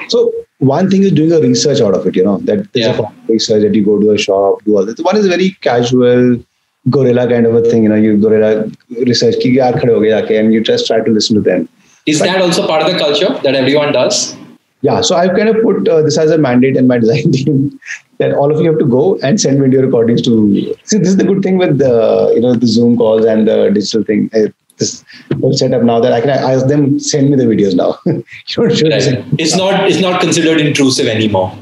So 0.09 0.33
one 0.59 0.91
thing 0.91 1.03
is 1.03 1.13
doing 1.13 1.33
a 1.33 1.41
research 1.41 1.81
out 1.81 1.95
of 1.95 2.07
it, 2.07 2.17
you 2.17 2.25
know, 2.25 2.39
that 2.39 2.71
there's 2.73 2.99
yeah. 2.99 3.11
a 3.29 3.33
research 3.33 3.63
that 3.63 3.75
you 3.75 3.85
go 3.85 3.99
to 3.99 4.11
a 4.13 4.19
shop, 4.19 4.63
do 4.65 4.77
all 4.77 4.85
this. 4.85 4.99
One 5.01 5.17
is 5.17 5.27
very 5.27 5.51
casual, 5.63 6.39
guerrilla 6.91 7.29
kind 7.29 7.47
of 7.47 7.55
a 7.55 7.63
thing, 7.63 7.85
you 7.85 7.89
know, 7.89 7.95
you 7.95 8.17
guerrilla 8.17 8.71
research, 8.91 9.37
ki 9.41 9.59
and 9.59 10.53
you 10.53 10.61
just 10.61 10.87
try 10.87 11.01
to 11.01 11.11
listen 11.11 11.37
to 11.37 11.43
them. 11.43 11.69
Is 12.07 12.21
but, 12.21 12.27
that 12.27 12.41
also 12.41 12.67
part 12.67 12.83
of 12.83 12.93
the 12.93 12.99
culture 12.99 13.39
that 13.43 13.55
everyone 13.55 13.93
does? 13.93 14.37
Yeah, 14.83 15.01
so 15.01 15.17
I've 15.17 15.35
kind 15.35 15.49
of 15.49 15.57
put 15.63 15.89
uh, 15.89 16.03
this 16.03 16.19
as 16.19 16.31
a 16.31 16.39
mandate 16.39 16.77
in 16.77 16.87
my 16.87 16.99
design 17.05 17.33
team 17.33 17.81
that 18.19 18.33
all 18.35 18.53
of 18.53 18.61
you 18.61 18.69
have 18.71 18.79
to 18.79 18.87
go 18.87 19.19
and 19.23 19.41
send 19.41 19.61
video 19.61 19.83
recordings 19.83 20.23
to. 20.23 20.75
See, 20.85 20.99
this 20.99 21.09
is 21.09 21.17
the 21.17 21.25
good 21.25 21.43
thing 21.43 21.59
with 21.59 21.79
the 21.79 22.33
you 22.35 22.41
know 22.41 22.55
the 22.55 22.67
Zoom 22.67 22.97
calls 22.97 23.25
and 23.25 23.47
the 23.47 23.71
digital 23.71 24.05
thing 24.05 24.31
this 24.79 25.05
whole 25.41 25.53
setup 25.53 25.83
now 25.83 26.01
that 26.01 26.13
I 26.13 26.21
can 26.21 26.31
ask 26.31 26.67
them 26.67 26.99
send 27.01 27.31
me 27.31 27.37
the 27.37 27.45
videos 27.45 27.75
now. 27.75 27.99
right. 28.59 29.25
It's 29.39 29.57
not 29.57 29.89
it's 29.89 30.01
not 30.01 30.21
considered 30.21 30.61
intrusive 30.61 31.07
anymore. 31.07 31.57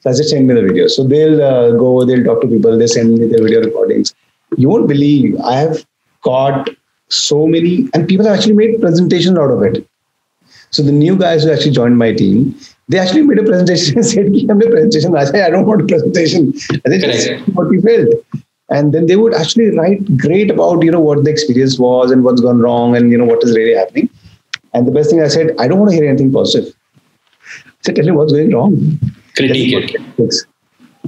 So 0.00 0.10
I 0.10 0.12
just 0.12 0.30
send 0.30 0.46
me 0.46 0.54
the 0.54 0.60
videos. 0.60 0.90
So 0.90 1.04
they'll 1.04 1.42
uh, 1.42 1.70
go, 1.72 2.04
they'll 2.04 2.24
talk 2.24 2.40
to 2.42 2.48
people, 2.48 2.78
they 2.78 2.86
send 2.86 3.18
me 3.18 3.26
the 3.26 3.42
video 3.42 3.62
recordings. 3.62 4.14
You 4.56 4.68
won't 4.68 4.86
believe 4.86 5.36
I 5.40 5.56
have 5.56 5.84
got 6.22 6.70
so 7.08 7.46
many, 7.46 7.88
and 7.94 8.06
people 8.06 8.26
have 8.26 8.38
actually 8.38 8.54
made 8.54 8.80
presentations 8.80 9.36
out 9.36 9.50
of 9.50 9.62
it. 9.62 9.86
So 10.70 10.82
the 10.82 10.92
new 10.92 11.16
guys 11.16 11.44
who 11.44 11.52
actually 11.52 11.72
joined 11.72 11.98
my 11.98 12.12
team, 12.12 12.54
they 12.88 12.98
actually 12.98 13.22
made 13.22 13.38
a 13.38 13.44
presentation 13.44 13.96
and 13.96 14.06
said, 14.12 14.32
"Give 14.32 14.56
me 14.56 14.66
a 14.66 14.70
presentation." 14.70 15.16
I 15.16 15.24
said, 15.24 15.42
"I 15.46 15.50
don't 15.50 15.66
want 15.66 15.82
a 15.82 15.86
presentation." 15.86 16.52
I 16.86 16.90
said, 16.90 17.00
Just 17.00 17.48
what 17.54 17.68
we 17.68 17.80
felt. 17.80 18.14
And 18.70 18.92
then 18.92 19.06
they 19.06 19.16
would 19.16 19.34
actually 19.34 19.70
write 19.76 20.18
great 20.18 20.50
about 20.50 20.82
you 20.84 20.90
know 20.90 21.00
what 21.00 21.24
the 21.24 21.30
experience 21.30 21.78
was 21.78 22.10
and 22.10 22.24
what's 22.24 22.40
gone 22.40 22.60
wrong 22.60 22.96
and 22.96 23.10
you 23.10 23.18
know 23.18 23.24
what 23.24 23.42
is 23.42 23.56
really 23.56 23.74
happening. 23.74 24.10
And 24.74 24.86
the 24.86 24.92
best 24.92 25.10
thing 25.10 25.22
i 25.22 25.28
said 25.28 25.54
i 25.58 25.66
don't 25.66 25.78
want 25.78 25.90
to 25.90 25.96
hear 25.96 26.08
anything 26.08 26.32
positive. 26.32 26.74
I 27.54 27.70
said 27.82 27.96
tell 27.96 28.04
me 28.04 28.12
what's 28.12 28.32
going 28.32 28.52
wrong. 28.52 29.00
Critique 29.36 29.94
it. 30.18 30.34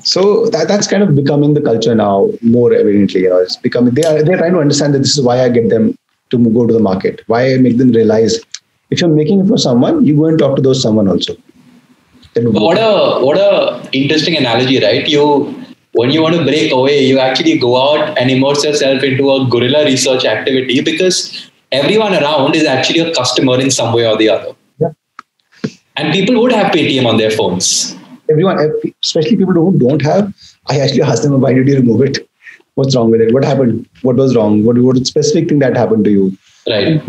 So 0.02 0.46
that, 0.46 0.68
that's 0.68 0.86
kind 0.86 1.02
of 1.02 1.14
becoming 1.14 1.52
the 1.52 1.60
culture 1.60 1.94
now 1.94 2.30
more 2.40 2.72
evidently 2.72 3.20
you 3.22 3.28
know 3.28 3.38
it's 3.38 3.56
becoming 3.56 3.94
they 3.94 4.04
are 4.04 4.22
they're 4.22 4.38
trying 4.38 4.52
to 4.52 4.60
understand 4.60 4.94
that 4.94 5.00
this 5.00 5.18
is 5.18 5.22
why 5.22 5.42
i 5.44 5.48
get 5.48 5.68
them 5.68 5.94
to 6.30 6.38
go 6.54 6.66
to 6.66 6.72
the 6.72 6.80
market 6.80 7.22
why 7.26 7.52
i 7.52 7.58
make 7.58 7.76
them 7.76 7.90
realize 7.90 8.38
if 8.90 9.00
you're 9.00 9.10
making 9.10 9.40
it 9.40 9.48
for 9.48 9.58
someone 9.58 10.04
you 10.06 10.16
go 10.16 10.26
and 10.26 10.38
talk 10.38 10.56
to 10.56 10.62
those 10.62 10.80
someone 10.80 11.06
also 11.06 11.34
what 12.36 12.78
a 12.78 13.24
what 13.24 13.36
a 13.36 13.88
interesting 13.92 14.36
analogy 14.36 14.80
right 14.82 15.08
you 15.08 15.24
when 15.92 16.10
you 16.10 16.22
want 16.22 16.36
to 16.36 16.44
break 16.44 16.72
away, 16.72 17.04
you 17.04 17.18
actually 17.18 17.58
go 17.58 17.76
out 17.76 18.16
and 18.18 18.30
immerse 18.30 18.64
yourself 18.64 19.02
into 19.02 19.30
a 19.30 19.46
guerrilla 19.48 19.84
research 19.84 20.24
activity 20.24 20.80
because 20.80 21.50
everyone 21.72 22.14
around 22.14 22.54
is 22.54 22.64
actually 22.64 23.00
a 23.00 23.14
customer 23.14 23.60
in 23.60 23.70
some 23.70 23.92
way 23.92 24.06
or 24.06 24.16
the 24.16 24.28
other. 24.28 24.54
Yeah. 24.78 24.92
And 25.96 26.12
people 26.12 26.40
would 26.40 26.52
have 26.52 26.72
Paytm 26.72 27.06
on 27.06 27.16
their 27.16 27.30
phones. 27.30 27.96
Everyone, 28.30 28.58
especially 29.02 29.36
people 29.36 29.54
who 29.54 29.78
don't 29.78 30.02
have, 30.02 30.32
I 30.68 30.78
actually 30.78 31.02
ask 31.02 31.24
them, 31.24 31.40
why 31.40 31.52
did 31.52 31.66
you 31.66 31.76
remove 31.76 32.02
it? 32.02 32.28
What's 32.74 32.94
wrong 32.94 33.10
with 33.10 33.20
it? 33.20 33.34
What 33.34 33.44
happened? 33.44 33.88
What 34.02 34.14
was 34.14 34.36
wrong? 34.36 34.64
What, 34.64 34.78
what 34.78 35.04
specific 35.06 35.48
thing 35.48 35.58
that 35.58 35.76
happened 35.76 36.04
to 36.04 36.10
you? 36.10 36.38
Right. 36.68 37.02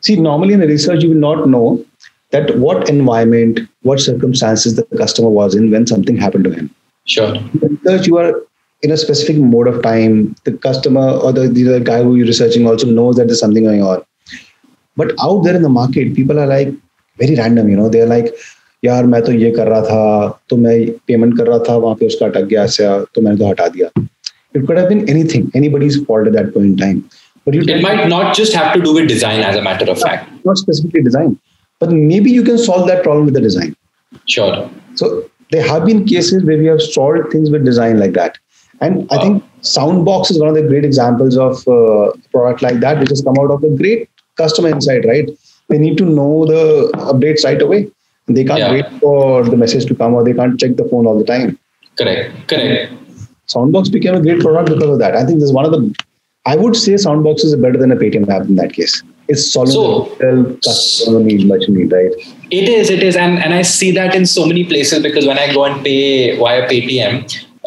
See, 0.00 0.16
normally 0.16 0.54
in 0.54 0.60
the 0.60 0.68
research, 0.68 1.02
you 1.02 1.10
will 1.10 1.16
not 1.16 1.48
know 1.48 1.84
that 2.31 2.57
what 2.57 2.89
environment, 2.89 3.59
what 3.81 3.99
circumstances 3.99 4.75
the 4.75 4.83
customer 4.97 5.29
was 5.29 5.55
in 5.55 5.71
when 5.71 5.87
something 5.87 6.17
happened 6.17 6.43
to 6.45 6.51
him. 6.51 6.73
Sure. 7.05 7.33
Research, 7.61 8.07
you 8.07 8.17
are 8.17 8.41
in 8.81 8.91
a 8.91 8.97
specific 8.97 9.37
mode 9.37 9.67
of 9.67 9.81
time. 9.81 10.35
The 10.43 10.53
customer 10.53 11.09
or 11.09 11.31
the, 11.31 11.47
the 11.47 11.79
guy 11.79 12.03
who 12.03 12.15
you're 12.15 12.27
researching 12.27 12.67
also 12.67 12.87
knows 12.87 13.15
that 13.15 13.27
there's 13.27 13.39
something 13.39 13.63
going 13.63 13.81
on. 13.81 14.03
But 14.97 15.13
out 15.21 15.43
there 15.43 15.55
in 15.55 15.61
the 15.61 15.69
market, 15.69 16.15
people 16.15 16.39
are 16.39 16.47
like 16.47 16.73
very 17.17 17.35
random, 17.35 17.69
you 17.69 17.77
know, 17.77 17.89
they're 17.89 18.07
like, 18.07 18.33
यार 18.85 19.05
मैं 19.11 19.21
तो 19.25 19.31
ये 19.31 19.49
कर 19.51 19.67
रहा 19.67 19.81
था 19.81 20.41
तो 20.49 20.57
मैं 20.57 20.75
payment 21.07 21.37
कर 21.37 21.47
रहा 21.47 21.59
था 21.67 21.75
वहां 21.75 21.95
पे 21.95 22.05
उसका 22.07 22.25
अटक 22.25 22.43
गया 22.49 22.63
ऐसा 22.63 22.99
तो 23.15 23.21
मैंने 23.21 23.37
तो 23.37 23.49
हटा 23.49 23.67
दिया 23.75 23.89
it 24.55 24.65
could 24.67 24.77
have 24.77 24.89
been 24.89 25.01
anything 25.13 25.49
anybody's 25.59 25.97
fault 26.05 26.27
at 26.29 26.35
that 26.37 26.53
point 26.53 26.67
in 26.67 26.77
time 26.81 26.99
but 27.45 27.57
you 27.57 27.63
it 27.75 27.81
might 27.85 28.07
not 28.13 28.35
just 28.39 28.53
have 28.59 28.69
to 28.75 28.83
do 28.85 28.93
with 28.97 29.07
design 29.11 29.41
as 29.47 29.57
a 29.61 29.63
matter 29.67 29.87
of 29.93 29.99
fact 30.03 30.29
not 30.49 30.61
specifically 30.61 31.03
design 31.07 31.35
but 31.82 31.92
maybe 32.14 32.38
you 32.38 32.48
can 32.48 32.64
solve 32.70 32.88
that 32.92 33.04
problem 33.08 33.28
with 33.30 33.36
the 33.40 33.44
design 33.48 33.76
sure 34.38 34.56
so 35.02 35.12
there 35.52 35.66
have 35.68 35.84
been 35.84 36.04
cases 36.06 36.44
where 36.44 36.58
we 36.58 36.66
have 36.66 36.82
solved 36.82 37.30
things 37.30 37.50
with 37.50 37.64
design 37.64 37.98
like 38.00 38.14
that. 38.14 38.38
And 38.80 39.06
I 39.12 39.18
think 39.22 39.44
Soundbox 39.60 40.30
is 40.30 40.40
one 40.40 40.48
of 40.48 40.54
the 40.54 40.62
great 40.62 40.84
examples 40.84 41.36
of 41.36 41.62
uh, 41.68 42.10
a 42.10 42.18
product 42.32 42.62
like 42.62 42.80
that, 42.80 42.98
which 42.98 43.10
has 43.10 43.22
come 43.22 43.36
out 43.38 43.50
of 43.50 43.62
a 43.62 43.70
great 43.76 44.08
customer 44.36 44.70
insight, 44.70 45.04
right? 45.04 45.28
They 45.68 45.78
need 45.78 45.98
to 45.98 46.04
know 46.04 46.46
the 46.46 46.90
updates 46.94 47.44
right 47.44 47.60
away. 47.60 47.90
They 48.26 48.44
can't 48.44 48.60
yeah. 48.60 48.72
wait 48.72 48.86
for 49.00 49.44
the 49.44 49.56
message 49.56 49.86
to 49.86 49.94
come 49.94 50.14
or 50.14 50.24
they 50.24 50.32
can't 50.32 50.58
check 50.58 50.76
the 50.76 50.84
phone 50.84 51.06
all 51.06 51.18
the 51.18 51.24
time. 51.24 51.58
Correct. 51.98 52.48
Correct. 52.48 52.92
Soundbox 53.46 53.92
became 53.92 54.14
a 54.14 54.22
great 54.22 54.40
product 54.40 54.70
because 54.70 54.88
of 54.88 54.98
that. 55.00 55.14
I 55.14 55.26
think 55.26 55.38
this 55.40 55.50
is 55.50 55.52
one 55.52 55.66
of 55.66 55.72
the. 55.72 55.94
I 56.46 56.56
would 56.56 56.74
say 56.74 56.92
Soundbox 56.94 57.44
is 57.44 57.54
better 57.56 57.78
than 57.78 57.92
a 57.92 57.96
Paytm 57.96 58.28
app 58.28 58.46
in 58.46 58.56
that 58.56 58.72
case. 58.72 59.02
It's 59.32 59.44
solving 59.52 59.72
So- 59.72 60.16
the 60.20 60.30
customer 60.64 61.20
need, 61.28 61.46
much 61.52 61.68
need, 61.74 61.92
right? 61.98 62.14
It 62.60 62.68
is, 62.78 62.90
it 62.96 63.02
is, 63.08 63.16
and 63.24 63.38
and 63.44 63.54
I 63.58 63.62
see 63.76 63.90
that 63.98 64.14
in 64.20 64.26
so 64.32 64.46
many 64.50 64.64
places 64.72 65.02
because 65.08 65.26
when 65.30 65.38
I 65.44 65.46
go 65.58 65.64
and 65.68 65.84
pay 65.84 66.36
via 66.40 66.62
Paytm, 66.72 67.12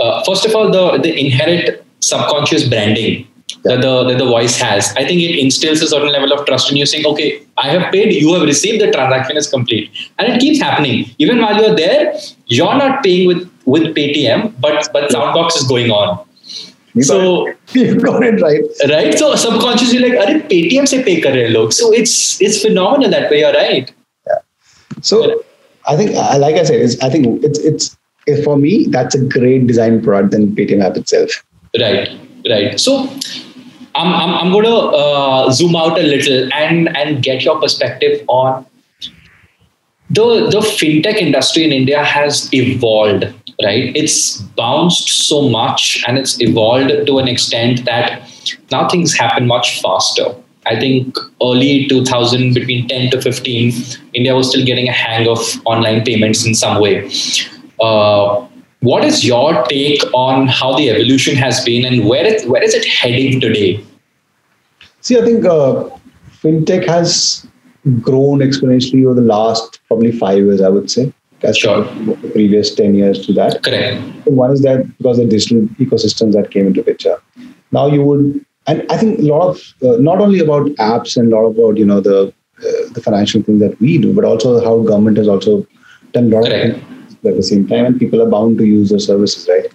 uh, 0.02 0.24
first 0.28 0.46
of 0.50 0.56
all, 0.60 0.68
the 0.78 0.84
the 1.06 1.14
inherent 1.24 1.72
subconscious 2.10 2.68
branding 2.74 3.16
that 3.64 3.82
the 3.86 3.94
that 4.10 4.18
the 4.24 4.28
voice 4.34 4.58
has, 4.66 4.92
I 5.02 5.06
think 5.08 5.22
it 5.28 5.40
instills 5.46 5.82
a 5.88 5.90
certain 5.94 6.12
level 6.18 6.32
of 6.36 6.46
trust 6.50 6.70
in 6.72 6.78
you, 6.82 6.86
saying, 6.92 7.06
"Okay, 7.14 7.30
I 7.66 7.68
have 7.74 7.86
paid, 7.96 8.14
you 8.22 8.34
have 8.36 8.46
received, 8.52 8.80
the 8.86 8.92
transaction 8.98 9.42
is 9.44 9.48
complete," 9.56 9.90
and 10.20 10.32
it 10.34 10.40
keeps 10.46 10.62
happening. 10.68 10.98
Even 11.26 11.42
while 11.46 11.60
you're 11.62 11.76
there, 11.84 12.04
you're 12.60 12.78
not 12.86 13.04
paying 13.08 13.28
with 13.32 13.42
with 13.74 13.86
Paytm, 13.98 14.46
but 14.68 14.90
but 14.98 15.10
Soundbox 15.18 15.58
is 15.62 15.68
going 15.76 15.90
on. 16.00 16.10
So 17.02 17.46
got 17.46 17.76
you 17.76 18.00
got 18.00 18.24
it 18.24 18.42
right. 18.42 18.64
Right. 18.90 19.18
So 19.18 19.36
subconsciously, 19.36 20.00
like, 20.00 20.14
are 20.14 20.40
Paytm 20.50 20.88
se 20.88 21.04
pay 21.04 21.22
kar 21.22 21.32
rahe 21.32 21.52
log. 21.54 21.74
So 21.74 21.92
it's 21.94 22.42
it's 22.42 22.62
phenomenal 22.62 23.12
that 23.12 23.30
way. 23.30 23.40
You're 23.40 23.54
right. 23.54 23.92
Yeah. 24.28 24.40
So. 25.02 25.44
I 25.88 25.96
think, 25.96 26.14
like 26.16 26.56
I 26.56 26.64
said, 26.64 26.96
I 27.04 27.12
think 27.12 27.44
it's 27.44 27.60
it's 27.60 28.44
for 28.44 28.58
me 28.58 28.88
that's 28.88 29.14
a 29.14 29.24
great 29.24 29.68
design 29.68 30.02
product 30.02 30.32
than 30.32 30.56
Paytm 30.56 30.84
app 30.84 30.98
itself. 30.98 31.44
Right. 31.80 32.10
Right. 32.50 32.80
So. 32.80 33.08
I'm, 33.98 34.14
I'm, 34.14 34.34
I'm 34.36 34.52
going 34.52 34.66
to 34.66 34.76
uh, 34.76 35.52
zoom 35.52 35.74
out 35.74 35.98
a 35.98 36.04
little 36.04 36.50
and, 36.52 36.90
and 36.98 37.24
get 37.24 37.44
your 37.44 37.62
perspective 37.62 38.26
on 38.28 38.66
the 40.10 40.50
the 40.50 40.60
fintech 40.60 41.16
industry 41.16 41.64
in 41.64 41.72
India 41.72 42.04
has 42.04 42.50
evolved 42.54 43.26
right? 43.64 43.96
It's 43.96 44.42
bounced 44.42 45.08
so 45.08 45.50
much 45.50 46.04
and 46.08 46.18
it's 46.18 46.42
evolved 46.42 47.08
to 47.08 47.20
an 47.20 47.28
extent 47.28 47.86
that 47.86 48.22
now 48.72 48.88
things 48.90 49.14
happen 49.14 49.48
much 49.48 49.82
faster. 49.82 50.36
I 50.68 50.80
think 50.80 51.18
early 51.42 51.88
2000, 51.88 52.54
between 52.54 52.88
10 52.88 53.12
to 53.12 53.22
15, 53.22 53.74
India 54.14 54.36
was 54.36 54.50
still 54.50 54.66
getting 54.66 54.88
a 54.88 54.92
hang 54.92 55.28
of 55.28 55.40
online 55.66 56.04
payments 56.04 56.46
in 56.46 56.56
some 56.56 56.82
way. 56.82 57.10
Uh, 57.80 58.48
what 58.80 59.04
is 59.04 59.26
your 59.26 59.64
take 59.66 60.02
on 60.14 60.48
how 60.48 60.76
the 60.76 60.90
evolution 60.90 61.36
has 61.36 61.64
been 61.64 61.86
and 61.86 62.08
where 62.08 62.40
where 62.48 62.64
is 62.64 62.74
it 62.74 62.86
heading 62.86 63.40
today? 63.40 63.84
See, 65.02 65.18
I 65.20 65.26
think 65.26 65.46
uh, 65.46 65.90
fintech 66.42 66.88
has 66.88 67.48
grown 68.02 68.40
exponentially 68.40 69.06
over 69.06 69.16
the 69.16 69.26
last 69.26 69.80
probably 69.88 70.12
five 70.12 70.38
years. 70.38 70.62
I 70.62 70.70
would 70.70 70.90
say, 70.90 71.14
as 71.46 71.58
Sure. 71.58 71.84
the 72.06 72.30
previous 72.34 72.74
ten 72.76 72.96
years 72.96 73.26
to 73.26 73.34
that. 73.34 73.62
Correct. 73.64 74.02
One 74.28 74.52
is 74.52 74.62
that 74.64 74.86
because 74.98 75.18
the 75.18 75.26
digital 75.26 75.62
ecosystems 75.86 76.34
that 76.34 76.52
came 76.52 76.68
into 76.68 76.84
picture. 76.84 77.18
Now 77.72 77.88
you 77.88 78.02
would, 78.04 78.46
and 78.68 78.86
I 78.90 78.98
think 78.98 79.20
a 79.20 79.24
lot 79.24 79.48
of 79.50 79.62
uh, 79.84 79.98
not 80.10 80.20
only 80.20 80.40
about 80.40 80.68
apps 80.94 81.18
and 81.18 81.32
a 81.32 81.36
lot 81.36 81.46
about 81.46 81.78
you 81.78 81.86
know 81.86 82.00
the 82.02 82.18
uh, 82.28 82.72
the 82.94 83.02
financial 83.02 83.42
thing 83.44 83.60
that 83.60 83.80
we 83.80 83.98
do, 83.98 84.14
but 84.14 84.26
also 84.26 84.64
how 84.64 84.80
government 84.82 85.18
has 85.18 85.28
also 85.28 85.66
done 86.14 86.32
a 86.32 86.36
lot 86.36 86.46
Correct. 86.46 86.78
of 86.78 86.84
things 86.84 87.16
at 87.26 87.36
the 87.36 87.44
same 87.44 87.68
time, 87.68 87.86
and 87.86 88.00
people 88.00 88.22
are 88.22 88.30
bound 88.30 88.58
to 88.60 88.66
use 88.66 88.90
those 88.90 89.06
services, 89.06 89.48
right? 89.50 89.66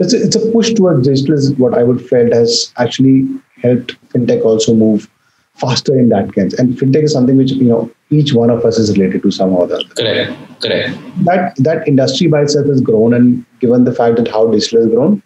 It's 0.00 0.12
a, 0.12 0.22
it's 0.22 0.36
a 0.36 0.50
push 0.50 0.72
towards 0.72 1.06
digital 1.06 1.34
is 1.34 1.52
what 1.54 1.74
I 1.74 1.84
would 1.84 2.04
felt 2.06 2.32
has 2.32 2.72
actually 2.78 3.28
helped 3.62 3.96
fintech 4.10 4.44
also 4.44 4.74
move 4.74 5.08
faster 5.54 5.96
in 5.98 6.08
that 6.10 6.34
sense. 6.34 6.54
And 6.54 6.76
fintech 6.76 7.04
is 7.04 7.12
something 7.12 7.36
which 7.36 7.52
you 7.52 7.68
know 7.68 7.90
each 8.10 8.32
one 8.34 8.50
of 8.50 8.64
us 8.64 8.78
is 8.78 8.96
related 8.96 9.22
to 9.22 9.44
or 9.44 9.66
the 9.66 9.76
other 9.76 9.94
Correct. 9.94 10.32
Correct. 10.62 10.98
that 11.24 11.54
that 11.58 11.86
industry 11.88 12.26
by 12.26 12.42
itself 12.42 12.66
has 12.66 12.80
grown 12.80 13.14
and 13.14 13.44
given 13.60 13.84
the 13.84 13.94
fact 13.94 14.16
that 14.16 14.28
how 14.28 14.46
digital 14.46 14.82
has 14.82 14.90
grown 14.90 15.22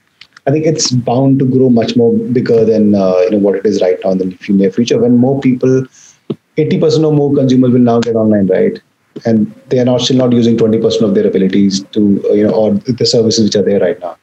i 0.46 0.50
think 0.50 0.66
it's 0.66 0.90
bound 0.90 1.38
to 1.38 1.44
grow 1.44 1.70
much 1.70 1.96
more 1.96 2.12
bigger 2.38 2.64
than 2.64 2.94
uh, 2.94 3.16
you 3.24 3.30
know 3.32 3.38
what 3.38 3.56
it 3.56 3.66
is 3.66 3.80
right 3.82 3.98
now 4.04 4.12
in 4.12 4.18
the 4.18 4.28
near 4.48 4.70
future 4.70 5.00
when 5.00 5.16
more 5.16 5.40
people 5.40 5.84
80% 6.56 7.04
or 7.04 7.12
more 7.12 7.32
consumers 7.34 7.72
will 7.72 7.86
now 7.88 8.00
get 8.00 8.16
online 8.16 8.48
right 8.48 8.80
and 9.24 9.52
they 9.68 9.78
are 9.78 9.84
not 9.84 10.00
still 10.00 10.16
not 10.16 10.32
using 10.32 10.56
20% 10.56 11.02
of 11.02 11.14
their 11.14 11.26
abilities 11.26 11.84
to 11.96 12.22
uh, 12.30 12.32
you 12.32 12.46
know 12.46 12.54
or 12.62 12.74
the 12.74 13.06
services 13.06 13.44
which 13.44 13.56
are 13.56 13.62
there 13.62 13.80
right 13.80 14.00
now 14.00 14.16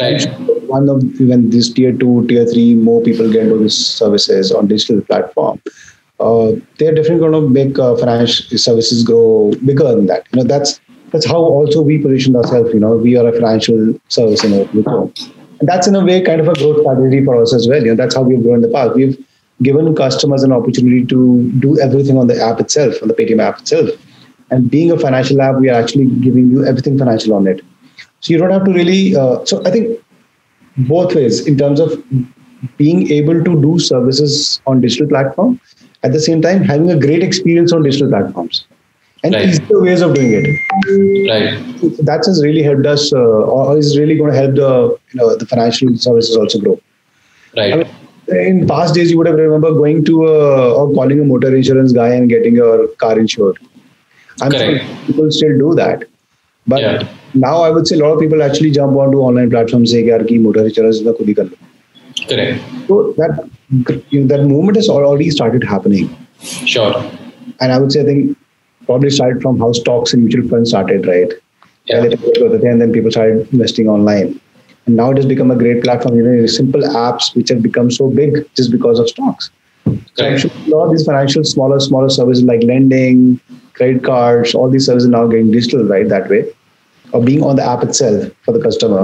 Right. 0.00 0.26
One 0.74 0.88
of 0.88 1.02
when 1.30 1.50
this 1.50 1.72
tier 1.72 1.92
two, 1.92 2.26
tier 2.28 2.46
three, 2.52 2.74
more 2.74 3.00
people 3.02 3.32
get 3.32 3.44
into 3.46 3.58
these 3.58 3.76
services 3.76 4.52
on 4.52 4.66
digital 4.66 5.00
platform, 5.02 5.60
uh, 6.20 6.52
they're 6.78 6.94
definitely 6.94 7.22
going 7.26 7.38
to 7.40 7.48
make 7.48 7.78
uh, 7.78 7.96
financial 7.96 8.58
services 8.58 9.04
grow 9.04 9.52
bigger 9.64 9.88
than 9.94 10.06
that. 10.06 10.26
You 10.32 10.38
know, 10.38 10.48
that's 10.54 10.80
that's 11.12 11.26
how 11.26 11.40
also 11.56 11.82
we 11.82 11.98
position 11.98 12.36
ourselves. 12.36 12.72
You 12.74 12.80
know, 12.80 12.96
we 12.96 13.16
are 13.16 13.26
a 13.28 13.32
financial 13.32 14.00
service 14.08 14.44
in 14.44 14.64
group. 14.72 15.16
and 15.60 15.68
that's 15.68 15.86
in 15.86 15.94
a 15.94 16.04
way 16.04 16.20
kind 16.22 16.40
of 16.40 16.48
a 16.48 16.54
growth 16.54 16.80
strategy 16.80 17.24
for 17.24 17.40
us 17.42 17.54
as 17.58 17.68
well. 17.68 17.82
You 17.82 17.90
know, 17.90 18.00
that's 18.02 18.16
how 18.16 18.22
we've 18.22 18.42
grown 18.42 18.56
in 18.56 18.62
the 18.62 18.72
past. 18.76 18.96
We've 18.96 19.18
given 19.62 19.94
customers 19.94 20.42
an 20.42 20.52
opportunity 20.52 21.04
to 21.12 21.52
do 21.66 21.78
everything 21.80 22.18
on 22.18 22.26
the 22.26 22.40
app 22.48 22.60
itself, 22.64 23.00
on 23.02 23.08
the 23.08 23.14
Paytm 23.14 23.40
app 23.48 23.60
itself. 23.60 23.90
And 24.50 24.70
being 24.70 24.90
a 24.96 24.98
financial 24.98 25.40
app, 25.40 25.56
we 25.60 25.68
are 25.68 25.80
actually 25.82 26.06
giving 26.26 26.50
you 26.50 26.66
everything 26.66 26.98
financial 26.98 27.34
on 27.34 27.46
it. 27.46 27.62
So 28.20 28.32
you 28.32 28.38
don't 28.38 28.50
have 28.50 28.64
to 28.64 28.72
really. 28.72 29.16
Uh, 29.16 29.44
so 29.44 29.64
I 29.64 29.70
think 29.70 30.00
both 30.76 31.14
ways 31.14 31.46
in 31.46 31.56
terms 31.58 31.80
of 31.80 31.92
being 32.76 33.10
able 33.10 33.42
to 33.44 33.60
do 33.62 33.78
services 33.78 34.60
on 34.66 34.80
digital 34.80 35.06
platform 35.08 35.60
at 36.02 36.12
the 36.12 36.20
same 36.20 36.40
time 36.42 36.62
having 36.62 36.90
a 36.90 36.98
great 36.98 37.22
experience 37.22 37.72
on 37.72 37.82
digital 37.82 38.08
platforms 38.08 38.66
and 39.24 39.34
Right. 39.34 39.44
easier 39.44 39.80
ways 39.82 40.00
of 40.02 40.14
doing 40.14 40.32
it 40.34 40.46
Right. 41.28 41.54
that 42.08 42.22
has 42.26 42.42
really 42.44 42.62
helped 42.62 42.86
us 42.86 43.12
uh, 43.12 43.18
or 43.18 43.76
is 43.78 43.98
really 43.98 44.16
going 44.16 44.32
to 44.32 44.38
help 44.38 44.54
the 44.54 44.70
you 45.12 45.20
know 45.20 45.36
the 45.36 45.46
financial 45.46 45.94
services 45.96 46.36
also 46.36 46.58
grow 46.60 46.80
I 47.72 47.76
Right. 47.76 47.76
mean, 47.76 47.86
in 48.28 48.66
past 48.66 48.94
days 48.94 49.10
you 49.10 49.18
would 49.18 49.26
have 49.26 49.36
remember 49.36 49.72
going 49.72 50.04
to 50.06 50.26
a 50.26 50.74
or 50.74 50.92
calling 50.94 51.20
a 51.20 51.24
motor 51.24 51.54
insurance 51.54 51.92
guy 51.92 52.08
and 52.14 52.28
getting 52.28 52.54
your 52.54 52.88
car 53.04 53.18
insured 53.18 53.58
i'm 54.42 54.52
Correct. 54.52 54.64
sure 54.64 54.78
people 55.06 55.30
still 55.30 55.56
do 55.58 55.74
that 55.74 56.04
but 56.66 56.82
Yeah 56.82 57.02
now 57.34 57.62
I 57.62 57.70
would 57.70 57.86
say 57.86 57.96
a 57.96 57.98
lot 57.98 58.12
of 58.12 58.20
people 58.20 58.42
actually 58.42 58.70
jump 58.70 58.96
onto 58.96 59.18
online 59.18 59.50
platforms 59.50 59.90
say, 59.90 60.02
"Yaar, 60.04 60.26
ki 60.28 60.38
motor 60.38 60.68
charge 60.70 61.00
kudi 61.20 61.36
kar 61.36 61.48
Correct. 62.28 62.62
So 62.88 63.12
that 63.18 63.50
you 64.10 64.20
know, 64.20 64.26
that 64.28 64.44
movement 64.44 64.76
has 64.76 64.88
already 64.88 65.30
started 65.30 65.64
happening. 65.64 66.14
Sure. 66.40 66.94
And 67.60 67.72
I 67.72 67.78
would 67.78 67.92
say 67.92 68.00
I 68.02 68.04
think 68.04 68.38
probably 68.86 69.10
started 69.10 69.42
from 69.42 69.58
how 69.58 69.72
stocks 69.72 70.12
and 70.12 70.24
mutual 70.24 70.48
funds 70.48 70.70
started, 70.70 71.06
right? 71.06 71.32
Yeah. 71.86 72.04
And 72.04 72.80
then 72.80 72.92
people 72.92 73.10
started 73.10 73.52
investing 73.52 73.88
online. 73.88 74.40
And 74.86 74.96
now 74.96 75.10
it 75.10 75.16
has 75.16 75.26
become 75.26 75.50
a 75.50 75.56
great 75.56 75.82
platform. 75.82 76.16
You 76.16 76.22
know, 76.22 76.46
simple 76.46 76.82
apps 76.82 77.34
which 77.34 77.48
have 77.48 77.62
become 77.62 77.90
so 77.90 78.10
big 78.10 78.48
just 78.54 78.70
because 78.70 78.98
of 78.98 79.08
stocks. 79.08 79.50
So 80.14 80.24
actually, 80.24 80.52
a 80.66 80.76
lot 80.76 80.86
of 80.86 80.92
these 80.92 81.04
financial 81.04 81.44
smaller, 81.44 81.80
smaller 81.80 82.08
services 82.08 82.44
like 82.44 82.62
lending, 82.62 83.40
credit 83.74 84.04
cards, 84.04 84.54
all 84.54 84.70
these 84.70 84.86
services 84.86 85.08
are 85.08 85.12
now 85.12 85.26
getting 85.26 85.50
digital, 85.50 85.84
right? 85.84 86.08
That 86.08 86.28
way 86.30 86.44
or 87.14 87.22
being 87.24 87.42
on 87.42 87.56
the 87.56 87.64
app 87.72 87.82
itself 87.82 88.30
for 88.44 88.52
the 88.52 88.62
customer, 88.62 89.02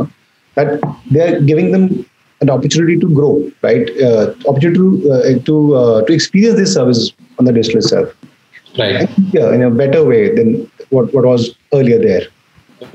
that 0.57 0.81
they're 1.11 1.41
giving 1.51 1.71
them 1.73 2.05
an 2.41 2.51
opportunity 2.51 2.99
to 2.99 3.09
grow, 3.15 3.33
right? 3.63 3.89
Uh, 4.09 4.35
opportunity 4.49 4.79
to 4.79 5.13
uh, 5.13 5.39
to 5.49 5.57
uh, 5.81 6.03
to 6.07 6.13
experience 6.13 6.59
these 6.59 6.73
services 6.75 7.13
on 7.39 7.45
the 7.45 7.53
digital 7.53 7.79
itself, 7.85 8.15
Right. 8.79 9.09
yeah, 9.33 9.53
in 9.55 9.63
a 9.63 9.71
better 9.71 10.05
way 10.05 10.35
than 10.35 10.71
what 10.91 11.13
what 11.15 11.25
was 11.25 11.55
earlier 11.79 11.99
there. 11.99 12.23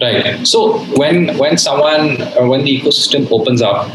Right. 0.01 0.45
So 0.47 0.79
when 1.01 1.37
when 1.37 1.57
someone 1.57 2.21
uh, 2.21 2.47
when 2.51 2.65
the 2.65 2.73
ecosystem 2.79 3.29
opens 3.31 3.61
up, 3.61 3.87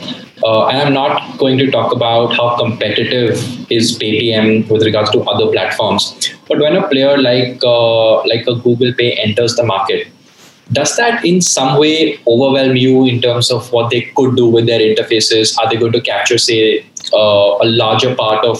uh, 0.44 0.66
and 0.68 0.78
I'm 0.82 0.94
not 0.94 1.38
going 1.38 1.58
to 1.58 1.70
talk 1.70 1.92
about 1.92 2.32
how 2.36 2.56
competitive 2.56 3.32
is 3.78 3.98
Paytm 3.98 4.70
with 4.70 4.84
regards 4.84 5.10
to 5.16 5.22
other 5.34 5.50
platforms, 5.50 6.30
but 6.48 6.60
when 6.60 6.76
a 6.76 6.86
player 6.88 7.18
like 7.18 7.58
uh, 7.64 8.22
like 8.32 8.46
a 8.46 8.54
Google 8.66 8.94
Pay 8.94 9.12
enters 9.26 9.56
the 9.56 9.64
market, 9.64 10.06
does 10.72 10.96
that 10.96 11.24
in 11.24 11.40
some 11.40 11.78
way 11.78 12.18
overwhelm 12.26 12.76
you 12.76 13.06
in 13.06 13.20
terms 13.20 13.50
of 13.50 13.72
what 13.72 13.90
they 13.90 14.02
could 14.16 14.36
do 14.36 14.48
with 14.48 14.66
their 14.66 14.80
interfaces? 14.80 15.58
Are 15.58 15.68
they 15.68 15.76
going 15.76 15.92
to 15.92 16.00
capture, 16.00 16.38
say, 16.38 16.86
uh, 17.12 17.58
a 17.60 17.66
larger 17.66 18.14
part 18.14 18.44
of 18.44 18.58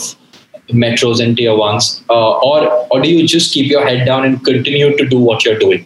metros 0.69 1.23
and 1.23 1.37
tier 1.37 1.55
ones, 1.57 2.03
uh, 2.11 2.39
or 2.39 2.69
or 2.91 3.01
do 3.01 3.09
you 3.09 3.27
just 3.27 3.53
keep 3.53 3.71
your 3.71 3.87
head 3.87 4.05
down 4.07 4.25
and 4.25 4.45
continue 4.45 4.97
to 4.97 5.07
do 5.07 5.19
what 5.19 5.45
you're 5.45 5.59
doing? 5.59 5.85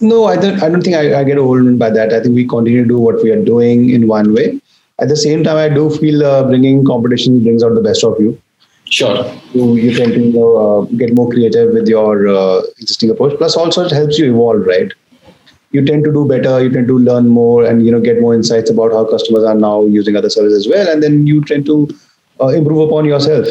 No, 0.00 0.24
I 0.26 0.36
don't. 0.36 0.62
I 0.62 0.68
don't 0.68 0.82
think 0.82 0.96
I, 0.96 1.20
I 1.20 1.24
get 1.24 1.38
overwhelmed 1.38 1.78
by 1.78 1.90
that. 1.90 2.12
I 2.12 2.20
think 2.20 2.34
we 2.34 2.46
continue 2.46 2.82
to 2.82 2.88
do 2.88 2.98
what 2.98 3.22
we 3.22 3.30
are 3.30 3.42
doing 3.42 3.90
in 3.90 4.08
one 4.08 4.34
way. 4.34 4.60
At 4.98 5.08
the 5.08 5.16
same 5.16 5.44
time, 5.44 5.56
I 5.56 5.68
do 5.68 5.90
feel 5.90 6.24
uh, 6.24 6.44
bringing 6.44 6.84
competition 6.84 7.42
brings 7.42 7.62
out 7.62 7.74
the 7.74 7.80
best 7.80 8.04
of 8.04 8.18
you. 8.20 8.40
Sure. 8.88 9.24
You, 9.52 9.76
you 9.76 9.94
tend 9.94 10.12
to 10.14 10.20
you 10.20 10.32
know, 10.32 10.56
uh, 10.56 10.84
get 10.96 11.14
more 11.14 11.28
creative 11.28 11.72
with 11.74 11.88
your 11.88 12.28
uh, 12.28 12.62
existing 12.78 13.10
approach. 13.10 13.36
Plus, 13.36 13.56
also 13.56 13.84
it 13.84 13.90
helps 13.90 14.18
you 14.18 14.32
evolve, 14.32 14.64
right? 14.66 14.92
You 15.72 15.84
tend 15.84 16.04
to 16.04 16.12
do 16.12 16.26
better. 16.26 16.62
You 16.62 16.70
tend 16.70 16.86
to 16.88 16.98
learn 16.98 17.28
more, 17.28 17.64
and 17.64 17.84
you 17.84 17.90
know 17.90 18.00
get 18.00 18.20
more 18.20 18.34
insights 18.34 18.70
about 18.70 18.92
how 18.92 19.04
customers 19.04 19.44
are 19.44 19.54
now 19.54 19.84
using 19.84 20.16
other 20.16 20.30
services 20.30 20.66
as 20.66 20.72
well. 20.72 20.88
And 20.88 21.02
then 21.02 21.26
you 21.26 21.44
tend 21.44 21.66
to 21.66 21.88
uh, 22.40 22.48
improve 22.48 22.88
upon 22.88 23.04
yourself. 23.04 23.48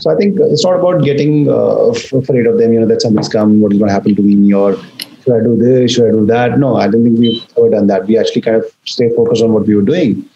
So 0.00 0.10
I 0.10 0.16
think 0.16 0.38
it's 0.40 0.64
not 0.64 0.80
about 0.80 1.04
getting 1.04 1.48
uh, 1.48 1.92
afraid 2.18 2.46
of 2.46 2.58
them. 2.58 2.72
You 2.72 2.80
know 2.80 2.86
that 2.86 3.02
something's 3.02 3.28
come. 3.28 3.60
What 3.60 3.72
is 3.72 3.78
going 3.78 3.88
to 3.88 3.94
happen 3.94 4.16
to 4.16 4.22
me? 4.22 4.52
Or 4.54 4.76
should 5.22 5.34
I 5.36 5.44
do 5.44 5.56
this? 5.56 5.92
Should 5.92 6.08
I 6.08 6.12
do 6.12 6.26
that? 6.26 6.58
No, 6.58 6.76
I 6.76 6.88
don't 6.88 7.04
think 7.04 7.18
we've 7.18 7.42
ever 7.58 7.70
done 7.70 7.86
that. 7.88 8.06
We 8.06 8.18
actually 8.18 8.40
kind 8.40 8.56
of 8.56 8.64
stay 8.84 9.10
focused 9.14 9.42
on 9.42 9.52
what 9.52 9.66
we 9.66 9.76
were 9.76 9.82
doing. 9.82 10.28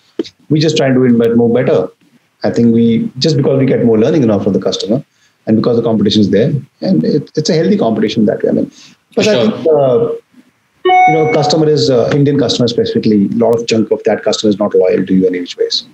We 0.51 0.61
just 0.61 0.77
try 0.77 0.87
and 0.89 0.95
do 0.95 1.05
it 1.05 1.37
more 1.37 1.53
better. 1.53 1.89
I 2.44 2.50
think 2.50 2.74
we 2.74 3.12
just 3.20 3.38
because 3.38 3.60
we 3.60 3.66
get 3.66 3.86
more 3.86 4.00
learning 4.00 4.26
now 4.26 4.40
from 4.40 4.54
the 4.54 4.60
customer, 4.60 5.04
and 5.48 5.58
because 5.58 5.78
the 5.78 5.84
competition 5.84 6.22
is 6.22 6.30
there, 6.32 6.52
and 6.82 7.04
it, 7.04 7.32
it's 7.36 7.50
a 7.50 7.54
healthy 7.54 7.78
competition 7.78 8.26
that 8.26 8.44
way. 8.44 8.50
I 8.50 8.54
mean, 8.54 8.72
but 9.16 9.26
Sure. 9.26 9.36
I 9.36 9.52
think 9.52 9.68
uh, 9.68 10.12
you 10.86 11.14
know, 11.14 11.32
customer 11.34 11.70
is 11.70 11.90
uh, 11.90 12.10
Indian 12.16 12.40
customer 12.40 12.68
specifically. 12.68 13.26
A 13.28 13.38
lot 13.46 13.60
of 13.60 13.68
chunk 13.68 13.92
of 13.92 14.04
that 14.06 14.24
customer 14.24 14.50
is 14.50 14.60
not 14.60 14.74
loyal 14.74 15.06
to 15.06 15.14
you 15.14 15.28
any 15.28 15.40
which 15.42 15.58
ways. 15.58 15.86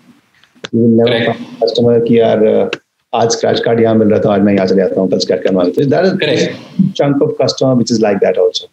You 0.72 0.80
will 0.80 1.06
never 1.06 1.10
Correct. 1.26 1.40
find 1.40 1.56
a 1.56 1.60
customer 1.66 2.00
कि 2.08 2.20
यार 2.20 2.46
uh, 2.54 2.80
आज 3.16 3.32
scratch 3.32 3.60
card 3.66 3.80
यहाँ 3.82 3.96
मिल 3.96 4.10
रहा 4.10 4.20
था 4.20 4.34
आज 4.34 4.42
मैं 4.42 4.54
यहाँ 4.54 4.66
चले 4.68 4.82
जाता 4.82 5.02
हूँ 5.02 5.10
कल 5.12 5.20
scratch 5.26 5.44
card 5.44 5.58
mill 5.58 5.90
that 5.90 6.06
is 6.06 6.18
Correct. 6.24 6.96
chunk 7.02 7.22
of 7.28 7.38
customer 7.38 7.76
which 7.76 7.92
is 7.92 8.02
like 8.08 8.20
that 8.26 8.38
also. 8.38 8.68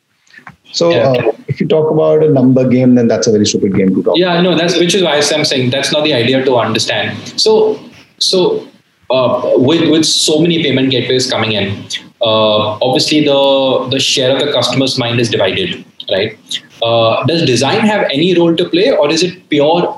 so 0.71 0.91
Yeah. 0.91 1.09
uh, 1.09 1.31
if 1.47 1.59
you 1.59 1.67
talk 1.67 1.91
about 1.91 2.23
a 2.23 2.29
number 2.29 2.67
game, 2.67 2.95
then 2.95 3.07
that's 3.07 3.27
a 3.27 3.31
very 3.31 3.45
stupid 3.45 3.75
game 3.75 3.95
to 3.95 4.03
talk. 4.03 4.17
Yeah, 4.17 4.41
no, 4.41 4.55
that's 4.55 4.77
which 4.77 4.93
is 4.95 5.03
why 5.03 5.15
I'm 5.17 5.45
saying 5.45 5.71
that's 5.71 5.91
not 5.91 6.03
the 6.03 6.13
idea 6.13 6.43
to 6.45 6.55
understand. 6.57 7.17
So, 7.37 7.79
so 8.19 8.67
uh, 9.09 9.53
with 9.55 9.89
with 9.89 10.05
so 10.05 10.39
many 10.39 10.61
payment 10.63 10.91
gateways 10.91 11.29
coming 11.29 11.53
in, 11.53 11.83
uh, 12.21 12.77
obviously 12.87 13.23
the 13.25 13.87
the 13.91 13.99
share 13.99 14.31
of 14.35 14.39
the 14.45 14.51
customer's 14.51 14.97
mind 14.99 15.19
is 15.19 15.29
divided, 15.29 15.83
right? 16.11 16.37
Uh, 16.81 17.25
does 17.25 17.45
design 17.45 17.81
have 17.81 18.05
any 18.11 18.33
role 18.37 18.55
to 18.55 18.69
play, 18.69 18.91
or 18.91 19.09
is 19.11 19.23
it 19.23 19.49
pure 19.49 19.95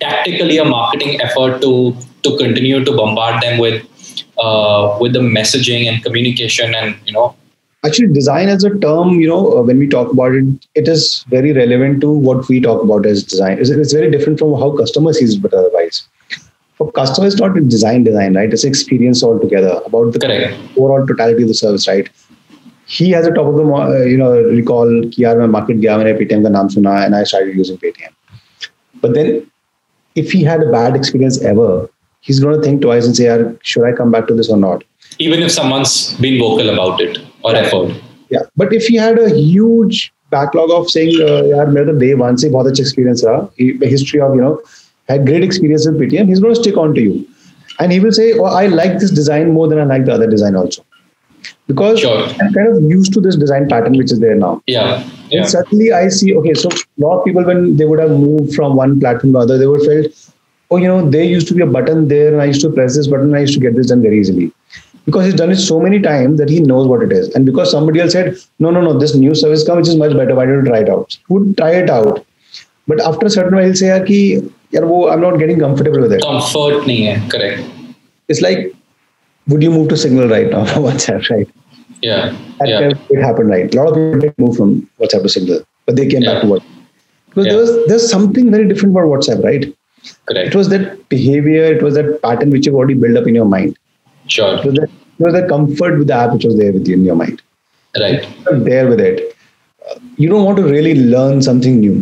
tactically 0.00 0.58
a 0.58 0.64
marketing 0.64 1.20
effort 1.20 1.60
to 1.62 1.96
to 2.24 2.36
continue 2.36 2.84
to 2.84 2.96
bombard 2.96 3.40
them 3.42 3.58
with 3.58 3.84
uh, 4.38 4.98
with 5.00 5.12
the 5.12 5.20
messaging 5.20 5.86
and 5.88 6.02
communication 6.02 6.74
and 6.74 6.96
you 7.06 7.12
know 7.12 7.34
Actually, 7.82 8.12
design 8.12 8.48
as 8.50 8.62
a 8.62 8.78
term, 8.78 9.20
you 9.20 9.26
know, 9.26 9.56
uh, 9.56 9.62
when 9.62 9.78
we 9.78 9.88
talk 9.88 10.12
about 10.12 10.34
it, 10.34 10.44
it 10.74 10.86
is 10.86 11.24
very 11.28 11.52
relevant 11.52 12.02
to 12.02 12.10
what 12.10 12.46
we 12.48 12.60
talk 12.60 12.82
about 12.82 13.06
as 13.06 13.24
design. 13.24 13.58
It's, 13.58 13.70
it's 13.70 13.94
very 13.94 14.10
different 14.10 14.38
from 14.38 14.52
how 14.52 14.76
customer 14.76 15.14
sees 15.14 15.42
it 15.42 15.54
otherwise. 15.54 16.06
For 16.76 16.92
customer, 16.92 17.26
it's 17.26 17.36
not 17.36 17.54
design, 17.68 18.04
design, 18.04 18.34
right? 18.34 18.52
It's 18.52 18.64
experience 18.64 19.22
altogether 19.22 19.80
about 19.86 20.12
the 20.12 20.18
Correct. 20.18 20.58
overall 20.76 21.06
totality 21.06 21.42
of 21.42 21.48
the 21.48 21.54
service, 21.54 21.88
right? 21.88 22.10
He 22.84 23.10
has 23.12 23.26
a 23.26 23.32
top 23.32 23.46
of 23.46 23.56
the, 23.56 23.64
uh, 23.64 24.02
you 24.02 24.18
know, 24.18 24.42
recall, 24.42 24.86
ki 25.10 25.22
yaar, 25.22 25.38
main 25.38 25.50
market 25.50 25.80
Paytm 25.80 26.42
ka 26.42 26.50
naam 26.50 26.70
suna, 26.70 26.96
and 26.96 27.14
I 27.14 27.24
started 27.24 27.56
using 27.56 27.78
Paytm. 27.78 28.12
But 29.00 29.14
then, 29.14 29.50
if 30.16 30.32
he 30.32 30.42
had 30.42 30.62
a 30.62 30.70
bad 30.70 30.96
experience 30.96 31.40
ever, 31.40 31.88
he's 32.20 32.40
going 32.40 32.60
to 32.60 32.62
think 32.62 32.82
twice 32.82 33.06
and 33.06 33.16
say, 33.16 33.56
should 33.62 33.84
I 33.84 33.92
come 33.92 34.10
back 34.10 34.26
to 34.26 34.34
this 34.34 34.50
or 34.50 34.58
not? 34.58 34.84
Even 35.18 35.42
if 35.42 35.50
someone's 35.50 36.12
been 36.14 36.38
vocal 36.38 36.68
about 36.68 37.00
it 37.00 37.18
or 37.43 37.53
Right. 37.53 37.65
effort. 37.65 37.93
Yeah, 38.29 38.39
but 38.57 38.73
if 38.73 38.87
he 38.87 38.95
had 38.95 39.19
a 39.19 39.29
huge 39.29 40.11
backlog 40.31 40.71
of 40.71 40.89
saying, 40.89 41.09
uh, 41.21 41.41
यार 41.53 41.67
मेरा 41.73 41.85
तो 41.91 41.99
day 41.99 42.13
one 42.21 42.35
से 42.43 42.49
बहुत 42.51 42.67
अच्छा 42.71 42.83
experience 42.85 43.23
रहा, 43.25 43.49
he- 43.59 43.77
the 43.83 43.87
history 43.95 44.21
of 44.27 44.35
you 44.35 44.41
know 44.41 44.53
had 45.09 45.25
great 45.25 45.43
experience 45.43 45.87
with 45.87 45.99
Paytm, 46.03 46.27
he's 46.33 46.39
going 46.39 46.55
to 46.55 46.61
stick 46.61 46.77
on 46.83 46.93
to 46.95 47.01
you, 47.01 47.25
and 47.79 47.91
he 47.91 47.99
will 47.99 48.11
say, 48.19 48.31
oh, 48.39 48.45
I 48.45 48.65
like 48.67 48.97
this 48.99 49.11
design 49.11 49.51
more 49.57 49.67
than 49.73 49.79
I 49.79 49.83
like 49.93 50.05
the 50.05 50.13
other 50.13 50.27
design 50.35 50.55
also, 50.55 50.83
because 51.67 51.99
Sure. 51.99 52.23
I'm 52.41 52.53
kind 52.53 52.67
of 52.75 52.81
used 52.83 53.13
to 53.13 53.21
this 53.21 53.35
design 53.35 53.67
pattern 53.69 53.97
which 54.01 54.11
is 54.11 54.19
there 54.19 54.35
now. 54.35 54.61
Yeah, 54.67 55.03
yeah, 55.29 55.39
And 55.41 55.47
suddenly 55.49 55.91
I 55.91 56.07
see, 56.09 56.35
okay, 56.41 56.53
so 56.55 56.69
a 56.69 57.05
lot 57.05 57.19
of 57.19 57.25
people 57.25 57.43
when 57.43 57.77
they 57.77 57.85
would 57.85 57.99
have 57.99 58.11
moved 58.11 58.55
from 58.55 58.75
one 58.75 58.99
platform 58.99 59.33
to 59.33 59.39
other, 59.39 59.57
they 59.59 59.67
would 59.67 59.83
felt, 59.83 60.07
oh, 60.71 60.77
you 60.77 60.87
know, 60.87 61.09
there 61.09 61.23
used 61.23 61.47
to 61.49 61.53
be 61.53 61.61
a 61.61 61.71
button 61.77 62.07
there, 62.07 62.31
and 62.33 62.41
I 62.41 62.45
used 62.45 62.61
to 62.61 62.69
press 62.71 62.95
this 62.95 63.07
button, 63.07 63.27
and 63.27 63.35
I 63.35 63.41
used 63.41 63.53
to 63.53 63.59
get 63.59 63.75
this 63.75 63.87
done 63.87 64.01
very 64.01 64.19
easily. 64.19 64.51
because 65.10 65.26
he's 65.26 65.34
done 65.34 65.50
it 65.50 65.56
so 65.56 65.80
many 65.80 66.00
times 66.00 66.38
that 66.38 66.48
he 66.48 66.60
knows 66.60 66.86
what 66.86 67.02
it 67.02 67.12
is. 67.12 67.28
And 67.34 67.44
because 67.44 67.70
somebody 67.70 68.00
else 68.00 68.12
said, 68.12 68.36
no, 68.58 68.70
no, 68.70 68.80
no, 68.80 68.98
this 68.98 69.14
new 69.14 69.34
service 69.34 69.66
come, 69.66 69.78
which 69.78 69.88
is 69.88 69.96
much 69.96 70.16
better. 70.16 70.34
Why 70.34 70.46
don't 70.46 70.64
you 70.64 70.70
try 70.70 70.80
it 70.80 70.88
out? 70.88 71.18
Would 71.28 71.56
try 71.56 71.70
it 71.70 71.90
out. 71.90 72.24
But 72.86 73.00
after 73.00 73.26
a 73.26 73.30
certain 73.30 73.54
while, 73.54 73.64
he'll 73.64 73.74
say, 73.74 73.86
yaar, 73.86 74.06
ki, 74.06 74.40
yaar, 74.72 74.86
wo, 74.86 75.08
I'm 75.08 75.20
not 75.20 75.38
getting 75.38 75.58
comfortable 75.58 76.00
with 76.00 76.12
it. 76.12 76.22
Comfort 76.22 76.84
nahi 76.90 76.98
hai, 77.08 77.28
correct. 77.28 77.96
It's 78.28 78.40
like, 78.40 78.72
would 79.48 79.62
you 79.62 79.70
move 79.70 79.88
to 79.88 79.96
Signal 79.96 80.28
right 80.28 80.50
now 80.50 80.64
WhatsApp, 80.86 81.28
right? 81.30 81.48
Yeah. 82.02 82.36
That 82.60 82.68
yeah. 82.68 82.92
it 83.10 83.22
happened, 83.22 83.50
right? 83.50 83.74
A 83.74 83.82
lot 83.82 83.88
of 83.88 84.20
people 84.20 84.46
move 84.46 84.56
from 84.56 84.88
WhatsApp 85.00 85.22
to 85.22 85.28
Signal, 85.28 85.60
but 85.86 85.96
they 85.96 86.06
came 86.06 86.22
yeah. 86.22 86.34
back 86.34 86.42
to 86.42 86.48
WhatsApp. 86.48 86.78
Because 87.34 87.76
yeah. 87.76 87.82
there's 87.88 88.10
something 88.10 88.50
very 88.50 88.68
different 88.68 88.96
about 88.96 89.06
WhatsApp, 89.06 89.44
right? 89.44 89.76
Correct. 90.26 90.54
It 90.54 90.54
was 90.54 90.68
that 90.70 91.08
behavior, 91.08 91.64
it 91.64 91.82
was 91.82 91.94
that 91.94 92.22
pattern 92.22 92.50
which 92.50 92.66
you've 92.66 92.74
already 92.74 92.94
built 92.94 93.16
up 93.16 93.26
in 93.26 93.34
your 93.34 93.44
mind. 93.44 93.78
Sure. 94.26 94.58
It 94.58 94.64
was 94.64 94.74
that 94.74 94.90
it 95.19 95.25
was 95.25 95.33
that 95.33 95.47
comfort 95.49 95.97
with 95.99 96.07
the 96.07 96.13
app 96.13 96.33
which 96.33 96.45
was 96.45 96.57
there 96.57 96.73
with 96.77 96.87
you 96.87 96.95
in 96.95 97.05
your 97.05 97.15
mind. 97.15 97.41
right, 97.95 98.25
You're 98.45 98.59
there 98.69 98.87
with 98.89 98.99
it. 98.99 99.21
Uh, 99.81 99.99
You 100.17 100.29
don't 100.29 100.45
want 100.45 100.57
to 100.57 100.63
really 100.63 100.95
learn 101.13 101.41
something 101.41 101.79
new 101.79 101.95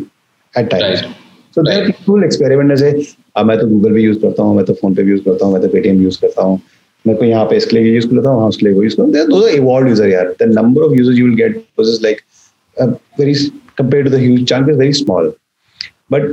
at 0.55 0.69
times. 0.71 1.01
right. 1.03 1.15
So 1.55 1.61
there 1.63 1.75
are 1.75 1.81
Right. 1.81 1.95
people 1.97 2.15
who 2.19 2.23
experiment 2.27 2.71
and 2.75 2.79
say, 2.83 2.91
"Ah, 3.35 3.43
मैं 3.49 3.57
तो 3.59 3.67
Google 3.73 3.91
भी 3.97 4.03
use 4.03 4.17
करता 4.21 4.43
हूँ 4.43 4.55
मैं 4.55 4.65
तो 4.65 4.73
phone 4.81 4.95
पे 4.95 5.03
भी 5.03 5.11
use 5.11 5.21
करता 5.25 5.45
हूँ 5.45 5.53
मैं 5.53 5.61
तो 5.61 5.67
पेटीएम 5.75 6.01
यूज 6.03 6.15
करता 6.23 6.41
हूँ 6.51 6.59
मेरे 7.05 7.17
को 7.19 7.25
यहाँ 7.25 7.45
पे 7.49 7.55
इसके 7.61 7.75
लिए 7.77 7.93
यूज 7.95 8.05
कर 8.05 8.15
लेता 8.15 8.29
हूँ 8.29 8.39
हाँ 8.41 8.47
उसके 8.53 8.65
लिए 8.65 8.73
वो 8.75 8.83
यूज 8.83 8.93
करता 8.93 9.19
हूँ 9.19 9.29
those 9.33 9.45
are 9.49 9.53
evolved 9.59 9.89
user 9.93 10.07
यार 10.13 10.33
the 10.41 10.47
number 10.57 10.83
of 10.87 10.95
users 10.99 11.19
you 11.21 11.25
will 11.29 11.37
get 11.43 11.57
was 11.81 11.89
just 11.91 12.05
like 12.07 12.23
uh, 12.77 12.87
very 13.21 13.35
compared 13.81 14.09
to 14.09 14.13
the 14.15 14.21
huge 14.25 14.45
chunk 14.53 14.71
is 14.75 14.77
very 14.83 14.95
small 15.01 15.29
but 16.15 16.27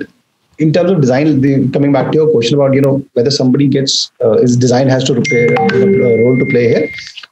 in 0.59 0.73
terms 0.73 0.91
of 0.91 1.01
design 1.01 1.41
the, 1.41 1.69
coming 1.75 1.93
back 1.93 2.11
to 2.13 2.17
your 2.19 2.31
question 2.31 2.55
about 2.59 2.75
you 2.75 2.81
know 2.87 3.03
whether 3.15 3.31
somebody 3.31 3.67
gets 3.69 4.11
uh, 4.25 4.33
is 4.47 4.57
design 4.57 4.89
has 4.89 5.05
to 5.05 5.15
play 5.29 5.45
a 5.55 6.23
role 6.25 6.37
to 6.43 6.47
play 6.51 6.65
here 6.73 6.85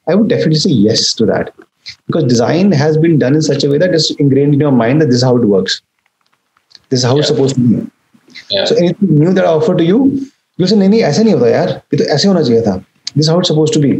i 0.08 0.14
would 0.14 0.28
definitely 0.28 0.62
say 0.66 0.70
yes 0.70 1.12
to 1.18 1.26
that 1.32 1.52
because 2.06 2.24
design 2.24 2.72
has 2.72 2.96
been 3.04 3.18
done 3.18 3.34
in 3.34 3.42
such 3.50 3.64
a 3.64 3.70
way 3.74 3.78
that 3.84 3.94
it's 3.98 4.10
ingrained 4.24 4.54
in 4.54 4.60
your 4.66 4.72
mind 4.72 5.00
that 5.02 5.06
this 5.06 5.16
is 5.16 5.22
how 5.30 5.36
it 5.42 5.46
works 5.56 5.80
this 6.90 7.00
is 7.00 7.04
how 7.10 7.16
it's 7.18 7.28
Yeah. 7.28 7.34
supposed 7.34 7.56
to 7.56 7.68
be 7.68 7.86
Yeah, 8.54 8.64
so 8.68 8.74
anything 8.80 9.12
new 9.20 9.30
that 9.36 9.44
I 9.44 9.50
offer 9.58 9.74
to 9.76 9.84
you, 9.84 9.96
you 10.62 10.66
say 10.70 10.76
नहीं 10.80 10.88
नहीं 10.94 11.00
ऐसे 11.10 11.22
नहीं 11.24 11.34
होता 11.34 11.48
यार 11.50 11.68
ये 11.92 11.96
तो 11.98 12.04
ऐसे 12.16 12.28
होना 12.28 12.42
चाहिए 12.48 12.60
था. 12.66 12.74
This 13.14 13.24
is 13.24 13.30
how 13.32 13.36
it's 13.42 13.48
supposed 13.52 13.72
to 13.76 13.80
be. 13.84 13.90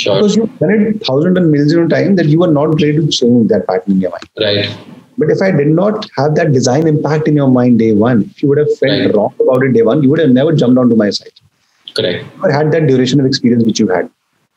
sure, 0.00 0.14
Because 0.16 0.36
you've 0.38 0.52
done 0.64 0.72
it 0.74 1.06
thousand 1.08 1.38
and 1.40 1.50
millions 1.54 1.72
of 1.82 1.88
times 1.94 2.16
that 2.20 2.28
you 2.34 2.42
are 2.46 2.50
not 2.56 2.74
ready 2.84 2.92
to 2.98 3.06
change 3.18 3.48
that 3.54 3.66
pattern 3.70 3.94
in 3.96 4.00
your 4.04 4.12
mind. 4.14 4.28
right, 4.44 4.76
But 5.19 5.31
if 5.31 5.41
I 5.41 5.51
did 5.51 5.67
not 5.69 6.07
have 6.17 6.35
that 6.35 6.53
design 6.53 6.87
impact 6.87 7.27
in 7.27 7.35
your 7.35 7.49
mind 7.49 7.79
day 7.79 7.93
one, 7.93 8.23
if 8.31 8.43
you 8.43 8.49
would 8.49 8.59
have 8.59 8.73
felt 8.77 8.91
Right. 9.01 9.15
wrong 9.15 9.33
about 9.41 9.63
it 9.63 9.73
day 9.73 9.83
one, 9.83 10.03
you 10.03 10.09
would 10.11 10.19
have 10.19 10.31
never 10.31 10.53
jumped 10.53 10.79
onto 10.79 10.95
my 10.95 11.09
site 11.11 11.39
correct. 11.95 12.25
or 12.43 12.51
had 12.51 12.71
that 12.71 12.87
duration 12.87 13.19
of 13.19 13.25
experience 13.25 13.65
which 13.65 13.79
you 13.79 13.87
had. 13.87 14.09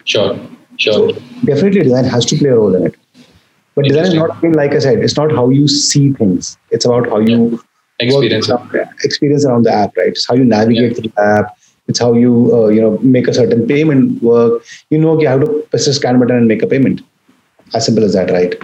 Sure, 0.05 0.35
So 0.79 1.07
sure, 1.07 1.13
definitely 1.45 1.83
design 1.83 2.05
has 2.05 2.27
to 2.27 2.37
play 2.37 2.51
a 2.51 2.57
role 2.57 2.75
in 2.75 2.87
it. 2.87 2.97
But 3.77 3.87
design 3.87 4.07
is 4.07 4.15
not 4.15 4.43
like 4.55 4.73
I 4.75 4.79
said, 4.79 4.99
it's 5.01 5.17
not 5.17 5.33
how 5.33 5.51
you 5.51 5.69
see 5.69 6.13
things. 6.13 6.57
It's 6.71 6.85
about 6.85 7.09
how 7.09 7.19
you 7.21 7.61
experience. 8.01 8.51
around- 8.51 8.71
experience 9.05 9.47
around 9.47 9.65
the 9.65 9.73
app, 9.73 9.97
right? 9.97 10.09
It's 10.09 10.27
how 10.29 10.35
you 10.35 10.45
navigate 10.45 10.97
through 10.97 11.11
the 11.17 11.23
app. 11.23 11.57
It's 11.89 11.99
how 12.01 12.13
you 12.15 12.33
uh, 12.55 12.69
you 12.69 12.81
know 12.83 12.99
make 13.03 13.29
a 13.29 13.35
certain 13.35 13.67
payment 13.67 14.23
work. 14.23 14.63
You 14.91 14.99
know 14.99 15.11
okay, 15.17 15.27
how 15.27 15.39
to 15.39 15.49
press 15.71 15.87
a 15.87 15.95
scan 15.95 16.19
button 16.21 16.37
and 16.37 16.49
make 16.49 16.63
a 16.63 16.67
payment. 16.67 17.03
As 17.75 17.87
simple 17.87 18.05
as 18.05 18.13
that, 18.15 18.31
right? 18.31 18.55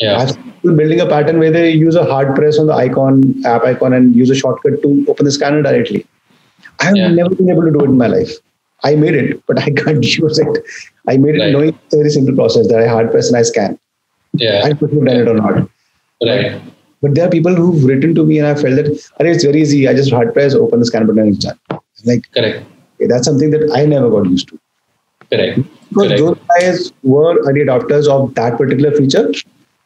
Yeah, 0.00 0.18
I've 0.18 0.36
building 0.62 1.00
a 1.00 1.06
pattern 1.06 1.38
where 1.38 1.50
they 1.50 1.70
use 1.72 1.94
a 1.96 2.04
hard 2.04 2.34
press 2.34 2.58
on 2.58 2.66
the 2.66 2.74
icon, 2.74 3.22
app 3.44 3.62
icon, 3.64 3.92
and 3.92 4.14
use 4.14 4.30
a 4.30 4.34
shortcut 4.34 4.82
to 4.82 5.04
open 5.08 5.24
the 5.24 5.30
scanner 5.32 5.62
directly. 5.62 6.06
I 6.80 6.84
have 6.86 6.96
Yeah. 6.96 7.08
never 7.18 7.34
been 7.34 7.50
able 7.50 7.62
to 7.64 7.70
do 7.70 7.80
it 7.80 7.90
in 7.90 7.96
my 7.98 8.06
life. 8.08 8.32
I 8.84 8.94
made 8.96 9.14
it, 9.14 9.42
but 9.46 9.58
I 9.58 9.70
can't 9.82 10.04
use 10.18 10.38
it. 10.38 10.58
I 11.08 11.16
made 11.16 11.36
it 11.36 11.42
Right. 11.42 11.52
knowing 11.52 11.68
it's 11.70 11.94
a 11.94 11.98
very 11.98 12.10
simple 12.10 12.34
process 12.34 12.68
that 12.68 12.80
I 12.82 12.86
hard 12.88 13.10
press 13.10 13.28
and 13.28 13.36
I 13.36 13.42
scan. 13.42 13.78
yeah, 14.34 14.62
I 14.64 14.72
could 14.74 14.90
have 14.92 15.04
done 15.04 15.16
it 15.22 15.28
or 15.28 15.34
not. 15.34 15.68
right, 16.24 16.60
But 17.02 17.14
there 17.14 17.26
are 17.26 17.30
people 17.30 17.54
who've 17.54 17.84
written 17.84 18.14
to 18.14 18.24
me 18.24 18.38
and 18.38 18.46
I 18.48 18.54
felt 18.54 18.76
that, 18.76 18.86
"Arey, 19.20 19.34
it's 19.34 19.44
very 19.44 19.60
easy. 19.62 19.86
I 19.88 19.94
just 19.94 20.10
hard 20.18 20.32
press, 20.34 20.54
open 20.54 20.80
the 20.80 20.86
scan 20.86 21.06
button, 21.06 21.22
and 21.24 21.34
it's 21.34 21.44
done. 21.44 21.58
Like, 22.10 22.24
correct, 22.34 22.64
okay, 22.96 23.06
that's 23.14 23.26
something 23.26 23.50
that 23.56 23.70
I 23.80 23.84
never 23.86 24.10
got 24.10 24.28
used 24.30 24.48
to. 24.48 24.58
correct, 25.30 25.60
Because 25.90 26.08
correct. 26.08 26.20
those 26.20 26.36
guys 26.60 26.92
were 27.02 27.36
early 27.48 27.60
adopters 27.66 28.08
of 28.08 28.34
that 28.34 28.56
particular 28.58 28.92
feature. 28.92 29.30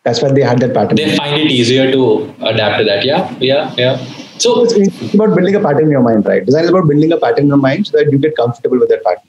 That's 0.05 0.23
why 0.23 0.33
they 0.33 0.43
had 0.43 0.59
that 0.61 0.73
pattern. 0.73 0.97
They 0.97 1.15
find 1.17 1.37
it 1.37 1.51
easier 1.51 1.91
to 1.93 2.35
adapt 2.41 2.79
to 2.79 2.85
that. 2.85 3.05
Yeah, 3.05 3.37
yeah, 3.39 3.75
yeah. 3.77 3.97
So 4.39 4.65
it's, 4.65 4.73
it's 4.73 5.15
about 5.15 5.35
building 5.37 5.55
a 5.55 5.61
pattern 5.61 5.85
in 5.85 5.91
your 5.91 6.03
mind, 6.03 6.25
right? 6.25 6.45
Design 6.45 6.65
is 6.65 6.71
about 6.71 6.89
building 6.89 7.13
a 7.13 7.19
pattern 7.19 7.45
in 7.45 7.49
your 7.49 7.59
mind 7.59 7.87
so 7.87 7.99
that 7.99 8.11
you 8.11 8.19
get 8.19 8.35
comfortable 8.37 8.79
with 8.79 8.89
that 8.89 9.05
pattern. 9.05 9.23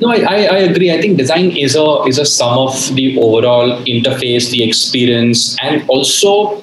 No, 0.00 0.08
I, 0.08 0.16
I, 0.16 0.58
agree. 0.70 0.90
I 0.90 1.00
think 1.00 1.18
design 1.18 1.50
is 1.56 1.76
a 1.76 2.02
is 2.04 2.18
a 2.18 2.24
sum 2.24 2.58
of 2.58 2.94
the 2.94 3.18
overall 3.18 3.82
interface, 3.84 4.50
the 4.50 4.66
experience, 4.66 5.56
and 5.62 5.84
also 5.88 6.62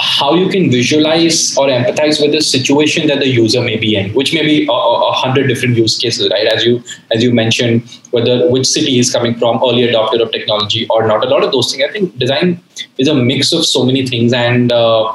how 0.00 0.34
you 0.34 0.48
can 0.48 0.70
visualize 0.70 1.56
or 1.56 1.68
empathize 1.68 2.20
with 2.20 2.32
the 2.32 2.40
situation 2.40 3.06
that 3.08 3.18
the 3.18 3.28
user 3.28 3.60
may 3.60 3.76
be 3.76 3.96
in, 3.96 4.12
which 4.14 4.32
may 4.32 4.42
be 4.42 4.66
a, 4.66 4.72
a 4.72 5.12
hundred 5.12 5.48
different 5.48 5.76
use 5.76 5.98
cases, 5.98 6.28
right? 6.30 6.46
As 6.46 6.64
you 6.64 6.82
as 7.10 7.22
you 7.22 7.32
mentioned, 7.32 7.82
whether 8.10 8.48
which 8.50 8.66
city 8.66 8.98
is 8.98 9.12
coming 9.12 9.34
from, 9.38 9.56
early 9.56 9.86
adopter 9.88 10.22
of 10.22 10.32
technology 10.32 10.86
or 10.90 11.06
not. 11.06 11.24
A 11.24 11.28
lot 11.28 11.44
of 11.44 11.52
those 11.52 11.72
things. 11.72 11.84
I 11.88 11.92
think 11.92 12.18
design 12.18 12.62
is 12.98 13.08
a 13.08 13.14
mix 13.14 13.52
of 13.52 13.66
so 13.66 13.84
many 13.84 14.06
things, 14.06 14.32
and 14.32 14.72
uh, 14.72 15.12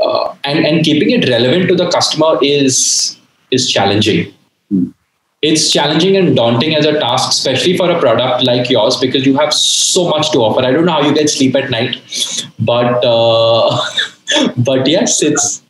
uh, 0.00 0.34
and 0.44 0.66
and 0.66 0.84
keeping 0.84 1.10
it 1.10 1.28
relevant 1.28 1.68
to 1.68 1.74
the 1.74 1.90
customer 1.90 2.38
is 2.42 3.18
is 3.50 3.70
challenging 3.70 4.32
it's 5.42 5.72
challenging 5.72 6.16
and 6.16 6.36
daunting 6.36 6.76
as 6.76 6.86
a 6.86 6.98
task, 7.00 7.30
especially 7.30 7.76
for 7.76 7.90
a 7.90 7.98
product 7.98 8.44
like 8.44 8.70
yours, 8.70 8.96
because 8.96 9.26
you 9.26 9.36
have 9.36 9.52
so 9.52 10.08
much 10.08 10.30
to 10.30 10.38
offer. 10.38 10.64
I 10.64 10.70
don't 10.70 10.86
know 10.86 10.92
how 10.92 11.02
you 11.02 11.12
get 11.12 11.28
sleep 11.28 11.56
at 11.56 11.68
night, 11.68 11.96
but 12.60 13.04
uh, 13.04 13.76
but 14.56 14.86
yes, 14.86 15.22
it's 15.22 15.62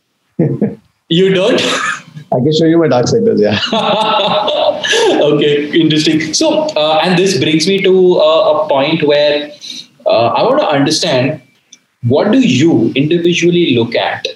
you 1.09 1.33
don't. 1.33 1.61
I 2.31 2.37
can 2.37 2.53
show 2.53 2.65
you 2.65 2.77
my 2.77 2.87
dark 2.87 3.07
sectors. 3.07 3.41
Yeah. 3.41 3.59
okay, 5.21 5.69
interesting. 5.79 6.33
So, 6.33 6.67
uh, 6.75 6.99
and 7.03 7.17
this 7.17 7.39
brings 7.39 7.67
me 7.67 7.81
to 7.81 8.15
uh, 8.15 8.63
a 8.63 8.69
point 8.69 9.03
where 9.03 9.51
uh, 10.05 10.27
I 10.27 10.43
want 10.43 10.59
to 10.59 10.67
understand 10.67 11.41
what 12.03 12.31
do 12.31 12.39
you 12.39 12.91
individually 12.95 13.75
look 13.75 13.95
at 13.95 14.27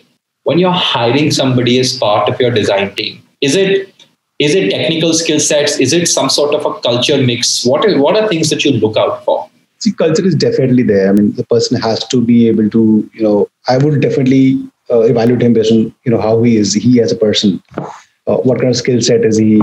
when 0.43 0.57
you're 0.57 0.71
hiring 0.71 1.31
somebody 1.31 1.79
as 1.79 1.97
part 1.97 2.29
of 2.29 2.39
your 2.39 2.51
design 2.51 2.95
team? 2.95 3.21
Is 3.41 3.55
it 3.55 3.93
is 4.39 4.53
it 4.53 4.69
technical 4.69 5.13
skill 5.13 5.39
sets? 5.39 5.79
Is 5.79 5.93
it 5.93 6.07
some 6.07 6.29
sort 6.29 6.53
of 6.53 6.65
a 6.65 6.79
culture 6.81 7.17
mix? 7.17 7.65
What 7.65 7.85
is 7.85 7.97
what 7.97 8.15
are 8.15 8.27
things 8.27 8.49
that 8.49 8.63
you 8.63 8.71
look 8.73 8.95
out 8.95 9.23
for? 9.25 9.49
See, 9.79 9.91
culture 9.91 10.25
is 10.25 10.35
definitely 10.35 10.83
there. 10.83 11.09
I 11.09 11.11
mean, 11.13 11.33
the 11.33 11.45
person 11.45 11.79
has 11.81 12.03
to 12.07 12.21
be 12.21 12.47
able 12.47 12.69
to, 12.69 13.09
you 13.13 13.23
know, 13.23 13.47
I 13.67 13.77
would 13.77 14.01
definitely 14.01 14.59
uh, 14.89 15.01
evaluate 15.01 15.41
him 15.41 15.53
based 15.53 15.71
on, 15.71 15.93
you 16.03 16.11
know, 16.11 16.19
how 16.19 16.41
he 16.41 16.57
is, 16.57 16.73
he 16.73 16.99
as 17.01 17.11
a 17.11 17.15
person. 17.15 17.61
Uh, 17.77 18.37
what 18.37 18.57
kind 18.57 18.69
of 18.69 18.75
skill 18.75 19.01
set 19.01 19.23
is 19.23 19.37
he? 19.37 19.59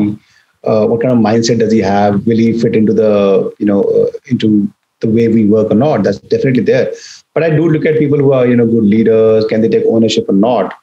Uh, 0.62 0.86
what 0.86 1.02
kind 1.02 1.12
of 1.12 1.18
mindset 1.18 1.58
does 1.58 1.72
he 1.72 1.80
have? 1.80 2.26
Will 2.26 2.38
he 2.38 2.58
fit 2.58 2.74
into 2.74 2.92
the, 2.92 3.52
you 3.58 3.66
know, 3.66 3.82
uh, 3.82 4.10
into 4.26 4.72
the 5.00 5.08
way 5.08 5.28
we 5.28 5.44
work 5.44 5.70
or 5.70 5.74
not? 5.74 6.04
That's 6.04 6.18
definitely 6.18 6.62
there. 6.62 6.92
But 7.34 7.42
I 7.42 7.50
do 7.50 7.68
look 7.68 7.84
at 7.84 7.98
people 7.98 8.18
who 8.18 8.32
are, 8.32 8.46
you 8.46 8.56
know, 8.56 8.66
good 8.66 8.84
leaders. 8.84 9.44
Can 9.46 9.60
they 9.60 9.68
take 9.68 9.84
ownership 9.86 10.28
or 10.28 10.32
not? 10.32 10.74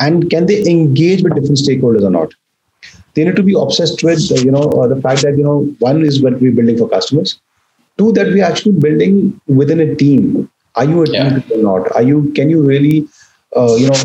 And 0.00 0.28
can 0.28 0.46
they 0.46 0.68
engage 0.68 1.22
with 1.22 1.34
different 1.34 1.58
stakeholders 1.58 2.02
or 2.02 2.10
not? 2.10 2.34
They 3.14 3.24
need 3.24 3.36
to 3.36 3.42
be 3.42 3.54
obsessed 3.54 4.02
with, 4.02 4.30
uh, 4.32 4.36
you 4.36 4.50
know, 4.50 4.70
uh, 4.80 4.86
the 4.88 5.00
fact 5.00 5.22
that, 5.22 5.36
you 5.36 5.44
know, 5.44 5.62
one 5.78 6.04
is 6.04 6.22
what 6.22 6.40
we're 6.40 6.52
building 6.52 6.78
for 6.78 6.88
customers. 6.88 7.38
Two 7.98 8.12
that 8.12 8.26
we're 8.28 8.44
actually 8.44 8.72
building 8.72 9.40
within 9.46 9.80
a 9.80 9.94
team. 9.94 10.48
Are 10.76 10.84
you 10.84 11.02
a 11.02 11.10
Yeah. 11.10 11.28
team 11.28 11.44
or 11.50 11.58
not? 11.62 11.94
Are 11.94 12.02
you 12.02 12.32
can 12.34 12.50
you 12.50 12.62
really 12.62 13.08
uh, 13.56 13.74
you 13.76 13.86
know 13.88 14.00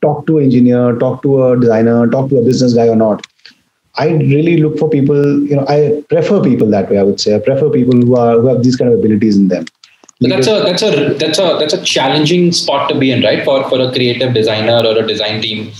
talk 0.00 0.26
to 0.28 0.38
an 0.38 0.44
engineer 0.44 0.96
talk 1.02 1.22
to 1.22 1.44
a 1.44 1.60
designer 1.60 2.06
talk 2.08 2.30
to 2.30 2.38
a 2.38 2.42
business 2.42 2.74
guy 2.74 2.88
or 2.88 2.96
not? 2.96 3.26
I 3.96 4.08
really 4.08 4.56
look 4.58 4.78
for 4.78 4.88
people 4.88 5.18
you 5.48 5.56
know 5.56 5.64
i 5.68 6.02
prefer 6.08 6.42
people 6.42 6.68
that 6.70 6.90
way 6.90 6.98
i 6.98 7.02
would 7.02 7.20
say. 7.20 7.34
I 7.34 7.38
prefer 7.38 7.68
people 7.70 7.94
who 7.94 8.16
are 8.16 8.40
who 8.40 8.46
have 8.48 8.62
these 8.62 8.76
kind 8.76 8.92
of 8.92 8.98
abilities 8.98 9.36
in 9.36 9.48
them. 9.48 9.66
That's 10.20 10.46
a 10.46 10.62
that's 10.62 10.82
a 10.82 11.14
that's 11.14 11.38
a 11.38 11.56
that's 11.58 11.74
a 11.74 11.82
challenging 11.82 12.50
spot 12.52 12.88
to 12.88 12.98
be 12.98 13.10
in, 13.10 13.22
right? 13.22 13.44
For 13.44 13.68
for 13.68 13.80
a 13.80 13.92
creative 13.92 14.32
designer 14.34 14.80
or 14.84 14.98
a 14.98 15.06
design 15.06 15.42
team. 15.42 15.72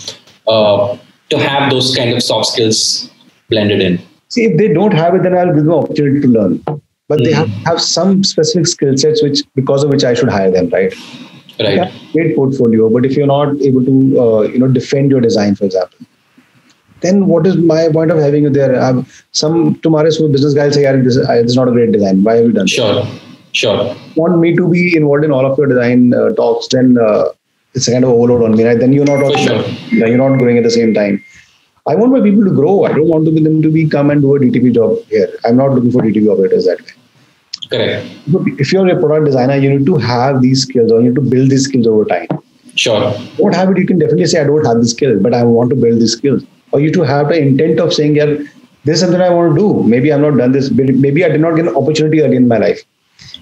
Uh, 0.47 0.97
to 1.35 1.49
have 1.49 1.70
those 1.74 1.95
kind 1.97 2.11
of 2.16 2.22
soft 2.30 2.47
skills 2.53 2.80
blended 3.55 3.80
in. 3.89 3.99
see 4.35 4.45
if 4.51 4.57
they 4.61 4.68
don't 4.78 4.95
have 5.03 5.14
it 5.16 5.22
then 5.26 5.35
i'll 5.41 5.55
give 5.57 5.64
them 5.68 5.74
opportunity 5.82 6.20
to 6.26 6.30
learn 6.37 6.55
but 7.12 7.18
they 7.24 7.32
have, 7.39 7.49
have 7.68 7.80
some 7.80 8.12
specific 8.32 8.66
skill 8.74 8.97
sets 9.03 9.22
which 9.26 9.41
because 9.61 9.85
of 9.85 9.91
which 9.95 10.05
i 10.11 10.14
should 10.20 10.32
hire 10.39 10.51
them 10.59 10.68
right 10.78 10.95
Right. 11.61 11.93
Great 12.12 12.35
portfolio, 12.37 12.91
but 12.91 13.05
if 13.07 13.12
you're 13.16 13.28
not 13.28 13.61
able 13.62 13.85
to, 13.89 14.20
uh, 14.20 14.41
you 14.43 14.59
know, 14.59 14.66
defend 14.66 15.12
your 15.12 15.20
design, 15.20 15.55
for 15.55 15.66
example, 15.66 15.99
then 17.01 17.26
what 17.26 17.47
is 17.47 17.57
my 17.57 17.89
point 17.93 18.11
of 18.11 18.18
having 18.18 18.43
you 18.43 18.51
there? 18.51 18.74
I'm, 18.87 19.07
some 19.30 19.76
tomorrow 19.80 20.11
so 20.11 20.26
business 20.28 20.55
guy 20.55 20.64
will 20.66 20.72
say, 20.72 20.82
yeah, 20.82 20.97
this, 20.97 21.14
is- 21.14 21.28
this 21.28 21.51
is 21.53 21.57
not 21.57 21.68
a 21.68 21.70
great 21.70 21.93
design. 21.93 22.24
Why 22.24 22.37
have 22.39 22.47
you 22.47 22.53
done? 22.53 22.64
this?" 22.64 22.72
Sure. 22.72 23.07
Sure. 23.53 23.95
Want 24.16 24.41
me 24.41 24.57
to 24.57 24.68
be 24.68 24.97
involved 24.97 25.24
in 25.24 25.30
all 25.30 25.47
of 25.47 25.57
your 25.57 25.68
design 25.68 26.12
uh, 26.12 26.30
talks, 26.30 26.66
then 26.72 26.99
uh, 26.99 27.26
it's 27.74 27.88
a 27.88 27.92
kind 27.92 28.04
of 28.04 28.12
overload 28.12 28.44
on 28.44 28.58
me. 28.58 28.64
Right? 28.64 28.80
Then 28.80 28.94
you're 28.94 29.06
not, 29.06 29.20
For 29.20 29.26
also, 29.26 29.64
sure. 29.64 29.64
yeah, 29.92 30.06
you're 30.08 30.18
not 30.18 30.38
growing 30.38 30.58
at 30.58 30.64
the 30.64 30.72
same 30.72 30.94
time. 30.94 31.24
I 31.88 31.96
want 31.96 32.12
my 32.12 32.22
people 32.22 32.44
to 32.44 32.52
grow. 32.52 32.86
I 32.86 32.90
don't 32.90 33.08
want 33.08 33.26
to 33.26 33.32
be 33.32 33.42
them 33.44 33.62
to 33.62 33.72
be 33.72 33.88
come 33.88 34.10
and 34.12 34.22
do 34.22 34.36
a 34.36 34.40
DTP 34.40 34.74
job 34.74 34.98
here. 35.10 35.30
I'm 35.46 35.58
not 35.58 35.72
looking 35.72 35.92
for 35.92 36.02
DTP 36.02 36.28
operators 36.32 36.66
that 36.66 36.80
way. 36.82 36.94
Correct. 37.72 38.08
But 38.28 38.42
if 38.60 38.72
you're 38.72 38.88
a 38.88 39.00
product 39.00 39.26
designer, 39.26 39.56
you 39.56 39.70
need 39.70 39.86
to 39.86 39.96
have 39.98 40.42
these 40.42 40.64
skills 40.64 40.92
or 40.92 41.02
you 41.02 41.10
need 41.10 41.16
to 41.16 41.22
build 41.22 41.50
these 41.50 41.66
skills 41.66 41.88
over 41.88 42.06
time. 42.06 42.28
Sure. 42.76 43.14
don't 43.38 43.56
have 43.56 43.70
it, 43.72 43.78
you 43.78 43.86
can 43.86 44.00
definitely 44.00 44.26
say, 44.26 44.42
I 44.42 44.44
don't 44.46 44.66
have 44.66 44.78
the 44.78 44.88
skill, 44.88 45.20
but 45.20 45.34
I 45.34 45.44
want 45.44 45.70
to 45.72 45.76
build 45.76 46.00
these 46.00 46.14
skills. 46.14 46.44
Or 46.72 46.80
you 46.80 46.92
to 46.94 47.02
have 47.02 47.30
the 47.30 47.40
intent 47.40 47.80
of 47.80 47.94
saying, 47.94 48.16
yeah, 48.16 48.26
this 48.86 48.96
is 48.96 49.02
something 49.02 49.22
I 49.22 49.30
want 49.30 49.56
to 49.56 49.60
do. 49.60 49.84
Maybe 49.84 50.14
I'm 50.14 50.22
not 50.22 50.38
done 50.38 50.52
this. 50.52 50.72
Maybe 50.72 51.26
I 51.26 51.30
did 51.30 51.42
not 51.42 51.56
get 51.56 51.68
an 51.68 51.76
opportunity 51.76 52.22
early 52.22 52.38
in 52.38 52.48
my 52.48 52.58
life. 52.58 52.82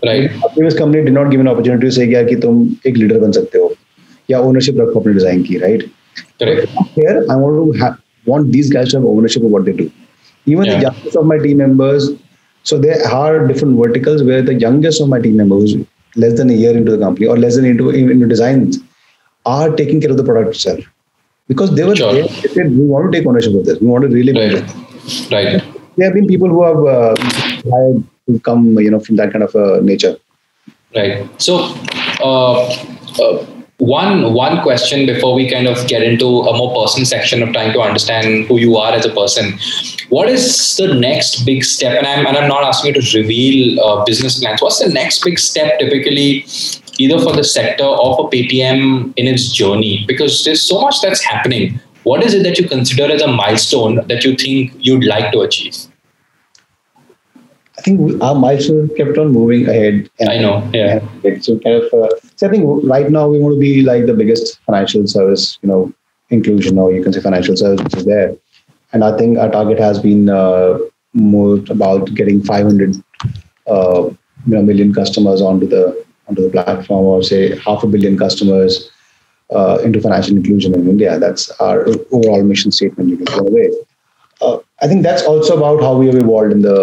Right. 0.03 0.31
A 0.43 0.49
previous 0.53 0.77
company 0.77 1.03
did 1.03 1.13
not 1.13 1.29
give 1.29 1.39
an 1.39 1.47
opportunity 1.47 1.87
to 1.87 1.91
say, 1.91 2.05
yeah, 2.05 2.23
कि 2.23 2.35
तुम 2.41 2.65
एक 2.87 2.97
leader 2.97 3.19
बन 3.21 3.31
सकते 3.31 3.59
हो 3.59 3.75
yeah, 4.28 4.38
ownership 4.38 4.76
of 4.78 4.92
corporate 4.92 5.14
design 5.14 5.44
key, 5.44 5.58
right? 5.58 5.82
Correct. 6.38 6.68
Here, 6.94 7.24
I 7.30 7.36
want 7.36 7.74
to 7.74 7.78
have, 7.80 8.00
want 8.26 8.52
these 8.52 8.70
guys 8.70 8.90
to 8.90 8.98
have 8.98 9.06
ownership 9.06 9.42
of 9.42 9.50
what 9.50 9.64
they 9.64 9.72
do. 9.72 9.90
Even 10.46 10.64
yeah. 10.64 10.74
the 10.74 10.80
youngest 10.82 11.16
of 11.16 11.26
my 11.26 11.38
team 11.38 11.58
members, 11.58 12.10
so 12.62 12.78
there 12.78 13.06
are 13.08 13.46
different 13.46 13.76
verticals 13.76 14.22
where 14.22 14.42
the 14.42 14.54
youngest 14.54 15.00
of 15.00 15.08
my 15.08 15.20
team 15.20 15.36
members, 15.36 15.74
less 16.16 16.36
than 16.36 16.50
a 16.50 16.52
year 16.52 16.76
into 16.76 16.92
the 16.92 16.98
company 16.98 17.26
or 17.26 17.36
less 17.36 17.56
than 17.56 17.64
into 17.64 17.90
into 17.90 18.26
designs, 18.26 18.78
are 19.46 19.70
taking 19.74 20.00
care 20.00 20.10
of 20.10 20.16
the 20.16 20.24
product 20.24 20.54
itself 20.54 20.80
because 21.48 21.74
they 21.74 21.84
were 21.84 21.96
sure. 21.96 22.12
there. 22.12 22.24
They 22.24 22.48
said, 22.48 22.70
"We 22.70 22.84
want 22.86 23.12
to 23.12 23.18
take 23.18 23.26
ownership 23.26 23.54
of 23.54 23.64
this. 23.64 23.80
We 23.80 23.86
want 23.86 24.02
to 24.02 24.08
really." 24.08 24.32
Right. 24.32 24.62
right. 25.30 25.62
There 25.96 26.06
have 26.06 26.14
been 26.14 26.26
people 26.26 26.48
who 26.48 26.62
have 26.64 26.84
uh, 26.86 27.14
who 28.26 28.38
come, 28.40 28.78
you 28.78 28.90
know, 28.90 29.00
from 29.00 29.16
that 29.16 29.32
kind 29.32 29.44
of 29.44 29.54
uh, 29.54 29.80
nature. 29.80 30.16
Right. 30.94 31.28
So. 31.40 31.74
Uh, 32.20 32.68
uh, 33.20 33.46
one 33.78 34.32
one 34.32 34.62
question 34.62 35.06
before 35.06 35.34
we 35.34 35.50
kind 35.50 35.66
of 35.66 35.88
get 35.88 36.02
into 36.02 36.26
a 36.26 36.56
more 36.56 36.72
personal 36.74 37.04
section 37.04 37.42
of 37.42 37.52
trying 37.52 37.72
to 37.72 37.80
understand 37.80 38.46
who 38.46 38.58
you 38.58 38.76
are 38.76 38.92
as 38.92 39.04
a 39.04 39.10
person. 39.10 39.58
What 40.08 40.28
is 40.28 40.76
the 40.76 40.94
next 40.94 41.44
big 41.44 41.64
step? 41.64 41.98
And 41.98 42.06
I'm 42.06 42.26
and 42.26 42.36
I'm 42.36 42.48
not 42.48 42.62
asking 42.62 42.94
you 42.94 43.00
to 43.00 43.18
reveal 43.18 43.80
uh, 43.80 44.04
business 44.04 44.38
plans. 44.38 44.62
What's 44.62 44.78
the 44.78 44.88
next 44.88 45.24
big 45.24 45.38
step 45.38 45.78
typically, 45.80 46.46
either 46.98 47.18
for 47.18 47.32
the 47.34 47.44
sector 47.44 47.84
or 47.84 48.16
for 48.16 48.30
Paytm 48.30 49.12
in 49.16 49.26
its 49.26 49.50
journey? 49.52 50.04
Because 50.06 50.44
there's 50.44 50.62
so 50.62 50.80
much 50.80 51.00
that's 51.00 51.24
happening. 51.24 51.80
What 52.04 52.22
is 52.22 52.34
it 52.34 52.42
that 52.44 52.58
you 52.58 52.68
consider 52.68 53.12
as 53.12 53.22
a 53.22 53.28
milestone 53.28 54.06
that 54.08 54.24
you 54.24 54.36
think 54.36 54.72
you'd 54.78 55.04
like 55.04 55.32
to 55.32 55.40
achieve? 55.40 55.91
I 57.82 57.84
think 57.84 58.22
our 58.22 58.36
milestone 58.36 58.88
kept 58.96 59.18
on 59.18 59.32
moving 59.32 59.68
ahead. 59.68 60.08
And, 60.20 60.28
I 60.30 60.38
know, 60.38 60.70
yeah. 60.72 61.00
so 61.40 61.58
kind 61.58 61.82
of, 61.82 61.92
uh, 61.92 62.10
so 62.36 62.46
I 62.46 62.50
think 62.50 62.64
right 62.84 63.10
now 63.10 63.26
we 63.26 63.40
want 63.40 63.56
to 63.56 63.60
be 63.60 63.82
like 63.82 64.06
the 64.06 64.14
biggest 64.14 64.60
financial 64.60 65.04
service, 65.08 65.58
you 65.62 65.68
know, 65.68 65.92
inclusion, 66.30 66.78
or 66.78 66.92
you 66.92 67.02
can 67.02 67.12
say 67.12 67.20
financial 67.20 67.56
service 67.56 67.82
which 67.82 67.96
is 67.96 68.04
there. 68.04 68.36
And 68.92 69.02
I 69.02 69.16
think 69.16 69.36
our 69.36 69.50
target 69.50 69.80
has 69.80 69.98
been 69.98 70.28
uh, 70.28 70.78
more 71.12 71.56
about 71.70 72.14
getting 72.14 72.40
500 72.44 72.94
uh, 73.66 74.02
you 74.04 74.16
know, 74.46 74.62
million 74.62 74.94
customers 74.94 75.42
onto 75.42 75.66
the 75.66 76.06
onto 76.28 76.42
the 76.42 76.50
platform, 76.50 77.04
or 77.04 77.20
say 77.24 77.58
half 77.58 77.82
a 77.82 77.88
billion 77.88 78.16
customers 78.16 78.92
uh, 79.50 79.78
into 79.82 80.00
financial 80.00 80.36
inclusion 80.36 80.72
in 80.72 80.88
India. 80.88 81.18
That's 81.18 81.50
our 81.58 81.84
overall 82.12 82.44
mission 82.44 82.70
statement. 82.70 83.10
You 83.10 83.16
can 83.16 83.26
go 83.26 83.44
away 83.44 83.72
uh, 84.42 84.58
I 84.82 84.88
think 84.88 85.02
that's 85.02 85.22
also 85.22 85.56
about 85.56 85.80
how 85.80 85.96
we 85.96 86.06
have 86.06 86.16
evolved 86.16 86.52
in 86.52 86.62
the 86.62 86.78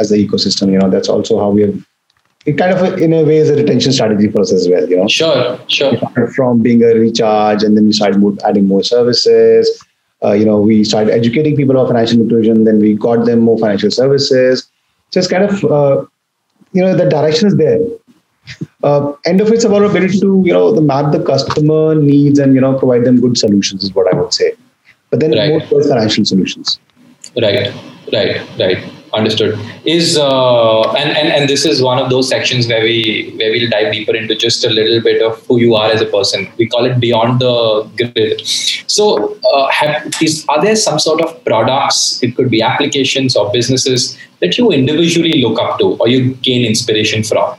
as 0.00 0.08
the 0.10 0.16
ecosystem. 0.26 0.72
You 0.72 0.78
know, 0.78 0.90
that's 0.90 1.08
also 1.08 1.38
how 1.38 1.50
we 1.50 1.62
have. 1.62 1.86
It 2.44 2.58
kind 2.58 2.76
of, 2.76 2.98
in 2.98 3.12
a 3.12 3.22
way, 3.22 3.36
is 3.36 3.50
a 3.50 3.54
retention 3.54 3.92
strategy 3.92 4.28
for 4.28 4.40
us 4.40 4.52
as 4.52 4.68
well. 4.68 4.88
You 4.88 4.96
know, 4.96 5.06
Sure, 5.06 5.60
sure. 5.68 5.92
From 6.34 6.60
being 6.60 6.82
a 6.82 6.88
recharge, 6.88 7.62
and 7.62 7.76
then 7.76 7.84
we 7.86 7.92
started 7.92 8.40
adding 8.44 8.66
more 8.66 8.82
services. 8.82 9.70
Uh, 10.24 10.32
you 10.32 10.44
know, 10.44 10.60
we 10.60 10.82
started 10.82 11.12
educating 11.12 11.54
people 11.56 11.76
about 11.76 11.88
financial 11.88 12.20
inclusion. 12.20 12.64
Then 12.64 12.80
we 12.80 12.94
got 12.94 13.26
them 13.26 13.40
more 13.40 13.58
financial 13.58 13.90
services. 13.92 14.68
So 15.10 15.18
it's 15.20 15.28
kind 15.28 15.44
of, 15.44 15.64
uh, 15.64 16.04
you 16.72 16.82
know, 16.82 16.96
the 16.96 17.08
direction 17.08 17.46
is 17.48 17.56
there. 17.56 17.78
Uh, 18.82 19.12
end 19.24 19.40
of 19.40 19.52
it's 19.52 19.64
about 19.64 19.84
ability 19.84 20.18
to, 20.20 20.42
you 20.44 20.52
know, 20.52 20.72
the 20.72 20.80
map 20.80 21.12
the 21.12 21.22
customer 21.22 21.94
needs 21.94 22.38
and 22.40 22.54
you 22.54 22.60
know 22.60 22.76
provide 22.76 23.04
them 23.04 23.20
good 23.20 23.38
solutions 23.38 23.84
is 23.84 23.94
what 23.94 24.12
I 24.12 24.18
would 24.18 24.32
say. 24.34 24.52
But 25.10 25.20
then 25.20 25.32
Right. 25.32 25.48
more 25.48 25.60
towards 25.60 25.88
financial 25.88 26.24
solutions. 26.24 26.80
Right, 27.36 27.72
right, 28.12 28.58
right. 28.58 28.92
Understood. 29.14 29.58
Is 29.84 30.16
uh, 30.16 30.90
and, 30.92 31.10
and 31.10 31.28
and 31.28 31.48
this 31.48 31.66
is 31.66 31.82
one 31.82 31.98
of 31.98 32.08
those 32.08 32.30
sections 32.30 32.66
where 32.66 32.82
we 32.82 33.34
where 33.36 33.50
we'll 33.50 33.68
dive 33.68 33.92
deeper 33.92 34.16
into 34.16 34.34
just 34.34 34.64
a 34.64 34.70
little 34.70 35.02
bit 35.02 35.20
of 35.20 35.44
who 35.46 35.58
you 35.58 35.74
are 35.74 35.90
as 35.90 36.00
a 36.00 36.06
person. 36.06 36.50
We 36.56 36.66
call 36.66 36.86
it 36.86 36.98
beyond 36.98 37.40
the 37.40 37.90
grid. 37.98 38.40
So, 38.46 39.38
uh, 39.52 39.68
have, 39.70 40.10
is 40.22 40.46
are 40.48 40.62
there 40.62 40.76
some 40.76 40.98
sort 40.98 41.20
of 41.20 41.44
products? 41.44 42.22
It 42.22 42.36
could 42.36 42.50
be 42.50 42.62
applications 42.62 43.36
or 43.36 43.52
businesses 43.52 44.16
that 44.40 44.56
you 44.56 44.72
individually 44.72 45.42
look 45.42 45.60
up 45.60 45.78
to 45.80 45.96
or 45.98 46.08
you 46.08 46.34
gain 46.36 46.64
inspiration 46.64 47.22
from. 47.22 47.58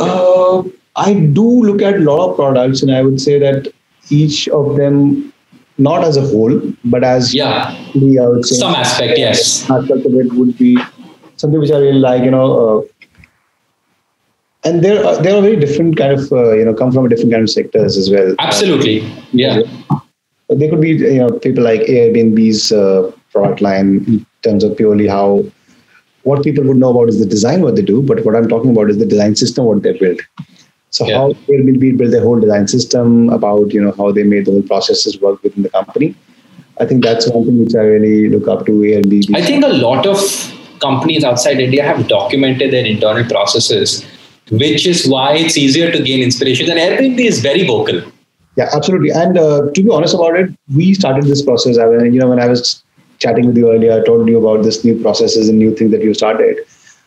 Uh, 0.00 0.62
I 0.96 1.14
do 1.14 1.62
look 1.62 1.82
at 1.82 1.94
a 1.94 1.98
lot 1.98 2.30
of 2.30 2.36
products, 2.36 2.82
and 2.82 2.92
I 2.92 3.02
would 3.02 3.20
say 3.20 3.38
that 3.38 3.72
each 4.10 4.48
of 4.48 4.76
them, 4.76 5.32
not 5.78 6.04
as 6.04 6.16
a 6.16 6.22
whole, 6.22 6.60
but 6.84 7.04
as 7.04 7.34
Yeah, 7.34 7.76
the, 7.94 8.18
I 8.18 8.26
would 8.26 8.44
say 8.44 8.56
some 8.56 8.74
aspect. 8.74 9.18
Yes. 9.18 9.68
aspect 9.70 10.06
of 10.06 10.14
it 10.14 10.32
would 10.32 10.56
be 10.56 10.78
something 11.36 11.60
which 11.60 11.70
I 11.70 11.78
really 11.78 11.98
like, 11.98 12.24
you 12.24 12.30
know. 12.30 12.78
Uh, 12.78 12.82
and 14.64 14.82
they're 14.82 15.04
uh, 15.04 15.20
they're 15.20 15.40
very 15.42 15.56
different 15.56 15.96
kind 15.96 16.12
of 16.12 16.32
uh, 16.32 16.52
you 16.52 16.64
know 16.64 16.74
come 16.74 16.90
from 16.92 17.06
a 17.06 17.08
different 17.08 17.32
kind 17.32 17.42
of 17.42 17.50
sectors 17.50 17.96
as 17.96 18.10
well. 18.10 18.34
Absolutely. 18.38 19.00
Yeah. 19.32 19.62
They 20.48 20.68
could 20.68 20.80
be 20.80 20.90
you 20.90 21.18
know 21.18 21.30
people 21.38 21.64
like 21.64 21.80
Airbnb's 21.82 22.72
uh, 22.72 23.10
product 23.32 23.60
line 23.60 24.04
in 24.06 24.26
terms 24.42 24.64
of 24.64 24.76
purely 24.76 25.06
how 25.06 25.44
what 26.22 26.42
people 26.42 26.64
would 26.64 26.78
know 26.78 26.90
about 26.90 27.08
is 27.08 27.18
the 27.18 27.26
design 27.26 27.60
what 27.60 27.76
they 27.76 27.82
do, 27.82 28.02
but 28.02 28.24
what 28.24 28.34
I'm 28.34 28.48
talking 28.48 28.70
about 28.70 28.88
is 28.90 28.98
the 28.98 29.06
design 29.06 29.36
system 29.36 29.66
what 29.66 29.82
they 29.82 29.92
built. 29.98 30.20
So 30.96 31.06
Yeah. 31.06 31.18
how 31.18 31.28
Airbnb 31.52 31.96
built 31.98 32.12
their 32.12 32.22
whole 32.22 32.40
design 32.40 32.68
system 32.68 33.28
about 33.36 33.72
you 33.76 33.82
know 33.84 33.92
how 34.00 34.10
they 34.16 34.24
made 34.32 34.44
the 34.46 34.52
whole 34.52 34.66
processes 34.72 35.20
work 35.20 35.42
within 35.42 35.64
the 35.64 35.72
company. 35.76 36.14
I 36.82 36.86
think 36.86 37.04
that's 37.04 37.28
one 37.28 37.46
thing 37.46 37.58
which 37.64 37.74
I 37.74 37.84
really 37.94 38.28
look 38.34 38.46
up 38.52 38.66
to 38.66 38.72
Airbnb. 38.72 39.36
I 39.40 39.42
think 39.48 39.64
a 39.64 39.72
lot 39.86 40.06
of 40.06 40.22
companies 40.80 41.24
outside 41.24 41.60
India 41.66 41.82
have 41.82 42.06
documented 42.08 42.72
their 42.72 42.86
internal 42.86 43.24
processes, 43.28 44.04
which 44.50 44.86
is 44.86 45.06
why 45.08 45.28
it's 45.36 45.56
easier 45.56 45.90
to 45.90 46.02
gain 46.02 46.22
inspiration. 46.22 46.70
And 46.70 46.78
Airbnb 46.78 47.18
is 47.32 47.40
very 47.40 47.66
vocal. 47.66 48.02
Yeah, 48.56 48.70
absolutely. 48.72 49.10
And 49.10 49.36
uh, 49.36 49.70
to 49.74 49.82
be 49.82 49.90
honest 49.90 50.14
about 50.14 50.36
it, 50.36 50.50
we 50.76 50.94
started 50.94 51.24
this 51.24 51.42
process. 51.42 51.78
I 51.78 51.86
mean, 51.86 52.12
you 52.14 52.20
know, 52.20 52.28
when 52.28 52.40
I 52.40 52.46
was 52.46 52.84
chatting 53.18 53.46
with 53.48 53.56
you 53.56 53.72
earlier, 53.72 54.00
I 54.00 54.04
told 54.04 54.28
you 54.28 54.38
about 54.38 54.62
this 54.62 54.84
new 54.84 55.00
processes 55.02 55.48
and 55.48 55.58
new 55.58 55.74
thing 55.74 55.90
that 55.90 56.02
you 56.02 56.14
started. 56.14 56.58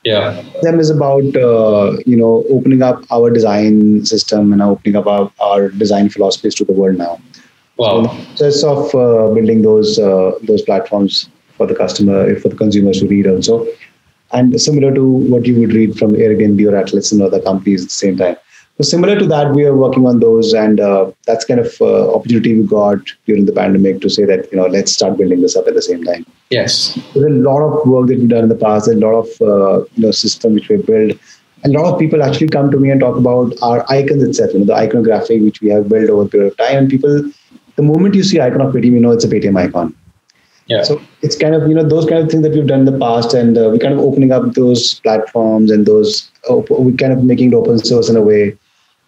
Yeah. 0.08 0.42
Them 0.62 0.80
is 0.80 0.90
about 0.90 1.36
uh, 1.36 1.98
you 2.06 2.18
know 2.18 2.44
opening 2.50 2.82
up 2.82 3.04
our 3.12 3.30
design 3.30 4.06
system 4.06 4.54
and 4.54 4.62
opening 4.62 4.96
up 4.96 5.08
our, 5.08 5.32
our 5.40 5.70
design 5.70 6.10
philosophies 6.10 6.56
to 6.56 6.66
the 6.66 6.74
world 6.74 6.98
now. 6.98 7.20
So 7.88 8.02
Wow. 8.02 8.08
process 8.08 8.64
of 8.64 8.96
uh, 8.96 9.28
building 9.36 9.62
those 9.62 10.00
uh, 10.00 10.32
those 10.44 10.62
platforms 10.64 11.30
for 11.58 11.68
the 11.68 11.76
customer, 11.76 12.36
for 12.40 12.50
the 12.50 12.56
consumers 12.56 13.00
to 13.02 13.08
read 13.08 13.28
also, 13.28 13.68
and 14.32 14.60
similar 14.62 14.94
to 14.94 15.06
what 15.34 15.46
you 15.46 15.60
would 15.60 15.74
read 15.74 15.98
from 15.98 16.12
Airbnb 16.12 16.66
or 16.72 16.76
Atlas 16.76 17.12
and 17.12 17.22
other 17.22 17.42
companies 17.42 17.84
at 17.84 17.90
the 17.90 18.00
same 18.06 18.18
time. 18.18 18.38
So 18.78 18.84
similar 18.84 19.18
to 19.18 19.26
that, 19.26 19.54
we 19.54 19.66
are 19.66 19.76
working 19.76 20.06
on 20.06 20.20
those, 20.20 20.54
and 20.54 20.80
uh, 20.80 21.12
that's 21.26 21.46
kind 21.46 21.60
of 21.60 21.76
uh, 21.82 22.14
opportunity 22.14 22.60
we 22.60 22.68
got 22.68 23.00
during 23.26 23.48
the 23.48 23.52
pandemic 23.52 24.02
to 24.02 24.10
say 24.10 24.24
that 24.26 24.52
you 24.52 24.58
know 24.58 24.68
let's 24.68 24.92
start 24.92 25.18
building 25.18 25.42
this 25.42 25.56
up 25.56 25.68
at 25.68 25.74
the 25.74 25.82
same 25.82 26.04
time. 26.04 26.28
Yes. 26.52 26.94
There's 27.16 27.26
a 27.26 27.30
lot 27.30 27.62
of 27.64 27.88
work 27.88 28.08
that 28.08 28.20
we've 28.20 28.30
done 28.30 28.44
in 28.44 28.50
the 28.50 28.56
past, 28.56 28.88
a 28.88 28.94
lot 28.94 29.16
of 29.16 29.42
uh, 29.42 29.86
you 29.96 30.04
know 30.04 30.12
system 30.12 30.54
which 30.54 30.70
we 30.70 30.78
built. 30.78 31.18
And 31.64 31.76
a 31.76 31.82
lot 31.82 31.92
of 31.92 32.00
people 32.00 32.22
actually 32.22 32.50
come 32.50 32.70
to 32.70 32.78
me 32.78 32.92
and 32.92 33.00
talk 33.00 33.18
about 33.18 33.56
our 33.64 33.84
icons 33.92 34.22
itself, 34.22 34.54
you 34.54 34.60
know, 34.60 34.66
the 34.66 34.76
iconography 34.76 35.40
which 35.42 35.60
we 35.60 35.70
have 35.70 35.90
built 35.90 36.12
over 36.12 36.22
a 36.22 36.28
period 36.28 36.52
of 36.52 36.58
time. 36.58 36.78
And 36.78 36.90
people, 36.90 37.32
the 37.78 37.82
moment 37.82 38.14
you 38.14 38.22
see 38.22 38.40
icon 38.40 38.62
of 38.62 38.76
Paytm, 38.76 38.92
you 38.92 39.00
know 39.00 39.10
it's 39.10 39.24
a 39.24 39.28
Paytm 39.28 39.58
icon. 39.58 39.96
Yeah. 40.68 40.84
So 40.84 41.02
it's 41.24 41.36
kind 41.36 41.56
of 41.56 41.68
you 41.68 41.74
know 41.74 41.84
those 41.84 42.06
kind 42.06 42.22
of 42.24 42.30
things 42.30 42.44
that 42.44 42.52
we've 42.52 42.68
done 42.68 42.82
in 42.82 42.86
the 42.86 43.00
past, 43.00 43.34
and 43.34 43.58
uh, 43.58 43.70
we're 43.72 43.80
kind 43.80 43.94
of 43.96 44.02
opening 44.02 44.32
up 44.32 44.54
those 44.54 45.00
platforms 45.00 45.72
and 45.72 45.88
those 45.88 46.30
op- 46.48 46.70
we're 46.70 46.96
kind 46.96 47.12
of 47.12 47.24
making 47.24 47.54
it 47.54 47.56
open 47.56 47.80
source 47.80 48.08
in 48.08 48.16
a 48.16 48.22
way. 48.22 48.56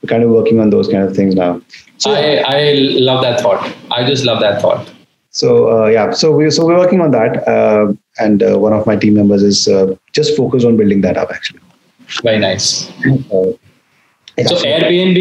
We're 0.02 0.08
kind 0.10 0.24
of 0.24 0.30
working 0.30 0.60
on 0.60 0.70
those 0.70 0.88
kind 0.88 1.04
of 1.04 1.16
things 1.16 1.36
now. 1.36 1.62
So 1.98 2.12
I, 2.12 2.38
I 2.46 2.74
love 3.10 3.22
that 3.24 3.42
thought. 3.42 3.76
I 3.92 4.06
just 4.08 4.24
love 4.26 4.40
that 4.42 4.62
thought. 4.62 4.90
so 5.32 5.50
uh, 5.72 5.88
yeah, 5.88 6.12
so 6.12 6.32
we 6.32 6.50
so 6.50 6.66
we're 6.66 6.78
working 6.78 7.02
on 7.02 7.12
that, 7.12 7.48
uh, 7.48 7.94
and 8.18 8.42
uh, 8.44 8.58
one 8.58 8.74
of 8.74 8.86
my 8.88 8.96
team 8.96 9.14
members 9.16 9.44
is 9.44 9.68
uh, 9.68 9.96
just 10.14 10.36
focused 10.38 10.66
on 10.66 10.78
building 10.78 11.02
that 11.02 11.18
up 11.18 11.30
actually. 11.32 11.60
Very 12.24 12.40
nice. 12.40 12.90
Yeah, 13.06 14.48
So 14.48 14.56
so- 14.56 14.66
Airbnb, 14.66 15.20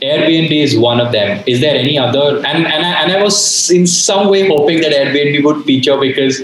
Airbnb 0.00 0.52
is 0.52 0.78
one 0.78 1.00
of 1.00 1.10
them. 1.12 1.42
Is 1.46 1.60
there 1.60 1.74
any 1.74 1.98
other? 1.98 2.36
And 2.50 2.66
and 2.74 2.86
I, 2.86 2.92
and 3.02 3.12
I 3.12 3.22
was 3.22 3.68
in 3.70 3.86
some 3.86 4.28
way 4.30 4.46
hoping 4.48 4.80
that 4.82 4.92
Airbnb 4.92 5.42
would 5.44 5.64
feature 5.64 5.98
because 5.98 6.40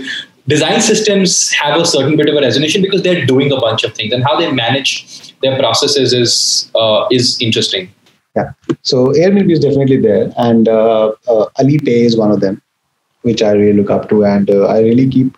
design 0.48 0.80
systems 0.80 1.50
have 1.52 1.80
a 1.80 1.84
certain 1.84 2.16
bit 2.16 2.28
of 2.28 2.34
a 2.34 2.40
resonation 2.40 2.82
because 2.82 3.02
they're 3.02 3.24
doing 3.26 3.52
a 3.52 3.56
bunch 3.56 3.84
of 3.84 3.94
things 3.94 4.12
and 4.12 4.24
how 4.24 4.38
they 4.38 4.50
manage 4.50 5.34
their 5.40 5.58
processes 5.58 6.12
is 6.12 6.70
uh, 6.74 7.06
is 7.10 7.40
interesting. 7.40 7.92
Yeah. 8.36 8.52
So 8.82 9.06
Airbnb 9.08 9.50
is 9.50 9.60
definitely 9.60 9.96
there, 9.96 10.32
and 10.36 10.68
uh, 10.68 11.12
uh, 11.28 11.46
Alipay 11.58 12.04
is 12.04 12.16
one 12.16 12.30
of 12.30 12.40
them, 12.40 12.60
which 13.22 13.42
I 13.42 13.52
really 13.52 13.72
look 13.72 13.90
up 13.90 14.08
to, 14.10 14.24
and 14.24 14.50
uh, 14.50 14.66
I 14.66 14.80
really 14.80 15.08
keep 15.08 15.36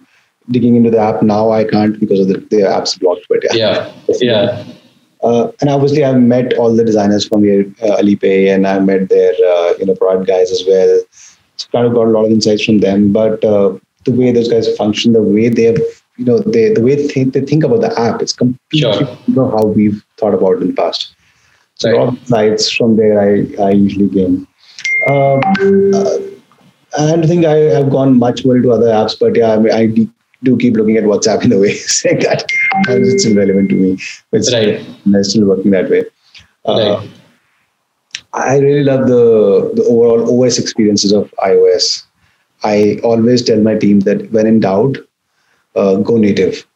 digging 0.50 0.76
into 0.76 0.90
the 0.90 0.98
app. 0.98 1.22
Now 1.22 1.52
I 1.52 1.64
can't 1.64 1.98
because 2.00 2.20
of 2.20 2.28
the, 2.28 2.38
the 2.50 2.68
app's 2.68 2.96
blocked, 2.98 3.26
but 3.28 3.40
yeah. 3.44 3.54
Yeah, 3.54 3.92
yeah, 4.20 4.64
Uh, 5.22 5.50
and 5.60 5.70
obviously, 5.70 6.04
I've 6.04 6.20
met 6.20 6.54
all 6.54 6.74
the 6.74 6.84
designers 6.84 7.26
from 7.26 7.44
Air, 7.44 7.60
uh, 7.82 7.96
Alipay, 8.00 8.54
and 8.54 8.66
I've 8.66 8.84
met 8.84 9.08
their 9.08 9.32
uh, 9.32 9.74
you 9.78 9.86
know 9.86 9.94
product 9.94 10.26
guys 10.26 10.50
as 10.50 10.64
well. 10.66 11.00
So 11.56 11.68
kind 11.72 11.86
of 11.86 11.94
got 11.94 12.06
a 12.06 12.10
lot 12.10 12.24
of 12.24 12.30
insights 12.30 12.64
from 12.64 12.78
them. 12.78 13.12
But 13.12 13.44
uh, 13.44 13.78
the 14.08 14.16
way 14.20 14.32
those 14.32 14.48
guys 14.48 14.74
function, 14.76 15.12
the 15.12 15.22
way 15.22 15.48
they 15.48 15.64
have, 15.64 15.78
you 16.16 16.24
know, 16.24 16.38
they 16.38 16.72
the 16.72 16.82
way 16.82 16.94
they 16.96 17.08
think, 17.08 17.34
they 17.34 17.40
think 17.42 17.64
about 17.64 17.80
the 17.80 17.92
app, 18.00 18.22
it's 18.22 18.32
completely 18.32 18.80
Sure. 18.80 19.16
you 19.26 19.34
know 19.34 19.50
how 19.50 19.64
we've 19.66 20.02
thought 20.16 20.34
about 20.34 20.56
it 20.56 20.62
in 20.62 20.68
the 20.68 20.74
past. 20.74 21.14
So 21.74 21.88
a 21.88 21.92
Right. 21.92 21.98
lot 22.00 22.08
of 22.08 22.18
insights 22.18 22.70
from 22.70 22.96
there 22.96 23.20
I, 23.20 23.30
I 23.62 23.70
usually 23.70 24.08
gain. 24.08 24.46
Um, 25.08 25.40
uh, 25.94 26.18
I 26.98 27.06
don't 27.10 27.26
think 27.26 27.44
I 27.44 27.56
have 27.78 27.90
gone 27.90 28.18
much 28.18 28.44
more 28.44 28.56
into 28.56 28.72
other 28.72 28.86
apps, 28.86 29.16
but 29.18 29.36
yeah, 29.36 29.52
I, 29.52 29.58
mean, 29.58 29.72
I 29.72 29.86
do 30.42 30.56
keep 30.56 30.74
looking 30.74 30.96
at 30.96 31.04
WhatsApp 31.04 31.44
in 31.44 31.52
a 31.52 31.58
way, 31.58 31.74
saying 32.00 32.20
that 32.20 32.44
it's 32.88 33.24
irrelevant 33.26 33.68
to 33.70 33.76
me. 33.76 33.98
It's 34.32 34.52
Right. 34.52 34.84
I'm 35.06 35.22
still 35.24 35.46
working 35.46 35.70
that 35.72 35.90
way. 35.90 36.04
Uh, 36.64 36.78
Right. 37.00 37.10
I 38.32 38.58
really 38.58 38.84
love 38.84 39.06
the, 39.06 39.72
the 39.74 39.84
overall 39.84 40.44
OS 40.44 40.58
experiences 40.58 41.12
of 41.12 41.32
iOS. 41.44 42.04
I 42.64 42.98
always 43.02 43.42
tell 43.42 43.60
my 43.60 43.74
team 43.74 44.00
that 44.00 44.30
when 44.32 44.46
in 44.46 44.60
doubt, 44.60 44.98
uh, 45.76 45.96
go 45.96 46.16
native. 46.16 46.66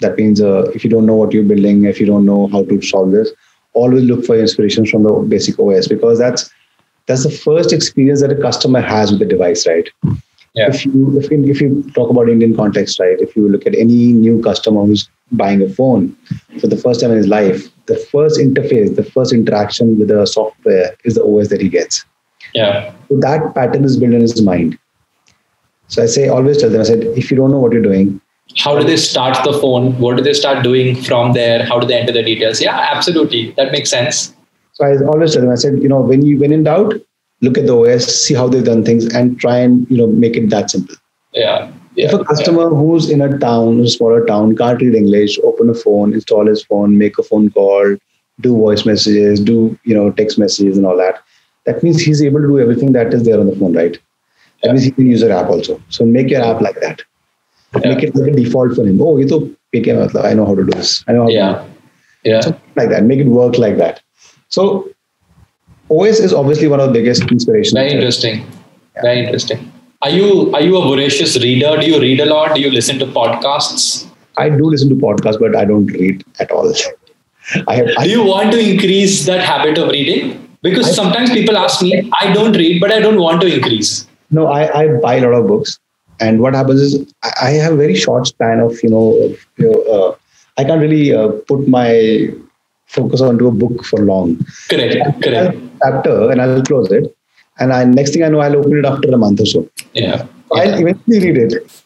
That 0.00 0.16
means 0.16 0.40
uh, 0.40 0.70
if 0.74 0.84
you 0.84 0.90
don't 0.90 1.06
know 1.06 1.14
what 1.14 1.32
you're 1.32 1.42
building, 1.44 1.84
if 1.84 2.00
you 2.00 2.06
don't 2.06 2.24
know 2.24 2.48
how 2.48 2.64
to 2.64 2.80
solve 2.82 3.10
this, 3.12 3.30
always 3.74 4.04
look 4.04 4.24
for 4.24 4.38
inspirations 4.38 4.90
from 4.90 5.02
the 5.04 5.12
basic 5.28 5.58
OS 5.58 5.88
because 5.88 6.18
that's 6.18 6.50
that's 7.06 7.24
the 7.24 7.30
first 7.30 7.72
experience 7.72 8.20
that 8.22 8.32
a 8.32 8.40
customer 8.40 8.80
has 8.80 9.10
with 9.10 9.20
the 9.20 9.26
device, 9.26 9.66
right? 9.66 9.88
Yeah. 10.54 10.68
If 10.68 10.84
you 10.84 11.18
if, 11.18 11.30
you- 11.30 11.44
if 11.50 11.60
you 11.60 11.84
talk 11.94 12.10
about 12.10 12.28
Indian 12.28 12.54
context, 12.56 12.98
right? 13.00 13.20
If 13.20 13.36
you 13.36 13.48
look 13.48 13.66
at 13.66 13.74
any 13.74 14.12
new 14.12 14.40
customer 14.42 14.84
who's 14.84 15.08
buying 15.32 15.62
a 15.62 15.68
phone 15.68 16.16
for 16.60 16.66
the 16.68 16.76
first 16.76 17.00
time 17.00 17.10
in 17.10 17.16
his 17.18 17.28
life, 17.28 17.68
the 17.86 17.96
first 17.96 18.38
interface, 18.40 18.94
the 18.96 19.04
first 19.04 19.32
interaction 19.32 19.98
with 19.98 20.08
the 20.08 20.26
software 20.26 20.96
is 21.04 21.14
the 21.14 21.22
OS 21.24 21.48
that 21.48 21.60
he 21.60 21.68
gets. 21.68 22.04
yeah, 22.54 22.92
So 23.08 23.18
that 23.20 23.54
pattern 23.54 23.84
is 23.84 23.96
built 23.96 24.14
in 24.14 24.20
his 24.20 24.38
mind. 24.38 24.78
So 25.88 26.02
I 26.02 26.06
say 26.06 26.28
always 26.28 26.58
tell 26.58 26.70
them, 26.70 26.80
I 26.80 26.84
said, 26.84 27.04
if 27.04 27.30
you 27.30 27.36
don't 27.36 27.50
know 27.50 27.58
what 27.58 27.72
you're 27.72 27.82
doing, 27.82 28.20
How 28.56 28.78
do 28.78 28.84
they 28.84 28.96
start 28.96 29.36
the 29.44 29.52
phone? 29.62 29.98
What 30.02 30.16
do 30.16 30.22
they 30.22 30.32
start 30.32 30.64
doing 30.64 30.96
from 31.02 31.32
there? 31.34 31.64
How 31.64 31.78
do 31.78 31.86
they 31.86 31.98
enter 32.00 32.12
the 32.12 32.22
details? 32.22 32.60
Yeah, 32.60 32.76
absolutely. 32.94 33.50
That 33.58 33.72
makes 33.72 33.90
sense. 33.90 34.34
So 34.72 34.86
I 34.86 34.96
always 35.04 35.34
tell 35.34 35.42
them, 35.42 35.50
I 35.50 35.56
said, 35.56 35.82
you 35.82 35.88
know, 35.88 36.00
when 36.00 36.24
you 36.24 36.38
when 36.38 36.52
in 36.52 36.64
doubt, 36.64 36.94
look 37.42 37.58
at 37.58 37.66
the 37.66 37.76
OS, 37.76 38.06
see 38.06 38.34
how 38.34 38.48
they've 38.48 38.64
done 38.64 38.84
things, 38.84 39.06
and 39.06 39.38
try 39.38 39.58
and 39.58 39.86
you 39.90 39.98
know 39.98 40.06
make 40.06 40.36
it 40.36 40.48
that 40.50 40.70
simple. 40.70 40.96
Yeah. 41.32 41.70
yeah 41.94 42.06
if 42.06 42.12
a 42.14 42.24
customer 42.24 42.68
who's 42.70 43.10
in 43.10 43.20
a 43.20 43.38
town, 43.38 43.80
a 43.80 43.88
smaller 43.88 44.24
town, 44.24 44.56
can't 44.56 44.80
read 44.80 44.94
English, 44.94 45.38
open 45.44 45.68
a 45.68 45.74
phone, 45.74 46.14
install 46.14 46.46
his 46.46 46.64
phone, 46.64 46.96
make 46.96 47.18
a 47.18 47.22
phone 47.22 47.50
call, 47.50 47.96
do 48.40 48.56
voice 48.56 48.86
messages, 48.86 49.40
do 49.40 49.78
you 49.84 49.94
know 49.94 50.10
text 50.12 50.38
messages 50.38 50.76
and 50.78 50.86
all 50.86 50.96
that, 50.96 51.22
that 51.66 51.82
means 51.82 52.00
he's 52.00 52.22
able 52.22 52.40
to 52.40 52.46
do 52.46 52.58
everything 52.58 52.92
that 52.92 53.12
is 53.12 53.24
there 53.24 53.38
on 53.38 53.46
the 53.46 53.56
phone, 53.56 53.74
right? 53.74 53.98
That 54.61 54.67
Yeah. 54.69 54.73
means 54.73 54.83
he 54.85 54.91
can 54.91 55.07
use 55.13 55.21
your 55.21 55.31
app 55.39 55.49
also. 55.49 55.81
So 55.89 56.05
make 56.05 56.29
your 56.29 56.41
app 56.51 56.61
like 56.61 56.79
that. 56.81 57.01
Yeah. 57.83 57.93
Make 57.93 58.03
it 58.03 58.15
like 58.15 58.31
a 58.31 58.35
default 58.35 58.75
for 58.75 58.85
him. 58.87 59.01
Oh, 59.01 59.17
ये 59.17 59.25
तो 59.33 59.39
Paytm 59.75 59.99
है, 60.15 60.23
I 60.31 60.33
know 60.39 60.45
how 60.45 60.55
to 60.55 60.63
do 60.63 60.71
this. 60.79 61.03
I 61.07 61.13
know 61.13 61.21
how 61.21 61.27
to 61.27 61.33
do 61.33 61.37
Yeah. 61.37 61.61
Yeah. 62.31 62.41
something 62.41 62.81
like 62.81 62.89
that. 62.89 63.03
Make 63.11 63.19
it 63.19 63.31
work 63.37 63.57
like 63.57 63.77
that. 63.77 64.01
So 64.49 64.65
OS 65.89 66.19
is 66.19 66.33
obviously 66.41 66.67
one 66.73 66.79
of 66.79 66.87
the 66.87 66.93
biggest 66.99 67.31
inspirations. 67.31 67.73
Very 67.79 67.91
interesting. 67.91 68.43
Very 69.01 69.19
interesting. 69.23 69.63
Are 70.01 70.09
you 70.11 70.29
are 70.53 70.61
you 70.61 70.77
a 70.77 70.83
voracious 70.87 71.35
reader? 71.43 71.75
Do 71.81 71.87
you 71.91 71.99
read 72.05 72.19
a 72.19 72.25
lot? 72.25 72.55
Do 72.55 72.61
you 72.61 72.71
listen 72.71 72.99
to 72.99 73.07
podcasts? 73.17 74.05
I 74.43 74.49
do 74.49 74.69
listen 74.75 74.89
to 74.89 74.95
podcasts, 75.03 75.39
but 75.39 75.55
I 75.55 75.65
don't 75.65 75.85
read 75.97 76.23
at 76.45 76.51
all. 76.51 76.71
I 77.67 77.75
have. 77.75 77.87
I, 77.97 78.03
Do 78.05 78.09
you 78.09 78.23
want 78.23 78.51
to 78.55 78.59
increase 78.69 79.25
that 79.25 79.41
habit 79.51 79.77
of 79.77 79.89
reading? 79.89 80.31
Because 80.61 80.89
I- 80.89 80.95
sometimes 81.01 81.29
people 81.37 81.57
ask 81.57 81.81
me, 81.81 81.91
I 82.21 82.33
don't 82.33 82.53
read, 82.63 82.79
but 82.81 82.91
I 82.91 82.99
don't 83.05 83.19
want 83.21 83.41
to 83.41 83.53
increase. 83.55 83.93
no, 84.30 84.46
I, 84.46 84.82
I 84.82 84.88
buy 84.98 85.16
a 85.16 85.22
lot 85.22 85.34
of 85.34 85.46
books, 85.46 85.78
and 86.20 86.40
what 86.40 86.54
happens 86.54 86.80
is 86.80 87.14
I, 87.40 87.50
have 87.50 87.74
a 87.74 87.76
very 87.76 87.94
short 87.94 88.26
span 88.26 88.60
of 88.60 88.82
you 88.82 88.90
know, 88.90 89.14
you 89.56 89.70
know 89.70 89.82
uh, 89.82 90.16
I 90.56 90.64
can't 90.64 90.80
really 90.80 91.14
uh, 91.14 91.28
put 91.46 91.68
my 91.68 92.28
focus 92.86 93.20
onto 93.20 93.48
a 93.48 93.52
book 93.52 93.84
for 93.84 94.00
long. 94.00 94.38
Correct. 94.68 94.96
I'll 95.04 95.20
Correct. 95.20 95.58
chapter 95.82 96.30
and 96.30 96.42
I'll 96.42 96.62
close 96.62 96.90
it, 96.90 97.16
and 97.58 97.72
I 97.72 97.84
next 97.84 98.12
thing 98.12 98.24
I 98.24 98.28
know 98.28 98.40
I'll 98.40 98.56
open 98.56 98.78
it 98.78 98.84
after 98.84 99.08
a 99.08 99.16
month 99.16 99.40
or 99.40 99.46
so. 99.46 99.68
Yeah. 99.94 100.26
I'll 100.52 100.74
eventually 100.80 101.20
read 101.20 101.52
it, 101.52 101.84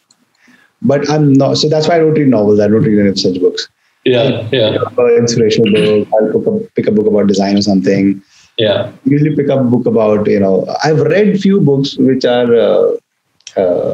but 0.81 1.09
I'm 1.09 1.33
not. 1.33 1.57
So 1.57 1.69
that's 1.69 1.87
why 1.87 1.95
I 1.95 1.99
don't 1.99 2.13
read 2.13 2.27
novels. 2.27 2.59
I 2.59 2.67
don't 2.67 2.81
read 2.81 2.99
any 2.99 3.09
of 3.09 3.19
such 3.19 3.39
books. 3.39 3.67
Yeah. 4.05 4.47
Yeah. 4.51 4.77
Uh, 4.97 5.15
inspirational 5.15 5.71
book. 5.71 6.07
I'll 6.13 6.31
pick 6.31 6.47
a, 6.47 6.71
pick 6.75 6.87
a 6.87 6.91
book 6.91 7.07
about 7.07 7.27
design 7.27 7.57
or 7.57 7.61
something. 7.61 8.21
Yeah. 8.57 8.91
usually 9.03 9.35
pick 9.35 9.49
up 9.49 9.61
a 9.61 9.63
book 9.63 9.85
about 9.87 10.27
you 10.27 10.39
know 10.39 10.67
i've 10.83 10.99
read 11.01 11.39
few 11.41 11.59
books 11.59 11.95
which 11.97 12.23
are 12.23 12.53
uh, 12.53 12.91
uh, 13.57 13.93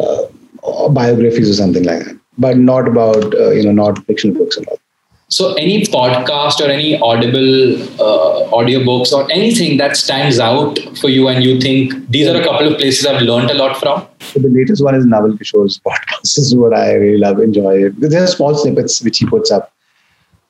uh, 0.00 0.88
biographies 0.88 1.48
or 1.50 1.54
something 1.54 1.84
like 1.84 2.04
that 2.04 2.18
but 2.36 2.56
not 2.58 2.88
about 2.88 3.32
uh, 3.34 3.50
you 3.50 3.62
know 3.62 3.72
not 3.72 4.04
fictional 4.06 4.36
books 4.36 4.56
and 4.56 4.66
all 4.66 4.80
So, 5.36 5.46
any 5.60 5.78
podcast 5.92 6.60
or 6.64 6.66
any 6.72 6.90
audible 7.06 7.48
uh, 8.08 8.50
audiobooks 8.58 9.12
or 9.12 9.22
anything 9.36 9.72
that 9.78 9.96
stands 10.00 10.36
out 10.48 10.78
for 11.00 11.08
you, 11.14 11.24
and 11.30 11.46
you 11.46 11.54
think 11.64 11.96
these 12.16 12.28
are 12.32 12.36
a 12.40 12.44
couple 12.44 12.68
of 12.68 12.76
places 12.82 13.08
I've 13.12 13.22
learned 13.30 13.50
a 13.54 13.56
lot 13.62 13.72
from? 13.80 14.04
So 14.28 14.42
the 14.44 14.52
latest 14.58 14.84
one 14.88 14.98
is 14.98 15.08
Naval 15.14 15.34
Kishore's 15.40 15.80
podcast. 15.88 16.22
This 16.22 16.38
is 16.44 16.54
what 16.60 16.76
I 16.82 16.92
really 16.92 17.18
love, 17.24 17.40
enjoy. 17.40 17.90
There 18.04 18.22
are 18.22 18.30
small 18.36 18.54
snippets 18.54 19.02
which 19.08 19.18
he 19.18 19.26
puts 19.26 19.50
up. 19.58 19.72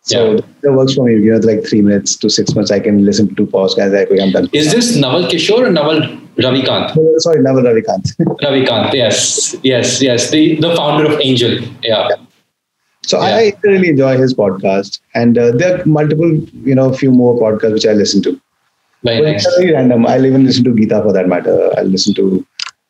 So 0.06 0.18
Yeah. 0.34 0.40
that 0.62 0.72
works 0.72 0.94
for 0.94 1.04
me. 1.06 1.14
You 1.14 1.32
know, 1.32 1.38
like 1.46 1.64
three 1.68 1.82
minutes 1.82 2.14
to 2.24 2.30
six 2.30 2.54
months, 2.54 2.70
I 2.70 2.78
can 2.80 3.04
listen 3.04 3.28
to 3.28 3.34
two 3.34 3.46
podcasts. 3.46 3.92
Like, 3.92 4.10
okay, 4.10 4.22
I'm 4.22 4.30
done. 4.32 4.48
Is 4.52 4.70
this 4.72 4.94
Naval 4.96 5.24
Kishore 5.32 5.66
or 5.66 5.72
Naval 5.72 6.00
Ravikant? 6.44 6.94
No, 6.96 7.14
Sorry, 7.18 7.40
Naval 7.48 7.62
Ravikant. 7.68 8.12
Ravikant, 8.44 8.94
yes, 8.94 9.56
yes, 9.64 10.00
yes. 10.00 10.30
The 10.30 10.42
the 10.66 10.74
founder 10.76 11.06
of 11.12 11.18
Angel. 11.20 11.58
Yeah. 11.82 12.08
So 13.04 13.18
Yeah. 13.18 13.24
I, 13.24 13.40
I 13.40 13.52
really 13.64 13.88
enjoy 13.94 14.16
his 14.16 14.32
podcast, 14.42 15.00
and 15.14 15.38
uh, 15.38 15.50
there 15.52 15.80
are 15.80 15.84
multiple, 15.86 16.32
you 16.70 16.74
know, 16.74 16.88
a 16.90 16.96
few 17.02 17.10
more 17.10 17.34
podcasts 17.42 17.72
which 17.80 17.86
I 17.86 17.92
listen 18.04 18.22
to. 18.28 18.40
Very 19.04 19.20
But 19.22 19.32
nice. 19.32 19.44
it's 19.46 19.56
very 19.58 19.72
random. 19.72 20.06
I'll 20.06 20.24
even 20.26 20.44
listen 20.46 20.64
to 20.64 20.74
Gita 20.74 21.02
for 21.02 21.12
that 21.18 21.28
matter. 21.28 21.56
I'll 21.78 21.84
listen 21.96 22.14
to 22.14 22.44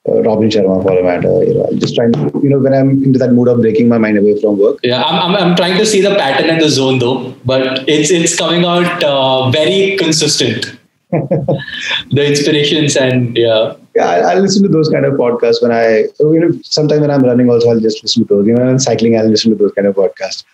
uh, 0.08 0.22
Robin 0.22 0.48
Sharma 0.48 0.82
for 0.82 0.94
that 0.94 1.04
matter. 1.04 1.44
You 1.44 1.54
know, 1.54 1.68
just 1.74 1.94
trying 1.94 2.12
to, 2.12 2.30
you 2.42 2.48
know, 2.48 2.58
when 2.58 2.72
I'm 2.72 3.02
into 3.04 3.18
that 3.18 3.32
mood 3.32 3.48
of 3.48 3.60
breaking 3.60 3.88
my 3.88 3.98
mind 3.98 4.18
away 4.18 4.40
from 4.40 4.58
work. 4.58 4.78
Yeah, 4.82 5.02
I'm, 5.02 5.34
I'm, 5.34 5.36
I'm 5.36 5.56
trying 5.56 5.76
to 5.78 5.86
see 5.86 6.00
the 6.00 6.14
pattern 6.14 6.50
and 6.50 6.60
the 6.60 6.68
zone 6.68 6.98
though, 6.98 7.34
but 7.44 7.88
it's 7.88 8.10
it's 8.10 8.36
coming 8.36 8.64
out 8.64 9.02
uh, 9.02 9.50
very 9.50 9.96
consistent. 9.96 10.78
the 11.10 12.26
inspirations 12.26 12.96
and 12.96 13.36
yeah, 13.36 13.74
Yeah, 13.94 14.06
I, 14.06 14.32
I'll 14.32 14.40
listen 14.40 14.62
to 14.64 14.68
those 14.68 14.88
kind 14.88 15.04
of 15.04 15.14
podcasts 15.14 15.62
when 15.62 15.70
I, 15.70 16.08
you 16.18 16.40
know, 16.40 16.58
sometimes 16.64 17.00
when 17.00 17.10
I'm 17.12 17.22
running 17.22 17.48
also, 17.48 17.70
I'll 17.70 17.80
just 17.80 18.02
listen 18.02 18.26
to 18.26 18.34
those. 18.34 18.48
Even 18.48 18.60
when 18.60 18.68
I'm 18.68 18.78
cycling, 18.80 19.16
I'll 19.16 19.28
listen 19.28 19.52
to 19.52 19.56
those 19.56 19.72
kind 19.72 19.86
of 19.86 19.94
podcasts 19.94 20.44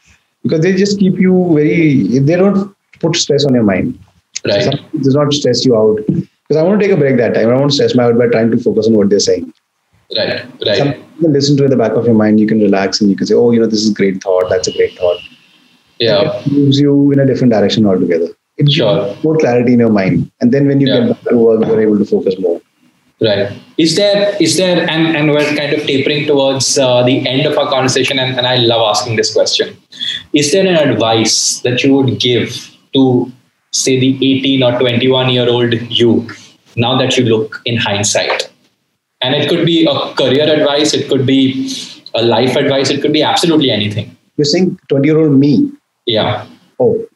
because 0.42 0.60
they 0.60 0.74
just 0.74 0.98
keep 0.98 1.18
you 1.18 1.54
very, 1.54 2.18
they 2.18 2.36
don't 2.36 2.74
put 3.00 3.16
stress 3.16 3.44
on 3.46 3.54
your 3.54 3.62
mind. 3.62 3.98
right, 4.46 4.62
Something 4.62 5.00
does 5.00 5.14
not 5.14 5.32
stress 5.32 5.64
you 5.64 5.76
out. 5.76 6.00
Because 6.52 6.64
I 6.64 6.68
want 6.68 6.80
to 6.82 6.86
take 6.86 6.94
a 6.94 6.98
break 7.00 7.16
that 7.16 7.32
time. 7.32 7.48
I 7.48 7.54
want 7.54 7.70
to 7.70 7.74
stress 7.74 7.94
my 7.94 8.02
out 8.04 8.18
by 8.18 8.26
trying 8.28 8.50
to 8.50 8.58
focus 8.58 8.86
on 8.86 8.92
what 8.92 9.08
they're 9.08 9.20
saying. 9.26 9.50
right, 10.14 10.44
right. 10.66 10.76
Something 10.76 11.00
you 11.16 11.22
can 11.22 11.32
listen 11.32 11.56
to 11.56 11.62
it 11.62 11.66
in 11.66 11.70
the 11.70 11.78
back 11.78 11.92
of 11.92 12.04
your 12.04 12.14
mind. 12.14 12.40
You 12.40 12.46
can 12.46 12.60
relax 12.60 13.00
and 13.00 13.08
you 13.08 13.16
can 13.16 13.26
say, 13.26 13.34
oh, 13.34 13.52
you 13.52 13.60
know, 13.60 13.66
this 13.66 13.80
is 13.80 13.90
a 13.92 13.94
great 13.94 14.22
thought. 14.22 14.50
That's 14.50 14.68
a 14.68 14.72
great 14.72 14.98
thought. 14.98 15.18
Yeah, 15.98 16.40
It 16.44 16.52
moves 16.52 16.78
you 16.78 17.10
in 17.12 17.20
a 17.20 17.24
different 17.26 17.54
direction 17.54 17.86
altogether. 17.86 18.28
It 18.58 18.64
gives 18.64 18.74
Sure. 18.74 19.16
more 19.24 19.38
clarity 19.38 19.72
in 19.72 19.78
your 19.78 19.88
mind. 19.88 20.30
And 20.42 20.52
then 20.52 20.68
when 20.68 20.78
you 20.82 20.88
Yeah. 20.88 21.00
get 21.06 21.08
back 21.14 21.30
to 21.30 21.38
work, 21.38 21.66
you're 21.66 21.80
able 21.80 21.96
to 22.04 22.04
focus 22.04 22.38
more. 22.38 22.60
right. 23.22 23.50
Is 23.78 23.96
there 23.96 24.36
is 24.46 24.56
there 24.60 24.78
and 24.94 25.16
and 25.18 25.30
we're 25.34 25.50
kind 25.58 25.72
of 25.80 25.82
tapering 25.90 26.26
towards 26.30 26.66
uh, 26.86 27.02
the 27.10 27.16
end 27.34 27.46
of 27.50 27.56
our 27.60 27.68
conversation, 27.74 28.18
and, 28.24 28.36
and 28.38 28.46
I 28.54 28.56
love 28.70 28.82
asking 28.94 29.16
this 29.20 29.32
question. 29.36 29.76
Is 30.40 30.52
there 30.52 30.66
an 30.72 30.78
advice 30.88 31.36
that 31.66 31.84
you 31.84 31.94
would 31.96 32.18
give 32.30 32.58
to 32.98 33.04
say 33.82 33.98
the 33.98 34.10
18 34.30 34.62
or 34.62 34.72
21 34.78 35.30
year 35.34 35.48
old 35.48 35.72
you 36.00 36.10
now 36.76 36.96
that 36.98 37.16
you 37.16 37.24
look 37.24 37.60
in 37.64 37.76
hindsight? 37.76 38.50
And 39.20 39.34
it 39.34 39.48
could 39.48 39.64
be 39.64 39.86
a 39.86 40.14
career 40.14 40.52
advice, 40.52 40.94
it 40.94 41.08
could 41.08 41.26
be 41.26 41.72
a 42.14 42.22
life 42.22 42.56
advice, 42.56 42.90
it 42.90 43.00
could 43.00 43.12
be 43.12 43.22
absolutely 43.22 43.70
anything. 43.70 44.16
You're 44.36 44.44
saying 44.44 44.78
20 44.88 45.06
year 45.06 45.18
old 45.18 45.38
me, 45.38 45.70
Yeah. 46.06 46.46
Oh, 46.80 47.06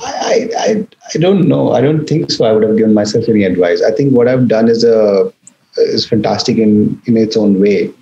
I, 0.00 0.48
I, 0.58 0.86
I 1.14 1.18
don't 1.18 1.48
know. 1.48 1.72
I 1.72 1.80
don't 1.80 2.06
think 2.06 2.30
so. 2.30 2.44
I 2.44 2.52
would 2.52 2.62
have 2.62 2.76
given 2.76 2.94
myself 2.94 3.28
any 3.28 3.44
advice. 3.44 3.82
I 3.82 3.92
think 3.92 4.12
what 4.12 4.28
I've 4.28 4.48
done 4.48 4.68
is 4.68 4.84
a 4.84 5.32
is 5.76 6.06
fantastic 6.06 6.58
in 6.58 7.00
in 7.06 7.16
its 7.16 7.36
own 7.36 7.60
way. 7.60 7.92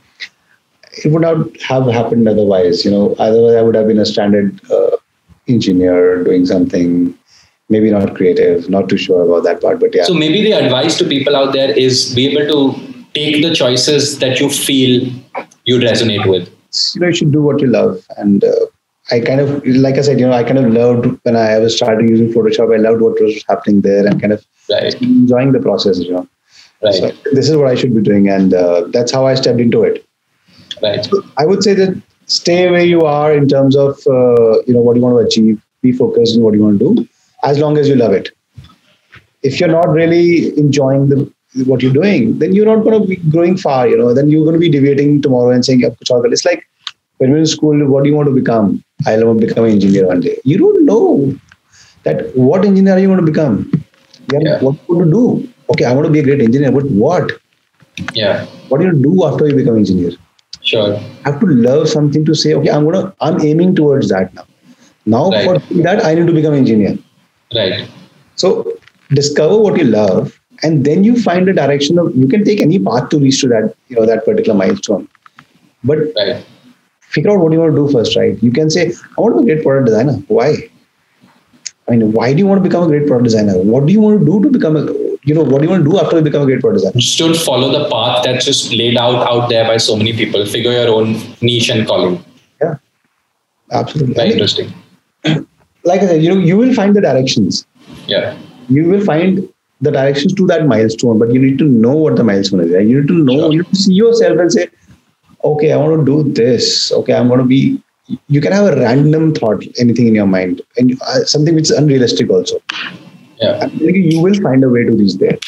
It 1.05 1.11
would 1.11 1.23
not 1.23 1.61
have 1.63 1.87
happened 1.87 2.29
otherwise. 2.29 2.85
You 2.85 2.91
know, 2.91 3.15
otherwise 3.19 3.55
I 3.55 3.63
would 3.63 3.75
have 3.75 3.87
been 3.87 3.99
a 3.99 4.07
standard 4.07 4.61
uh, 4.71 4.97
engineer 5.49 6.23
doing 6.25 6.47
something, 6.47 7.17
maybe 7.75 7.91
not 7.91 8.15
creative. 8.19 8.69
Not 8.75 8.89
too 8.93 8.99
sure 9.07 9.23
about 9.27 9.45
that 9.49 9.61
part, 9.65 9.81
but 9.81 9.95
yeah. 9.99 10.05
So 10.11 10.15
maybe 10.15 10.43
the 10.49 10.53
advice 10.53 10.97
to 10.99 11.05
people 11.15 11.37
out 11.43 11.53
there 11.59 11.71
is 11.87 12.15
be 12.15 12.27
able 12.29 12.47
to 12.53 12.93
take 13.15 13.43
the 13.47 13.55
choices 13.55 14.19
that 14.21 14.41
you 14.41 14.49
feel 14.51 14.95
you 15.65 15.79
resonate 15.89 16.27
with. 16.35 16.49
you 16.95 17.01
know 17.01 17.09
you 17.09 17.17
should 17.19 17.33
do 17.33 17.41
what 17.47 17.61
you 17.63 17.67
love 17.73 17.97
and 18.21 18.45
uh, 18.51 18.53
i 19.15 19.19
kind 19.27 19.41
of 19.43 19.51
like 19.87 19.99
i 20.03 20.05
said 20.07 20.21
you 20.23 20.27
know 20.29 20.37
i 20.37 20.45
kind 20.51 20.61
of 20.61 20.69
loved 20.77 21.05
when 21.27 21.37
i 21.41 21.59
was 21.65 21.75
started 21.81 22.09
using 22.13 22.31
photoshop 22.37 22.73
i 22.77 22.79
loved 22.85 23.03
what 23.07 23.21
was 23.25 23.35
happening 23.51 23.83
there 23.89 24.07
and 24.11 24.23
kind 24.23 24.33
of 24.37 24.47
Right. 24.73 24.95
enjoying 25.09 25.53
the 25.57 25.61
process 25.67 26.01
you 26.05 26.13
know 26.15 26.23
Right. 26.87 26.95
so 27.01 27.11
this 27.39 27.51
is 27.51 27.57
what 27.61 27.69
i 27.73 27.75
should 27.83 27.95
be 27.99 28.05
doing 28.09 28.29
and 28.37 28.55
uh, 28.63 28.79
that's 28.97 29.13
how 29.19 29.23
i 29.33 29.35
stepped 29.43 29.63
into 29.67 29.83
it 29.91 30.01
Right. 30.87 31.07
i 31.45 31.47
would 31.51 31.63
say 31.69 31.75
that 31.83 32.01
stay 32.39 32.59
where 32.77 32.89
you 32.95 33.03
are 33.03 33.31
in 33.41 33.47
terms 33.57 33.77
of 33.87 34.01
uh, 34.19 34.53
you 34.69 34.75
know 34.79 34.85
what 34.89 34.97
you 35.01 35.03
want 35.09 35.19
to 35.21 35.27
achieve 35.31 35.61
be 35.89 35.93
focused 36.05 36.37
on 36.39 36.43
what 36.49 36.55
you 36.61 36.65
want 36.69 36.79
to 36.85 36.95
do 36.95 37.09
as 37.43 37.59
long 37.59 37.79
as 37.79 37.89
you 37.89 37.97
love 37.97 38.13
it 38.13 38.31
if 39.43 39.61
you're 39.61 39.69
not 39.77 39.89
really 39.89 40.57
enjoying 40.59 41.09
the 41.09 41.19
what 41.71 41.83
you're 41.83 41.93
doing 41.97 42.39
then 42.39 42.55
you're 42.55 42.67
not 42.73 42.83
going 42.85 43.01
to 43.01 43.07
be 43.07 43.17
growing 43.35 43.57
far 43.57 43.89
you 43.89 43.97
know 44.01 44.13
then 44.15 44.29
you're 44.29 44.45
going 44.49 44.59
to 44.59 44.65
be 44.67 44.71
deviating 44.77 45.21
tomorrow 45.27 45.51
and 45.57 45.65
saying 45.69 45.85
"Ab 45.89 45.97
kuch 46.01 46.13
aur 46.15 46.21
kar." 46.23 46.33
it's 46.37 46.47
like 46.51 46.63
when 47.19 47.31
you're 47.31 47.43
in 47.45 47.51
school 47.55 47.85
what 47.93 48.05
do 48.05 48.11
you 48.13 48.17
want 48.21 48.31
to 48.33 48.37
become 48.41 48.69
i 49.11 49.17
want 49.29 49.41
to 49.41 49.47
become 49.47 49.65
an 49.69 49.75
engineer 49.79 50.07
one 50.13 50.23
day 50.27 50.37
you 50.53 50.59
don't 50.65 50.83
know 50.91 51.07
that 52.09 52.23
what 52.49 52.65
engineer 52.71 52.95
are 52.97 53.03
you 53.05 53.11
going 53.13 53.25
to 53.25 53.31
become 53.33 53.57
Yeah, 54.33 54.41
Yeah. 54.47 54.59
what 54.65 54.77
you 54.89 54.97
want 54.97 55.07
to 55.07 55.13
do 55.19 55.25
okay 55.75 55.87
i 55.91 55.95
want 55.97 56.07
to 56.09 56.13
be 56.17 56.21
a 56.25 56.27
great 56.29 56.43
engineer 56.49 56.73
but 56.79 56.87
what 57.05 57.33
Yeah. 58.15 58.47
what 58.69 58.81
do 58.81 58.87
you 58.87 58.95
do 59.09 59.25
after 59.31 59.49
you 59.49 59.57
become 59.63 59.77
engineer 59.85 60.13
Sure. 60.71 60.97
I 61.25 61.31
have 61.31 61.41
to 61.41 61.47
love 61.47 61.89
something 61.89 62.25
to 62.25 62.35
say, 62.35 62.55
okay, 62.55 62.71
I'm 62.71 62.85
gonna 62.89 63.13
I'm 63.21 63.41
aiming 63.47 63.75
towards 63.79 64.09
that 64.11 64.33
now. 64.37 64.45
Now 65.15 65.23
Right. 65.33 65.45
for 65.45 65.55
that, 65.87 66.05
I 66.09 66.15
need 66.15 66.29
to 66.29 66.33
become 66.33 66.55
engineer. 66.55 66.93
Right. 67.55 67.89
So 68.37 68.79
discover 69.11 69.59
what 69.59 69.79
you 69.79 69.85
love, 69.85 70.39
and 70.63 70.85
then 70.85 71.05
you 71.05 71.21
find 71.21 71.49
a 71.49 71.53
direction 71.53 71.99
of 71.99 72.15
you 72.17 72.29
can 72.29 72.45
take 72.45 72.61
any 72.61 72.79
path 72.79 73.09
to 73.11 73.19
reach 73.19 73.41
to 73.41 73.49
that, 73.49 73.75
you 73.89 73.97
know, 73.97 74.07
that 74.07 74.25
particular 74.25 74.57
milestone. 74.57 75.09
But 75.85 75.99
Right. 76.17 76.45
figure 77.01 77.31
out 77.31 77.41
what 77.41 77.53
you 77.53 77.61
want 77.61 77.75
to 77.75 77.87
do 77.87 77.93
first, 77.93 78.17
right? 78.17 78.43
You 78.43 78.53
can 78.53 78.71
say, 78.71 78.93
I 79.19 79.21
want 79.21 79.37
to 79.37 79.43
be 79.43 79.51
a 79.51 79.55
great 79.55 79.65
product 79.65 79.87
designer. 79.87 80.15
Why? 80.29 80.69
I 81.89 81.97
mean, 81.97 82.13
why 82.13 82.33
do 82.33 82.39
you 82.39 82.47
want 82.47 82.63
to 82.63 82.69
become 82.69 82.85
a 82.85 82.87
great 82.87 83.07
product 83.07 83.25
designer? 83.25 83.59
What 83.59 83.87
do 83.87 83.93
you 83.93 84.01
want 84.01 84.21
to 84.21 84.25
do 84.25 84.41
to 84.43 84.51
become 84.51 84.77
a 84.77 84.87
you 85.25 85.35
know, 85.35 85.43
what 85.43 85.61
do 85.61 85.65
you 85.65 85.71
want 85.71 85.85
to 85.85 85.91
do 85.91 85.99
after 86.01 86.17
you 86.17 86.23
become 86.23 86.43
a 86.43 86.47
great 86.47 86.61
product 86.61 86.81
designer? 86.81 87.01
Just 87.01 87.19
don't 87.19 87.37
follow 87.37 87.71
the 87.71 87.89
path 87.89 88.25
that's 88.25 88.45
just 88.45 88.73
laid 88.73 88.97
out 88.97 89.27
out 89.29 89.49
there 89.49 89.65
by 89.65 89.77
so 89.77 89.97
many 89.97 90.13
people. 90.13 90.45
Figure 90.47 90.73
your 90.73 90.89
own 90.89 91.17
niche 91.41 91.69
and 91.69 91.87
calling. 91.87 92.25
Yeah. 92.61 92.77
Absolutely. 93.71 94.15
Very 94.15 94.33
interesting. 94.33 94.73
Like 95.85 96.01
I 96.03 96.07
said, 96.07 96.23
you 96.23 96.35
know, 96.35 96.41
you 96.41 96.57
will 96.57 96.75
find 96.75 96.95
the 96.97 97.01
directions. 97.01 97.67
Yeah. 98.07 98.37
you 98.69 98.85
will 98.89 99.05
find 99.05 99.49
the 99.81 99.91
directions 99.91 100.35
to 100.35 100.47
that 100.47 100.67
milestone, 100.67 101.19
but 101.19 101.33
you 101.33 101.41
need 101.41 101.59
to 101.59 101.65
know 101.65 101.95
what 101.95 102.17
the 102.17 102.25
milestone 102.25 102.61
is. 102.61 102.73
Right? 102.73 102.87
You 102.87 103.01
need 103.01 103.09
to 103.09 103.15
know, 103.25 103.33
Sure. 103.39 103.53
you 103.53 103.59
need 103.63 103.71
to 103.71 103.77
see 103.77 103.95
yourself 103.95 104.39
and 104.39 104.53
say, 104.53 104.69
okay, 105.45 105.73
I 105.73 105.77
want 105.77 106.01
to 106.01 106.05
do 106.05 106.33
this. 106.33 106.93
Okay, 106.93 107.15
I'm 107.15 107.29
going 107.29 107.41
to 107.41 107.45
be. 107.47 107.83
You 108.29 108.41
can 108.41 108.53
have 108.53 108.67
a 108.73 108.77
random 108.81 109.35
thought, 109.35 109.65
anything 109.79 110.07
in 110.09 110.15
your 110.15 110.27
mind, 110.27 110.63
and 110.77 111.01
uh, 111.03 111.25
something 111.25 111.55
which 111.55 111.65
is 111.65 111.71
unrealistic 111.71 112.31
also. 112.31 112.61
Yeah. 113.41 113.67
You 113.67 114.21
will 114.21 114.35
find 114.35 114.63
a 114.65 114.69
way 114.69 114.85
to 114.85 114.93
reach 114.93 115.15
there. 115.15 115.39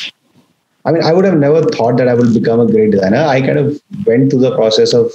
I 0.84 0.92
mean, 0.92 1.02
I 1.02 1.12
would 1.12 1.24
have 1.24 1.38
never 1.38 1.62
thought 1.62 1.96
that 1.96 2.08
I 2.08 2.14
would 2.14 2.34
become 2.34 2.60
a 2.60 2.66
great 2.66 2.90
designer. 2.90 3.24
I 3.24 3.40
kind 3.40 3.58
of 3.58 3.82
went 4.06 4.30
through 4.30 4.40
the 4.40 4.54
process 4.54 4.92
of 4.92 5.12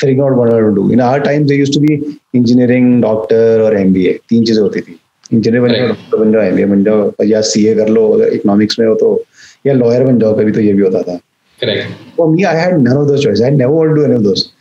figuring 0.00 0.20
out 0.20 0.36
what 0.36 0.52
I 0.52 0.62
want 0.62 0.74
to 0.74 0.82
do. 0.82 0.92
In 0.92 1.00
our 1.00 1.20
times, 1.20 1.48
there 1.48 1.56
used 1.56 1.72
to 1.74 1.80
be 1.80 1.92
engineering, 2.34 3.00
doctor, 3.00 3.42
or 3.66 3.70
MBA. 3.84 4.18
तीन 4.28 4.44
चीज़ें 4.44 4.62
होती 4.62 4.80
थी 4.80 4.98
engineer 5.32 5.62
बन 5.62 5.74
जाओ. 5.74 5.86
Doctor 5.88 6.18
बन 6.24 6.32
जाओ 6.32 6.42
MBA 6.42 6.64
बन 6.74 6.84
जाओ 6.84 7.24
या 7.30 7.40
सीए 7.52 7.74
कर 7.74 7.88
लो 7.88 8.08
अगर 8.12 8.32
इकोनॉमिक्स 8.34 8.78
में 8.78 8.86
हो 8.86 8.94
तो 9.02 9.08
या 9.66 9.74
लॉयर 9.74 10.04
बन 10.04 10.18
जाओ 10.18 10.36
कभी 10.38 10.52
तो 10.52 10.60
ये 10.60 10.72
भी 10.72 10.82
होता 10.82 11.02
था. 11.08 11.18
I 11.60 11.74
never 13.50 13.74
wanted 13.74 13.94
to 13.94 14.00
do 14.00 14.04
any 14.04 14.14
of 14.14 14.22
those. 14.22 14.52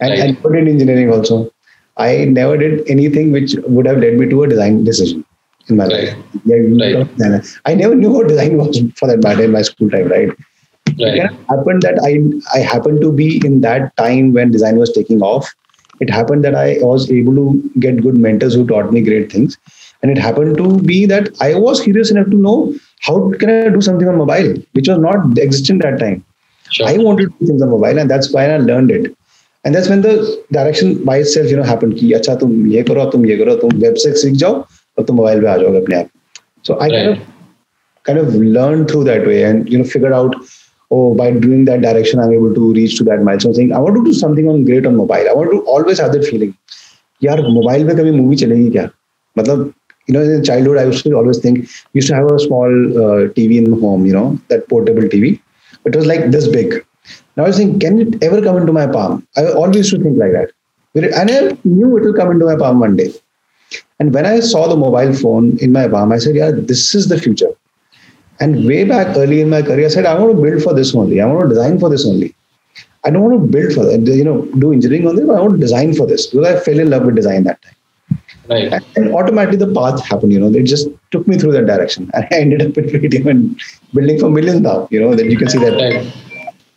And 0.00 0.12
I 0.12 0.18
Right. 0.20 0.34
never 0.34 0.54
did 0.54 0.68
engineering 0.68 1.10
also. 1.12 1.36
I 1.96 2.24
never 2.26 2.56
did 2.62 2.82
anything 2.94 3.32
which 3.32 3.54
would 3.66 3.86
have 3.86 3.98
led 3.98 4.18
me 4.18 4.28
to 4.32 4.42
a 4.42 4.48
design 4.48 4.84
decision 4.84 5.24
in 5.68 5.76
my 5.76 5.86
Right. 5.86 5.92
life. 5.94 6.42
Yeah, 6.44 6.56
you 6.56 6.76
Right. 6.78 6.92
become 6.92 7.02
a 7.02 7.16
designer. 7.16 7.42
I 7.64 7.74
never 7.74 7.96
knew 8.02 8.10
what 8.16 8.28
design 8.28 8.56
was 8.58 8.80
for 9.00 9.08
that 9.12 9.22
matter 9.28 9.44
in 9.44 9.52
my 9.58 9.62
school 9.62 9.90
time, 9.94 10.08
right? 10.16 10.30
It 10.95 10.97
Right. 10.99 11.17
kind 11.17 11.29
of 11.29 11.37
happened 11.49 11.81
that 11.83 11.99
I 12.07 12.11
I 12.57 12.61
happened 12.63 13.01
to 13.01 13.11
be 13.11 13.41
in 13.45 13.61
that 13.61 13.95
time 13.97 14.33
when 14.33 14.51
design 14.51 14.77
was 14.77 14.91
taking 14.91 15.21
off. 15.21 15.53
It 15.99 16.09
happened 16.09 16.43
that 16.43 16.55
I 16.55 16.77
was 16.81 17.09
able 17.11 17.35
to 17.35 17.63
get 17.79 18.01
good 18.01 18.17
mentors 18.17 18.53
who 18.53 18.65
taught 18.67 18.91
me 18.91 19.01
great 19.01 19.31
things. 19.31 19.57
And 20.01 20.11
it 20.11 20.17
happened 20.17 20.57
to 20.57 20.79
be 20.91 21.05
that 21.05 21.29
I 21.41 21.53
was 21.55 21.81
curious 21.81 22.11
enough 22.11 22.29
to 22.31 22.37
know 22.37 22.73
how 23.01 23.31
can 23.43 23.49
I 23.49 23.69
do 23.69 23.81
something 23.81 24.07
on 24.07 24.17
mobile, 24.17 24.53
which 24.73 24.87
was 24.87 24.97
not 24.97 25.37
existent 25.37 25.85
at 25.85 25.91
that 25.91 25.99
time. 26.05 26.23
Sure. 26.71 26.87
I 26.87 26.97
wanted 26.97 27.23
to 27.23 27.33
do 27.39 27.47
things 27.47 27.61
on 27.61 27.69
mobile, 27.69 27.99
and 27.99 28.09
that's 28.09 28.31
why 28.33 28.45
I 28.53 28.57
learned 28.57 28.91
it. 28.91 29.15
And 29.63 29.75
that's 29.75 29.89
when 29.89 30.01
the 30.01 30.43
direction 30.51 31.03
by 31.05 31.17
itself, 31.17 31.49
you 31.49 31.57
know, 31.57 31.63
happened. 31.63 31.93
कि 31.99 32.11
अच्छा 32.19 32.35
तुम 32.43 32.65
ये 32.71 32.83
करो, 32.83 33.05
तुम 33.11 33.25
ये 33.25 33.37
करो, 33.37 33.55
तुम 33.55 33.71
web 33.81 33.95
से 34.05 34.13
सीख 34.23 34.33
जाओ 34.43 34.53
और 34.97 35.03
तुम 35.03 35.15
मोबाइल 35.15 35.41
पे 35.41 35.47
आ 35.47 35.57
जाओगे 35.57 35.81
अपने 35.81 35.95
आप. 35.95 36.09
So 36.67 36.79
I 36.79 36.89
kind 36.89 37.07
Right. 37.07 37.11
of 37.11 37.17
kind 38.09 38.19
of 38.19 38.35
learned 38.57 38.89
through 38.91 39.03
that 39.09 39.27
way, 39.27 39.43
and 39.43 39.69
you 39.69 39.77
know, 39.77 39.89
figured 39.93 40.13
out, 40.13 40.35
oh, 40.91 41.15
by 41.15 41.31
doing 41.31 41.65
that 41.65 41.81
direction, 41.81 42.19
I'm 42.19 42.33
able 42.33 42.53
to 42.53 42.73
reach 42.73 42.97
to 42.97 43.03
that 43.05 43.23
milestone. 43.23 43.53
Saying 43.53 43.73
I 43.73 43.79
want 43.79 43.95
to 43.95 44.03
do 44.03 44.13
something 44.13 44.47
on 44.47 44.65
great 44.65 44.85
on 44.85 44.95
mobile. 44.95 45.29
I 45.29 45.33
want 45.33 45.51
to 45.51 45.61
always 45.61 45.99
have 45.99 46.13
that 46.13 46.25
feeling. 46.25 46.55
यार 47.23 47.41
mobile 47.47 47.87
पे 47.87 47.93
कभी 47.95 48.11
movie 48.11 48.35
चलेगी 48.35 48.69
क्या 48.71 48.89
मतलब 49.37 49.73
you 50.09 50.13
know 50.15 50.21
in 50.35 50.43
childhood 50.43 50.77
i 50.81 50.83
used 50.89 51.03
to 51.07 51.11
always 51.17 51.39
think 51.41 51.57
we 51.57 51.99
used 51.99 52.09
to 52.11 52.15
have 52.15 52.29
a 52.29 52.39
small 52.45 52.71
uh, 53.01 53.19
tv 53.35 53.59
in 53.63 53.67
home 53.81 54.05
you 54.05 54.13
know 54.13 54.23
that 54.53 54.67
portable 54.71 55.05
tv 55.11 55.33
it 55.89 55.95
was 55.95 56.07
like 56.11 56.23
this 56.35 56.47
big 56.55 56.73
now 57.37 57.43
i 57.43 57.47
was 57.51 57.59
thinking 57.61 57.79
can 57.83 57.99
it 58.05 58.23
ever 58.29 58.41
come 58.47 58.57
into 58.61 58.73
my 58.77 58.85
palm 58.95 59.21
i 59.37 59.45
always 59.51 59.77
used 59.81 59.93
to 59.95 59.99
think 60.05 60.17
like 60.23 60.33
that 60.37 60.49
and 60.95 61.31
i 61.35 61.37
knew 61.63 61.91
it 61.97 62.07
will 62.07 62.17
come 62.21 62.31
into 62.35 62.49
my 62.51 62.57
palm 62.63 62.83
one 62.85 62.97
day 63.01 63.09
and 63.99 64.13
when 64.17 64.25
i 64.31 64.39
saw 64.51 64.63
the 64.73 64.79
mobile 64.85 65.13
phone 65.21 65.51
in 65.67 65.71
my 65.79 65.87
palm 65.95 66.17
i 66.17 66.19
said 66.25 66.41
yeah 66.41 66.51
this 66.73 66.83
is 67.01 67.07
the 67.13 67.19
future 67.27 67.53
and 68.40 68.66
way 68.66 68.84
back 68.84 69.16
early 69.16 69.40
in 69.40 69.50
my 69.50 69.62
career 69.62 69.86
i 69.86 69.88
said 69.88 70.06
i 70.06 70.18
want 70.18 70.34
to 70.34 70.42
build 70.42 70.62
for 70.62 70.74
this 70.74 70.94
only 70.94 71.20
i 71.20 71.26
want 71.26 71.42
to 71.42 71.48
design 71.54 71.78
for 71.78 71.90
this 71.90 72.06
only 72.06 72.34
I 73.06 73.10
don't 73.10 73.22
want 73.22 73.40
to 73.40 73.48
build 73.48 73.72
for 73.72 73.84
that, 73.84 74.00
you 74.00 74.24
know, 74.24 74.42
do 74.58 74.72
engineering 74.72 75.06
on 75.06 75.14
this, 75.14 75.24
but 75.24 75.36
I 75.36 75.40
want 75.40 75.52
to 75.52 75.60
design 75.60 75.94
for 75.94 76.06
this 76.06 76.26
because 76.26 76.46
I 76.46 76.58
fell 76.58 76.80
in 76.80 76.90
love 76.90 77.04
with 77.04 77.14
design 77.14 77.44
that 77.44 77.62
time. 77.62 77.76
Right. 78.48 78.82
And 78.96 79.12
automatically 79.14 79.58
the 79.58 79.72
path 79.72 80.04
happened, 80.04 80.32
you 80.32 80.40
know, 80.40 80.48
it 80.48 80.64
just 80.64 80.88
took 81.12 81.26
me 81.28 81.38
through 81.38 81.52
that 81.52 81.66
direction. 81.66 82.10
And 82.14 82.26
I 82.32 82.36
ended 82.36 82.62
up 82.62 82.76
with 82.76 83.14
even 83.14 83.56
building 83.94 84.18
for 84.18 84.28
millions 84.28 84.60
now, 84.60 84.88
you 84.90 85.00
know, 85.00 85.14
that 85.14 85.26
you 85.26 85.36
can 85.36 85.48
see 85.48 85.58
that. 85.58 85.74
Right. 85.74 86.12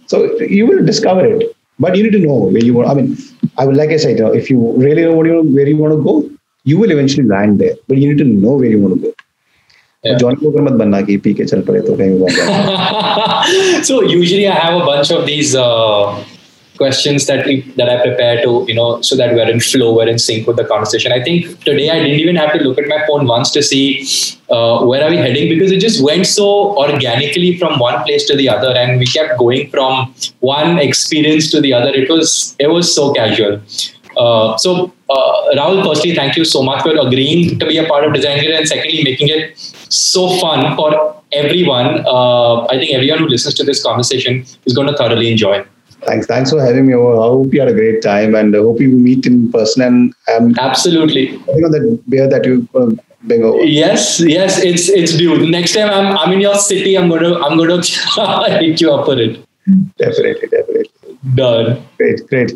So 0.05 0.39
you 0.41 0.67
will 0.67 0.85
discover 0.85 1.25
it, 1.25 1.55
but 1.79 1.95
you 1.97 2.03
need 2.03 2.13
to 2.13 2.19
know 2.19 2.35
where 2.53 2.63
you 2.63 2.75
want. 2.75 2.89
I 2.89 2.93
mean, 2.93 3.17
I 3.57 3.65
would, 3.65 3.77
like 3.77 3.89
I 3.89 3.97
said, 3.97 4.17
you 4.19 4.23
know, 4.23 4.31
if 4.31 4.49
you 4.51 4.59
really 4.77 5.03
know 5.03 5.13
what 5.13 5.25
you 5.25 5.41
where 5.41 5.67
you 5.67 5.77
want 5.77 5.95
to 5.97 6.03
go, 6.03 6.29
you 6.63 6.77
will 6.77 6.91
eventually 6.91 7.27
land 7.27 7.59
there, 7.59 7.75
but 7.87 7.97
you 7.97 8.09
need 8.09 8.19
to 8.19 8.25
know 8.25 8.53
where 8.53 8.69
you 8.69 8.79
want 8.79 8.95
to 8.95 9.01
go. 9.01 9.13
Johnnie 10.07 10.45
Walker 10.45 10.61
मत 10.61 10.73
बनना 10.79 11.01
कि 11.07 11.15
P 11.23 11.33
के 11.33 11.45
चल 11.45 11.61
पड़े 11.67 11.79
तो 11.87 11.93
कहीं 11.97 12.19
बन 12.19 13.81
so 13.87 14.01
usually 14.01 14.43
I 14.45 14.59
have 14.65 14.79
a 14.79 14.85
bunch 14.85 15.11
of 15.13 15.25
these 15.25 15.55
questions 16.81 17.25
that 17.29 17.41
that 17.79 17.89
I 17.93 17.95
prepare 18.01 18.35
to 18.43 18.51
you 18.67 18.75
know 18.75 18.83
so 19.07 19.15
that 19.21 19.33
we're 19.37 19.47
in 19.53 19.57
flow 19.69 19.87
we're 19.95 20.05
in 20.11 20.19
sync 20.25 20.45
with 20.49 20.59
the 20.59 20.63
conversation. 20.67 21.15
I 21.15 21.17
think 21.23 21.49
today 21.65 21.87
I 21.95 21.97
didn't 22.03 22.21
even 22.25 22.37
have 22.41 22.53
to 22.53 22.59
look 22.67 22.77
at 22.83 22.87
my 22.91 22.99
phone 23.07 23.27
once 23.31 23.51
to 23.55 23.63
see 23.69 23.81
uh, 24.57 24.85
where 24.91 25.01
are 25.07 25.09
we 25.15 25.17
heading 25.23 25.49
because 25.49 25.73
it 25.77 25.81
just 25.85 25.99
went 26.05 26.29
so 26.29 26.45
organically 26.83 27.49
from 27.63 27.75
one 27.85 27.97
place 28.05 28.27
to 28.29 28.37
the 28.41 28.47
other 28.53 28.71
and 28.83 29.03
we 29.03 29.09
kept 29.15 29.35
going 29.41 29.67
from 29.73 30.15
one 30.51 30.79
experience 30.85 31.51
to 31.55 31.61
the 31.67 31.73
other. 31.81 31.91
It 32.03 32.15
was 32.15 32.37
it 32.67 32.71
was 32.75 32.93
so 32.99 33.09
casual. 33.19 33.59
Uh, 34.15 34.57
so 34.57 34.93
uh, 35.09 35.55
Rahul, 35.59 35.83
firstly, 35.89 36.15
thank 36.15 36.37
you 36.37 36.45
so 36.45 36.63
much 36.69 36.81
for 36.87 36.95
agreeing 37.05 37.59
to 37.59 37.65
be 37.73 37.77
a 37.83 37.85
part 37.91 38.07
of 38.07 38.13
Design 38.13 38.39
Grid 38.39 38.55
and 38.61 38.71
secondly, 38.75 39.03
making 39.03 39.29
it 39.29 39.75
so 39.89 40.37
fun 40.39 40.75
for 40.75 41.21
everyone. 41.31 42.05
Uh, 42.05 42.65
I 42.65 42.77
think 42.79 42.93
everyone 42.93 43.19
who 43.19 43.27
listens 43.27 43.55
to 43.55 43.63
this 43.63 43.83
conversation 43.83 44.45
is 44.65 44.73
going 44.73 44.87
to 44.87 44.95
thoroughly 44.97 45.31
enjoy. 45.31 45.65
Thanks, 46.05 46.27
thanks 46.27 46.51
for 46.51 46.61
having 46.61 46.87
me 46.87 46.93
over. 46.93 47.15
I 47.15 47.27
hope 47.27 47.53
you 47.53 47.59
had 47.59 47.69
a 47.69 47.73
great 47.73 48.01
time, 48.01 48.33
and 48.33 48.55
I 48.55 48.59
hope 48.59 48.79
you 48.79 48.89
meet 48.89 49.25
in 49.25 49.51
person. 49.51 49.81
And 49.81 50.15
I'm 50.29 50.57
Absolutely. 50.57 51.31
you 51.31 51.61
know 51.61 51.69
that 51.69 52.03
beer 52.07 52.27
that 52.29 52.45
you 52.45 52.67
uh, 52.73 52.91
bring 53.23 53.43
over. 53.43 53.61
Yes, 53.63 54.21
yes, 54.21 54.63
it's 54.63 54.87
it's 54.87 55.17
due. 55.17 55.49
Next 55.49 55.73
time 55.73 55.89
I'm 55.89 56.17
I'm 56.17 56.31
in 56.31 56.39
your 56.39 56.55
city, 56.55 56.97
I'm 56.97 57.09
gonna 57.09 57.35
I'm 57.39 57.57
gonna 57.57 57.81
hit 58.59 58.79
you 58.79 58.93
up 58.93 59.05
for 59.05 59.19
it. 59.19 59.45
Definitely, 59.97 60.47
definitely. 60.47 60.89
Done. 61.35 61.85
Great, 61.97 62.27
great. 62.27 62.53